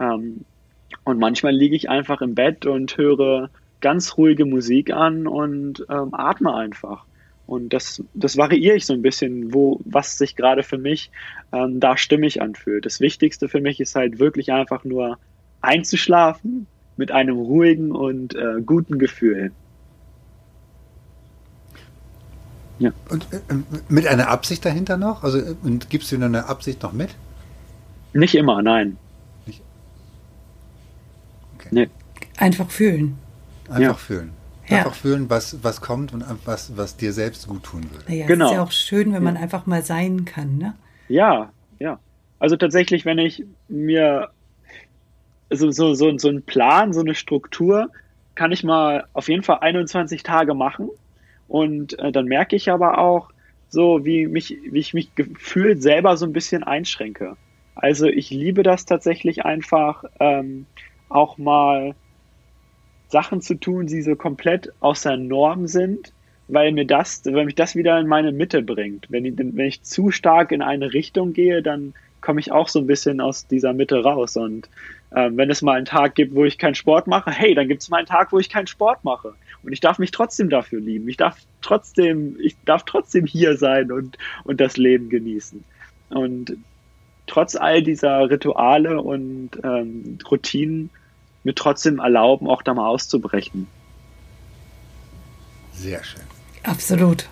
Ähm, 0.00 0.44
und 1.04 1.18
manchmal 1.18 1.54
liege 1.54 1.76
ich 1.76 1.90
einfach 1.90 2.20
im 2.22 2.34
Bett 2.34 2.66
und 2.66 2.96
höre 2.96 3.50
ganz 3.80 4.16
ruhige 4.16 4.46
Musik 4.46 4.92
an 4.92 5.26
und 5.26 5.84
ähm, 5.90 6.10
atme 6.12 6.54
einfach. 6.54 7.04
Und 7.46 7.74
das, 7.74 8.02
das 8.14 8.38
variiere 8.38 8.76
ich 8.76 8.86
so 8.86 8.94
ein 8.94 9.02
bisschen, 9.02 9.52
wo, 9.52 9.80
was 9.84 10.16
sich 10.16 10.34
gerade 10.36 10.62
für 10.62 10.78
mich 10.78 11.10
ähm, 11.52 11.80
da 11.80 11.96
stimmig 11.96 12.40
anfühlt. 12.40 12.86
Das 12.86 13.00
Wichtigste 13.00 13.48
für 13.48 13.60
mich 13.60 13.80
ist 13.80 13.94
halt 13.94 14.18
wirklich 14.18 14.52
einfach 14.52 14.84
nur 14.84 15.18
einzuschlafen 15.64 16.66
mit 16.96 17.10
einem 17.10 17.36
ruhigen 17.36 17.92
und 17.92 18.34
äh, 18.34 18.60
guten 18.64 18.98
Gefühl. 18.98 19.52
Ja. 22.78 22.90
Und 23.08 23.26
äh, 23.32 23.38
mit 23.88 24.06
einer 24.06 24.28
Absicht 24.28 24.64
dahinter 24.64 24.96
noch? 24.96 25.22
Also 25.22 25.40
und 25.62 25.90
gibst 25.90 26.10
du 26.12 26.16
eine 26.16 26.48
Absicht 26.48 26.82
noch 26.82 26.92
mit? 26.92 27.14
Nicht 28.12 28.34
immer, 28.34 28.62
nein. 28.62 28.96
Nicht? 29.46 29.62
Okay. 31.56 31.68
Nee. 31.70 31.88
Einfach 32.36 32.70
fühlen. 32.70 33.18
Einfach 33.68 33.80
ja. 33.80 33.94
fühlen. 33.94 34.30
Ja. 34.68 34.78
Einfach 34.78 34.94
fühlen, 34.94 35.28
was, 35.28 35.62
was 35.62 35.80
kommt 35.80 36.12
und 36.12 36.24
was, 36.44 36.76
was 36.76 36.96
dir 36.96 37.12
selbst 37.12 37.48
gut 37.48 37.64
tun 37.64 37.84
würde. 37.90 38.04
Naja, 38.08 38.26
genau. 38.26 38.46
es 38.46 38.50
ist 38.50 38.56
ja 38.56 38.62
auch 38.62 38.72
schön, 38.72 39.12
wenn 39.12 39.22
man 39.22 39.36
einfach 39.36 39.66
mal 39.66 39.82
sein 39.82 40.24
kann, 40.24 40.56
ne? 40.56 40.74
Ja, 41.08 41.52
ja. 41.78 41.98
Also 42.38 42.56
tatsächlich, 42.56 43.04
wenn 43.04 43.18
ich 43.18 43.44
mir 43.68 44.30
so, 45.50 45.70
so, 45.70 45.94
so, 45.94 46.16
so 46.18 46.28
einen 46.28 46.42
Plan, 46.42 46.92
so 46.92 47.00
eine 47.00 47.14
Struktur, 47.14 47.90
kann 48.34 48.52
ich 48.52 48.64
mal 48.64 49.04
auf 49.12 49.28
jeden 49.28 49.42
Fall 49.42 49.58
21 49.60 50.22
Tage 50.22 50.54
machen. 50.54 50.90
Und 51.48 51.98
äh, 51.98 52.10
dann 52.10 52.26
merke 52.26 52.56
ich 52.56 52.70
aber 52.70 52.98
auch, 52.98 53.30
so 53.68 54.04
wie 54.04 54.26
mich, 54.26 54.56
wie 54.70 54.78
ich 54.78 54.94
mich 54.94 55.14
gefühlt 55.14 55.82
selber 55.82 56.16
so 56.16 56.26
ein 56.26 56.32
bisschen 56.32 56.62
einschränke. 56.62 57.36
Also 57.74 58.06
ich 58.06 58.30
liebe 58.30 58.62
das 58.62 58.86
tatsächlich 58.86 59.44
einfach, 59.44 60.04
ähm, 60.20 60.66
auch 61.08 61.38
mal 61.38 61.94
Sachen 63.08 63.40
zu 63.40 63.54
tun, 63.54 63.86
die 63.86 64.02
so 64.02 64.16
komplett 64.16 64.72
aus 64.80 65.02
der 65.02 65.16
Norm 65.16 65.66
sind, 65.66 66.12
weil 66.48 66.72
mir 66.72 66.86
das, 66.86 67.22
weil 67.24 67.44
mich 67.44 67.54
das 67.54 67.74
wieder 67.76 67.98
in 67.98 68.06
meine 68.06 68.32
Mitte 68.32 68.62
bringt. 68.62 69.06
Wenn 69.10 69.24
ich, 69.24 69.34
wenn 69.36 69.66
ich 69.66 69.82
zu 69.82 70.10
stark 70.10 70.52
in 70.52 70.62
eine 70.62 70.92
Richtung 70.92 71.32
gehe, 71.32 71.62
dann 71.62 71.94
komme 72.20 72.40
ich 72.40 72.52
auch 72.52 72.68
so 72.68 72.80
ein 72.80 72.86
bisschen 72.86 73.20
aus 73.20 73.46
dieser 73.46 73.72
Mitte 73.72 74.02
raus. 74.02 74.36
Und 74.36 74.68
ähm, 75.14 75.36
wenn 75.36 75.50
es 75.50 75.62
mal 75.62 75.76
einen 75.76 75.86
Tag 75.86 76.14
gibt, 76.14 76.34
wo 76.34 76.44
ich 76.44 76.58
keinen 76.58 76.74
Sport 76.74 77.06
mache, 77.06 77.30
hey, 77.30 77.54
dann 77.54 77.68
gibt 77.68 77.82
es 77.82 77.88
mal 77.88 77.98
einen 77.98 78.06
Tag, 78.06 78.32
wo 78.32 78.38
ich 78.38 78.48
keinen 78.48 78.66
Sport 78.66 79.04
mache. 79.04 79.34
Und 79.62 79.72
ich 79.72 79.80
darf 79.80 79.98
mich 79.98 80.10
trotzdem 80.10 80.50
dafür 80.50 80.80
lieben. 80.80 81.08
Ich 81.08 81.16
darf 81.16 81.38
trotzdem, 81.62 82.36
ich 82.40 82.56
darf 82.64 82.84
trotzdem 82.84 83.24
hier 83.24 83.56
sein 83.56 83.92
und, 83.92 84.18
und 84.44 84.60
das 84.60 84.76
Leben 84.76 85.08
genießen. 85.08 85.64
Und 86.10 86.56
trotz 87.26 87.56
all 87.56 87.82
dieser 87.82 88.28
Rituale 88.28 89.00
und 89.00 89.50
ähm, 89.62 90.18
Routinen 90.30 90.90
mir 91.44 91.54
trotzdem 91.54 91.98
erlauben, 91.98 92.48
auch 92.48 92.62
da 92.62 92.74
mal 92.74 92.88
auszubrechen. 92.88 93.66
Sehr 95.72 96.02
schön. 96.04 96.22
Absolut. 96.62 97.28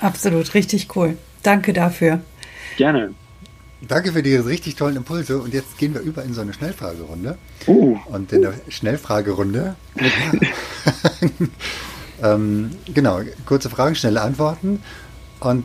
Absolut, 0.00 0.54
richtig 0.54 0.94
cool. 0.96 1.16
Danke 1.42 1.72
dafür. 1.72 2.20
Gerne. 2.76 3.14
Danke 3.88 4.12
für 4.12 4.22
die 4.22 4.34
richtig 4.36 4.76
tollen 4.76 4.96
Impulse. 4.96 5.38
Und 5.38 5.52
jetzt 5.52 5.78
gehen 5.78 5.94
wir 5.94 6.00
über 6.00 6.22
in 6.22 6.32
so 6.32 6.40
eine 6.40 6.52
Schnellfragerunde. 6.52 7.38
Uh. 7.66 7.98
Und 8.06 8.32
in 8.32 8.42
der 8.42 8.54
Schnellfragerunde. 8.68 9.76
ähm, 12.22 12.70
genau, 12.92 13.20
kurze 13.46 13.70
Fragen, 13.70 13.94
schnelle 13.94 14.22
Antworten. 14.22 14.82
Und 15.40 15.60
äh, 15.60 15.64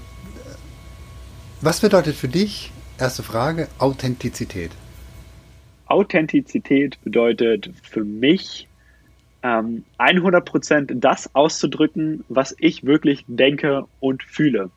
was 1.62 1.82
bedeutet 1.82 2.16
für 2.16 2.28
dich, 2.28 2.72
erste 2.98 3.24
Frage, 3.24 3.68
Authentizität? 3.78 4.72
Authentizität 5.86 7.00
bedeutet 7.04 7.72
für 7.82 8.04
mich 8.04 8.68
ähm, 9.44 9.84
100% 9.98 11.00
das 11.00 11.34
auszudrücken, 11.34 12.24
was 12.30 12.56
ich 12.60 12.84
wirklich 12.84 13.26
denke 13.28 13.86
und 14.00 14.24
fühle. 14.24 14.70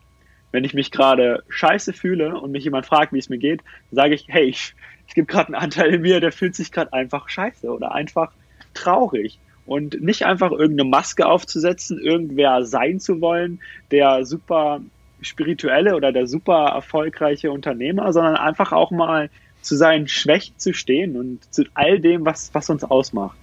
Wenn 0.52 0.64
ich 0.64 0.74
mich 0.74 0.90
gerade 0.90 1.42
scheiße 1.48 1.92
fühle 1.92 2.38
und 2.38 2.52
mich 2.52 2.64
jemand 2.64 2.86
fragt, 2.86 3.12
wie 3.12 3.18
es 3.18 3.28
mir 3.28 3.38
geht, 3.38 3.62
sage 3.90 4.14
ich, 4.14 4.26
hey, 4.28 4.44
ich, 4.44 4.74
es 5.08 5.14
gibt 5.14 5.28
gerade 5.28 5.48
einen 5.48 5.56
Anteil 5.56 5.94
in 5.94 6.02
mir, 6.02 6.20
der 6.20 6.32
fühlt 6.32 6.54
sich 6.54 6.70
gerade 6.70 6.92
einfach 6.92 7.28
scheiße 7.28 7.68
oder 7.68 7.92
einfach 7.92 8.32
traurig. 8.74 9.38
Und 9.64 10.02
nicht 10.02 10.24
einfach 10.24 10.50
irgendeine 10.50 10.88
Maske 10.88 11.26
aufzusetzen, 11.26 11.98
irgendwer 11.98 12.64
sein 12.64 12.98
zu 12.98 13.20
wollen, 13.20 13.60
der 13.92 14.24
super 14.24 14.80
spirituelle 15.20 15.94
oder 15.94 16.12
der 16.12 16.26
super 16.26 16.72
erfolgreiche 16.74 17.50
Unternehmer, 17.52 18.12
sondern 18.12 18.34
einfach 18.34 18.72
auch 18.72 18.90
mal 18.90 19.30
zu 19.60 19.76
seinen 19.76 20.08
Schwächen 20.08 20.58
zu 20.58 20.74
stehen 20.74 21.16
und 21.16 21.54
zu 21.54 21.64
all 21.74 22.00
dem, 22.00 22.24
was, 22.24 22.52
was 22.52 22.68
uns 22.68 22.82
ausmacht. 22.82 23.36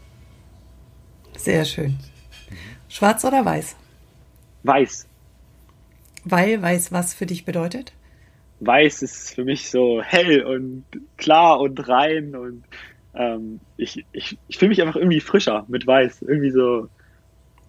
Sehr 1.37 1.63
schön. 1.63 1.97
Schwarz 2.89 3.23
oder 3.23 3.45
weiß? 3.45 3.75
Weiß. 4.63 5.07
Weil 6.23 6.61
weiß 6.61 6.91
was 6.91 7.13
für 7.13 7.25
dich 7.25 7.45
bedeutet? 7.45 7.93
Weiß 8.59 9.01
ist 9.01 9.35
für 9.35 9.45
mich 9.45 9.69
so 9.69 10.01
hell 10.01 10.43
und 10.43 10.83
klar 11.17 11.59
und 11.61 11.87
rein 11.87 12.35
und 12.35 12.63
ähm, 13.13 13.59
ich, 13.77 14.05
ich, 14.11 14.37
ich 14.47 14.57
fühle 14.57 14.69
mich 14.69 14.81
einfach 14.81 14.95
irgendwie 14.95 15.21
frischer 15.21 15.65
mit 15.67 15.87
Weiß. 15.87 16.21
Irgendwie 16.21 16.51
so 16.51 16.87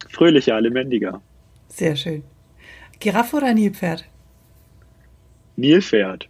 fröhlicher, 0.09 0.59
lebendiger. 0.59 1.21
Sehr 1.69 1.95
schön. 1.95 2.23
Giraffe 2.99 3.37
oder 3.37 3.53
Nilpferd? 3.53 4.05
Nilpferd. 5.55 6.27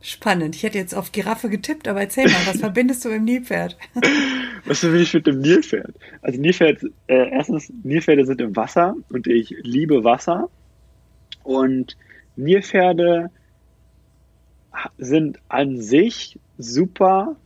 Spannend. 0.00 0.54
Ich 0.54 0.62
hätte 0.62 0.78
jetzt 0.78 0.94
auf 0.94 1.12
Giraffe 1.12 1.48
getippt, 1.48 1.88
aber 1.88 2.00
erzähl 2.00 2.26
mal, 2.26 2.46
was 2.46 2.56
verbindest 2.60 3.04
du 3.04 3.08
mit 3.08 3.18
dem 3.18 3.24
Nilpferd? 3.24 3.76
was 4.64 4.80
verbinde 4.80 5.02
ich 5.02 5.14
mit 5.14 5.26
dem 5.26 5.40
Nilpferd? 5.40 5.94
Also 6.22 6.40
Nilpferd, 6.40 6.82
äh, 7.06 7.30
erstens, 7.30 7.72
Nilpferde 7.82 8.26
sind 8.26 8.40
im 8.40 8.54
Wasser 8.54 8.96
und 9.10 9.26
ich 9.26 9.54
liebe 9.62 10.04
Wasser. 10.04 10.50
Und 11.44 11.96
Nilpferde 12.36 13.30
sind 14.98 15.38
an 15.48 15.80
sich 15.80 16.38
super 16.58 17.36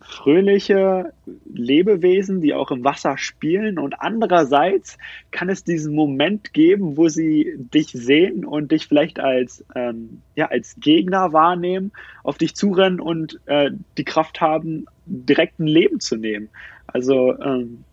fröhliche 0.00 1.12
Lebewesen, 1.52 2.40
die 2.40 2.54
auch 2.54 2.70
im 2.70 2.82
Wasser 2.82 3.18
spielen. 3.18 3.78
Und 3.78 4.00
andererseits 4.00 4.96
kann 5.30 5.50
es 5.50 5.64
diesen 5.64 5.94
Moment 5.94 6.54
geben, 6.54 6.96
wo 6.96 7.08
sie 7.08 7.54
dich 7.58 7.88
sehen 7.88 8.44
und 8.44 8.72
dich 8.72 8.86
vielleicht 8.86 9.20
als, 9.20 9.64
ähm, 9.74 10.22
ja, 10.34 10.46
als 10.46 10.76
Gegner 10.80 11.32
wahrnehmen, 11.32 11.92
auf 12.22 12.38
dich 12.38 12.54
zurennen 12.54 13.00
und 13.00 13.38
äh, 13.46 13.70
die 13.98 14.04
Kraft 14.04 14.40
haben, 14.40 14.86
direkt 15.04 15.58
ein 15.58 15.66
Leben 15.66 16.00
zu 16.00 16.16
nehmen. 16.16 16.48
Also 16.86 17.38
ähm, 17.38 17.84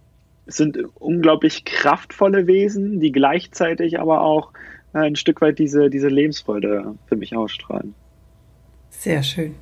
es 0.45 0.55
sind 0.55 0.77
unglaublich 0.95 1.65
kraftvolle 1.65 2.47
Wesen, 2.47 2.99
die 2.99 3.11
gleichzeitig 3.11 3.99
aber 3.99 4.21
auch 4.21 4.51
ein 4.95 5.15
Stück 5.15 5.41
weit 5.41 5.59
diese, 5.59 5.89
diese 5.89 6.07
Lebensfreude 6.07 6.95
für 7.07 7.15
mich 7.15 7.35
ausstrahlen. 7.35 7.93
Sehr 8.89 9.23
schön. 9.23 9.55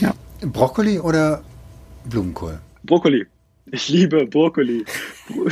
Ja. 0.00 0.14
Brokkoli 0.40 0.98
oder 0.98 1.42
Blumenkohl? 2.04 2.58
Brokkoli. 2.84 3.26
Ich 3.70 3.88
liebe 3.88 4.26
Brokkoli. 4.26 4.84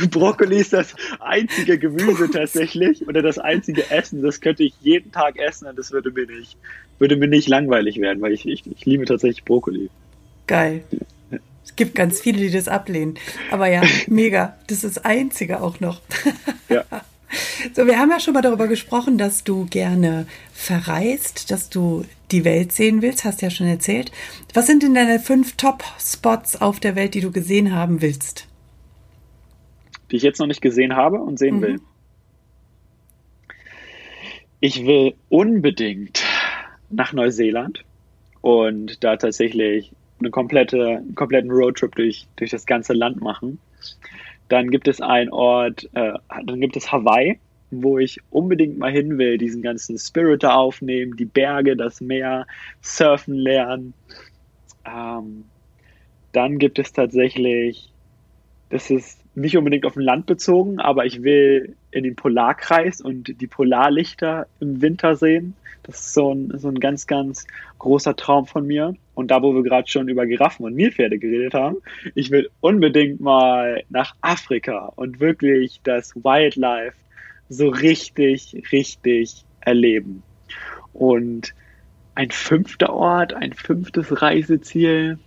Brokkoli 0.09 0.57
ist 0.57 0.73
das 0.73 0.93
einzige 1.19 1.79
Gemüse 1.79 2.29
tatsächlich 2.29 3.07
oder 3.07 3.21
das 3.21 3.37
einzige 3.37 3.89
Essen, 3.89 4.21
das 4.21 4.41
könnte 4.41 4.63
ich 4.63 4.73
jeden 4.81 5.11
Tag 5.11 5.39
essen 5.39 5.67
und 5.67 5.79
das 5.79 5.91
würde 5.91 6.11
mir 6.11 6.27
nicht, 6.27 6.57
würde 6.99 7.15
mir 7.15 7.27
nicht 7.27 7.47
langweilig 7.47 7.99
werden, 7.99 8.21
weil 8.21 8.33
ich, 8.33 8.45
ich, 8.45 8.63
ich 8.67 8.85
liebe 8.85 9.05
tatsächlich 9.05 9.45
Brokkoli. 9.45 9.89
Geil. 10.45 10.83
Es 11.71 11.77
gibt 11.77 11.95
ganz 11.95 12.19
viele, 12.19 12.39
die 12.39 12.51
das 12.51 12.67
ablehnen. 12.67 13.17
Aber 13.49 13.67
ja, 13.67 13.81
mega. 14.07 14.57
Das 14.67 14.83
ist 14.83 14.97
das 14.97 15.05
Einzige 15.05 15.61
auch 15.61 15.79
noch. 15.79 16.01
Ja. 16.69 16.83
So, 17.73 17.87
wir 17.87 17.97
haben 17.97 18.11
ja 18.11 18.19
schon 18.19 18.33
mal 18.33 18.41
darüber 18.41 18.67
gesprochen, 18.67 19.17
dass 19.17 19.45
du 19.45 19.65
gerne 19.65 20.27
verreist, 20.51 21.49
dass 21.49 21.69
du 21.69 22.03
die 22.29 22.43
Welt 22.43 22.73
sehen 22.73 23.01
willst, 23.01 23.23
hast 23.23 23.41
ja 23.41 23.49
schon 23.49 23.67
erzählt. 23.67 24.11
Was 24.53 24.67
sind 24.67 24.83
denn 24.83 24.93
deine 24.93 25.17
fünf 25.17 25.55
Top-Spots 25.55 26.59
auf 26.61 26.81
der 26.81 26.97
Welt, 26.97 27.13
die 27.13 27.21
du 27.21 27.31
gesehen 27.31 27.73
haben 27.73 28.01
willst? 28.01 28.49
Die 30.11 30.17
ich 30.17 30.23
jetzt 30.23 30.39
noch 30.39 30.47
nicht 30.47 30.61
gesehen 30.61 30.97
habe 30.97 31.21
und 31.21 31.39
sehen 31.39 31.59
mhm. 31.59 31.61
will. 31.61 31.79
Ich 34.59 34.85
will 34.85 35.13
unbedingt 35.29 36.21
nach 36.89 37.13
Neuseeland 37.13 37.85
und 38.41 39.05
da 39.05 39.15
tatsächlich 39.15 39.93
eine 40.21 40.31
komplette, 40.31 40.97
einen 40.97 41.15
kompletten 41.15 41.51
Roadtrip 41.51 41.95
durch, 41.95 42.27
durch 42.37 42.51
das 42.51 42.65
ganze 42.65 42.93
Land 42.93 43.21
machen. 43.21 43.59
Dann 44.49 44.69
gibt 44.69 44.87
es 44.87 45.01
einen 45.01 45.31
Ort, 45.31 45.89
äh, 45.93 46.13
dann 46.45 46.59
gibt 46.59 46.75
es 46.75 46.91
Hawaii, 46.91 47.39
wo 47.71 47.97
ich 47.97 48.19
unbedingt 48.29 48.77
mal 48.77 48.91
hin 48.91 49.17
will, 49.17 49.37
diesen 49.37 49.61
ganzen 49.61 49.97
Spirit 49.97 50.43
da 50.43 50.55
aufnehmen, 50.55 51.15
die 51.15 51.25
Berge, 51.25 51.77
das 51.77 52.01
Meer, 52.01 52.45
surfen 52.81 53.33
lernen. 53.33 53.93
Ähm, 54.85 55.45
dann 56.33 56.59
gibt 56.59 56.79
es 56.79 56.91
tatsächlich, 56.91 57.91
das 58.69 58.89
ist 58.89 59.19
nicht 59.35 59.57
unbedingt 59.57 59.85
auf 59.85 59.95
ein 59.95 60.03
Land 60.03 60.25
bezogen, 60.25 60.79
aber 60.79 61.05
ich 61.05 61.23
will 61.23 61.75
in 61.91 62.03
den 62.03 62.15
Polarkreis 62.15 63.01
und 63.01 63.39
die 63.39 63.47
Polarlichter 63.47 64.47
im 64.59 64.81
Winter 64.81 65.15
sehen. 65.15 65.55
Das 65.83 65.99
ist 65.99 66.13
so 66.13 66.33
ein, 66.33 66.57
so 66.57 66.67
ein 66.67 66.79
ganz, 66.79 67.07
ganz 67.07 67.47
großer 67.79 68.15
Traum 68.15 68.45
von 68.45 68.67
mir. 68.67 68.95
Und 69.21 69.29
da, 69.29 69.43
wo 69.43 69.53
wir 69.53 69.61
gerade 69.61 69.87
schon 69.87 70.09
über 70.09 70.25
Giraffen 70.25 70.65
und 70.65 70.73
Nilpferde 70.75 71.19
geredet 71.19 71.53
haben, 71.53 71.77
ich 72.15 72.31
will 72.31 72.49
unbedingt 72.59 73.21
mal 73.21 73.83
nach 73.89 74.15
Afrika 74.21 74.91
und 74.95 75.19
wirklich 75.19 75.79
das 75.83 76.15
Wildlife 76.15 76.95
so 77.47 77.69
richtig, 77.69 78.63
richtig 78.71 79.45
erleben. 79.59 80.23
Und 80.91 81.53
ein 82.15 82.31
fünfter 82.31 82.91
Ort, 82.91 83.35
ein 83.35 83.53
fünftes 83.53 84.23
Reiseziel, 84.23 85.19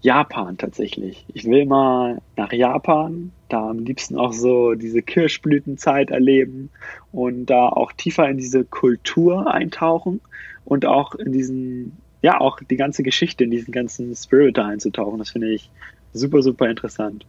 Japan 0.00 0.56
tatsächlich. 0.56 1.26
Ich 1.34 1.44
will 1.44 1.66
mal 1.66 2.22
nach 2.34 2.54
Japan, 2.54 3.32
da 3.50 3.68
am 3.68 3.80
liebsten 3.80 4.16
auch 4.16 4.32
so 4.32 4.72
diese 4.72 5.02
Kirschblütenzeit 5.02 6.08
erleben 6.10 6.70
und 7.12 7.44
da 7.44 7.68
auch 7.68 7.92
tiefer 7.92 8.26
in 8.26 8.38
diese 8.38 8.64
Kultur 8.64 9.52
eintauchen 9.52 10.22
und 10.70 10.86
auch 10.86 11.16
in 11.16 11.32
diesen, 11.32 11.96
ja, 12.22 12.40
auch 12.40 12.60
die 12.60 12.76
ganze 12.76 13.02
Geschichte, 13.02 13.42
in 13.42 13.50
diesen 13.50 13.72
ganzen 13.72 14.14
Spirit 14.14 14.56
da 14.56 14.68
einzutauchen. 14.68 15.18
Das 15.18 15.30
finde 15.30 15.52
ich 15.52 15.68
super, 16.14 16.42
super 16.42 16.70
interessant. 16.70 17.26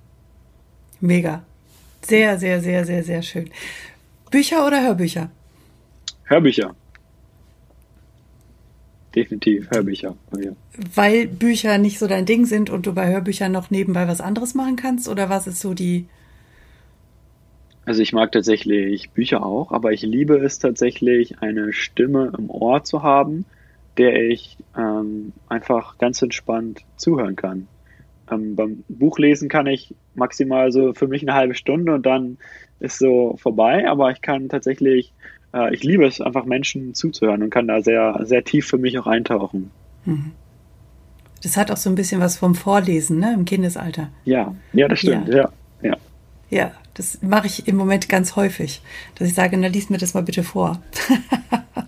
Mega. 0.99 1.41
Sehr, 2.03 2.37
sehr, 2.37 2.61
sehr, 2.61 2.85
sehr, 2.85 3.03
sehr 3.03 3.23
schön. 3.23 3.49
Bücher 4.29 4.65
oder 4.67 4.83
Hörbücher? 4.83 5.31
Hörbücher. 6.25 6.75
Definitiv 9.15 9.71
Hörbücher. 9.71 10.15
Ja. 10.39 10.51
Weil 10.93 11.25
Bücher 11.25 11.79
nicht 11.79 11.97
so 11.97 12.05
dein 12.05 12.27
Ding 12.27 12.45
sind 12.45 12.69
und 12.69 12.85
du 12.85 12.93
bei 12.93 13.11
Hörbüchern 13.11 13.51
noch 13.51 13.71
nebenbei 13.71 14.07
was 14.07 14.21
anderes 14.21 14.53
machen 14.53 14.75
kannst? 14.75 15.09
Oder 15.09 15.29
was 15.29 15.47
ist 15.47 15.61
so 15.61 15.73
die. 15.73 16.05
Also 17.85 18.01
ich 18.01 18.13
mag 18.13 18.31
tatsächlich 18.31 19.09
Bücher 19.11 19.43
auch, 19.43 19.71
aber 19.71 19.91
ich 19.91 20.03
liebe 20.03 20.37
es 20.37 20.59
tatsächlich, 20.59 21.41
eine 21.41 21.73
Stimme 21.73 22.31
im 22.37 22.49
Ohr 22.49 22.83
zu 22.83 23.01
haben, 23.01 23.45
der 23.97 24.15
ich 24.29 24.57
ähm, 24.77 25.33
einfach 25.49 25.97
ganz 25.97 26.21
entspannt 26.21 26.81
zuhören 26.95 27.35
kann. 27.35 27.67
Ähm, 28.29 28.55
beim 28.55 28.83
Buchlesen 28.87 29.49
kann 29.49 29.67
ich 29.67 29.95
maximal 30.13 30.71
so 30.71 30.93
für 30.93 31.07
mich 31.07 31.23
eine 31.23 31.33
halbe 31.33 31.55
Stunde 31.55 31.93
und 31.93 32.05
dann 32.05 32.37
ist 32.79 32.99
so 32.99 33.35
vorbei, 33.37 33.87
aber 33.89 34.11
ich 34.11 34.21
kann 34.21 34.47
tatsächlich, 34.47 35.11
äh, 35.53 35.73
ich 35.73 35.83
liebe 35.83 36.05
es 36.05 36.21
einfach 36.21 36.45
Menschen 36.45 36.93
zuzuhören 36.93 37.43
und 37.43 37.49
kann 37.49 37.67
da 37.67 37.81
sehr, 37.81 38.19
sehr 38.23 38.43
tief 38.43 38.67
für 38.67 38.77
mich 38.77 38.97
auch 38.99 39.07
eintauchen. 39.07 39.71
Mhm. 40.05 40.31
Das 41.43 41.57
hat 41.57 41.71
auch 41.71 41.77
so 41.77 41.89
ein 41.89 41.95
bisschen 41.95 42.21
was 42.21 42.37
vom 42.37 42.53
Vorlesen, 42.53 43.19
ne, 43.19 43.33
im 43.33 43.45
Kindesalter. 43.45 44.09
Ja, 44.25 44.53
ja, 44.73 44.87
das 44.87 44.99
stimmt, 44.99 45.27
ja. 45.27 45.35
Ja, 45.35 45.49
ja. 45.81 45.97
ja 46.49 46.71
das 46.93 47.21
mache 47.21 47.47
ich 47.47 47.67
im 47.67 47.75
Moment 47.75 48.09
ganz 48.09 48.35
häufig, 48.35 48.81
dass 49.15 49.27
ich 49.27 49.33
sage, 49.33 49.57
na, 49.57 49.67
lies 49.67 49.89
mir 49.89 49.97
das 49.97 50.13
mal 50.13 50.23
bitte 50.23 50.43
vor. 50.43 50.81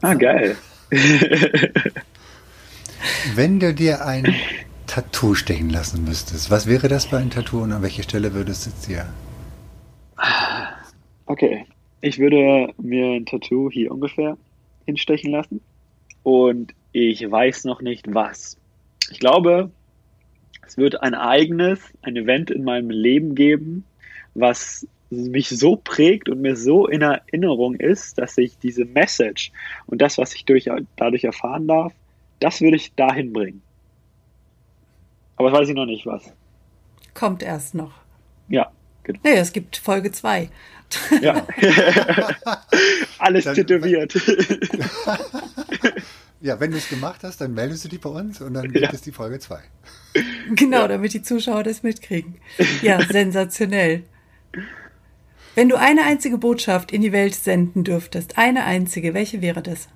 ah, 0.01 0.13
geil. 0.13 0.55
Wenn 3.35 3.59
du 3.59 3.73
dir 3.73 4.05
ein 4.05 4.33
Tattoo 4.87 5.35
stechen 5.35 5.69
lassen 5.69 6.03
müsstest, 6.03 6.51
was 6.51 6.67
wäre 6.67 6.87
das 6.87 7.05
für 7.05 7.17
ein 7.17 7.29
Tattoo 7.29 7.61
und 7.63 7.71
an 7.71 7.81
welche 7.81 8.03
Stelle 8.03 8.33
würdest 8.33 8.65
du 8.65 8.69
es 8.69 8.81
dir? 8.81 9.05
Okay, 11.25 11.65
ich 12.01 12.19
würde 12.19 12.73
mir 12.81 13.13
ein 13.13 13.25
Tattoo 13.25 13.69
hier 13.71 13.91
ungefähr 13.91 14.37
hinstechen 14.85 15.31
lassen 15.31 15.61
und 16.21 16.73
ich 16.91 17.29
weiß 17.29 17.65
noch 17.65 17.81
nicht 17.81 18.13
was. 18.13 18.57
Ich 19.09 19.19
glaube, 19.19 19.71
es 20.65 20.77
wird 20.77 21.01
ein 21.01 21.13
eigenes, 21.13 21.79
ein 22.01 22.15
Event 22.15 22.51
in 22.51 22.63
meinem 22.63 22.89
Leben 22.89 23.35
geben, 23.35 23.83
was 24.33 24.87
mich 25.13 25.49
so 25.49 25.75
prägt 25.75 26.29
und 26.29 26.41
mir 26.41 26.55
so 26.55 26.87
in 26.87 27.01
Erinnerung 27.01 27.75
ist, 27.75 28.17
dass 28.17 28.37
ich 28.37 28.57
diese 28.57 28.85
Message 28.85 29.51
und 29.85 30.01
das, 30.01 30.17
was 30.17 30.33
ich 30.35 30.45
durch, 30.45 30.69
dadurch 30.95 31.23
erfahren 31.23 31.67
darf, 31.67 31.93
das 32.39 32.61
würde 32.61 32.77
ich 32.77 32.93
dahin 32.95 33.33
bringen. 33.33 33.61
Aber 35.35 35.49
das 35.49 35.59
weiß 35.59 35.69
ich 35.69 35.75
noch 35.75 35.85
nicht, 35.85 36.05
was. 36.05 36.31
Kommt 37.13 37.43
erst 37.43 37.75
noch. 37.75 37.93
Ja, 38.49 38.71
genau. 39.03 39.19
Naja, 39.23 39.37
es 39.37 39.53
gibt 39.53 39.77
Folge 39.77 40.11
2. 40.11 40.49
Ja. 41.21 41.45
Alles 43.19 43.45
dann, 43.45 43.55
tätowiert. 43.55 44.13
ja, 46.41 46.59
wenn 46.59 46.71
du 46.71 46.77
es 46.77 46.89
gemacht 46.89 47.21
hast, 47.23 47.41
dann 47.41 47.53
meldest 47.53 47.85
du 47.85 47.89
dich 47.89 48.01
bei 48.01 48.09
uns 48.09 48.41
und 48.41 48.53
dann 48.53 48.71
gibt 48.71 48.85
ja. 48.85 48.91
es 48.91 49.01
die 49.01 49.11
Folge 49.11 49.39
2. 49.39 49.59
Genau, 50.55 50.81
ja. 50.81 50.87
damit 50.87 51.13
die 51.13 51.21
Zuschauer 51.21 51.63
das 51.63 51.83
mitkriegen. 51.83 52.35
Ja, 52.81 53.01
sensationell. 53.11 54.03
Wenn 55.55 55.69
du 55.69 55.77
eine 55.77 56.03
einzige 56.03 56.37
Botschaft 56.37 56.91
in 56.91 57.01
die 57.01 57.11
Welt 57.11 57.35
senden 57.35 57.83
dürftest, 57.83 58.37
eine 58.37 58.63
einzige, 58.63 59.13
welche 59.13 59.41
wäre 59.41 59.61
das? 59.61 59.87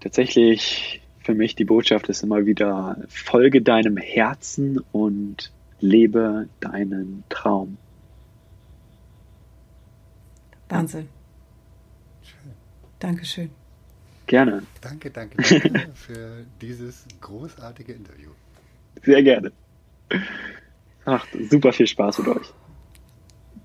Tatsächlich 0.00 1.02
für 1.20 1.34
mich 1.34 1.54
die 1.54 1.64
Botschaft 1.64 2.08
ist 2.08 2.22
immer 2.22 2.46
wieder, 2.46 2.96
folge 3.08 3.62
deinem 3.62 3.96
Herzen 3.96 4.80
und 4.92 5.52
lebe 5.80 6.48
deinen 6.60 7.24
Traum. 7.28 7.76
Wahnsinn. 10.68 11.08
Schön. 12.22 12.52
Dankeschön. 12.98 13.50
Gerne. 14.26 14.62
Danke, 14.80 15.10
danke, 15.10 15.36
danke 15.36 15.90
für 15.94 16.46
dieses 16.60 17.04
großartige 17.20 17.92
Interview. 17.92 18.30
Sehr 19.04 19.22
gerne. 19.22 19.52
Ach, 21.04 21.26
super 21.50 21.72
viel 21.72 21.86
Spaß 21.86 22.18
mit 22.18 22.28
euch. 22.28 22.52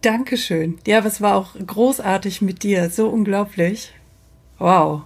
Dankeschön. 0.01 0.77
Ja, 0.85 0.99
es 0.99 1.21
war 1.21 1.35
auch 1.35 1.55
großartig 1.55 2.41
mit 2.41 2.63
dir. 2.63 2.89
So 2.89 3.09
unglaublich. 3.09 3.93
Wow. 4.57 5.03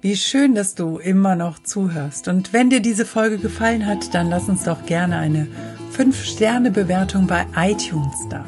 Wie 0.00 0.16
schön, 0.16 0.54
dass 0.54 0.74
du 0.74 0.98
immer 0.98 1.34
noch 1.34 1.58
zuhörst. 1.58 2.28
Und 2.28 2.52
wenn 2.52 2.68
dir 2.68 2.80
diese 2.80 3.06
Folge 3.06 3.38
gefallen 3.38 3.86
hat, 3.86 4.14
dann 4.14 4.28
lass 4.28 4.48
uns 4.48 4.64
doch 4.64 4.84
gerne 4.84 5.16
eine 5.16 5.48
5-Sterne-Bewertung 5.96 7.26
bei 7.26 7.46
iTunes 7.56 8.28
da. 8.28 8.44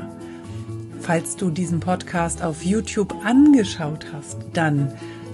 Falls 1.01 1.37
du 1.37 1.51
diesen 1.51 1.81
Podcast 1.81 2.43
auf 2.43 2.63
YouTube 2.63 3.15
angeschaut 3.25 4.07
hast, 4.13 4.39
dann 4.53 4.93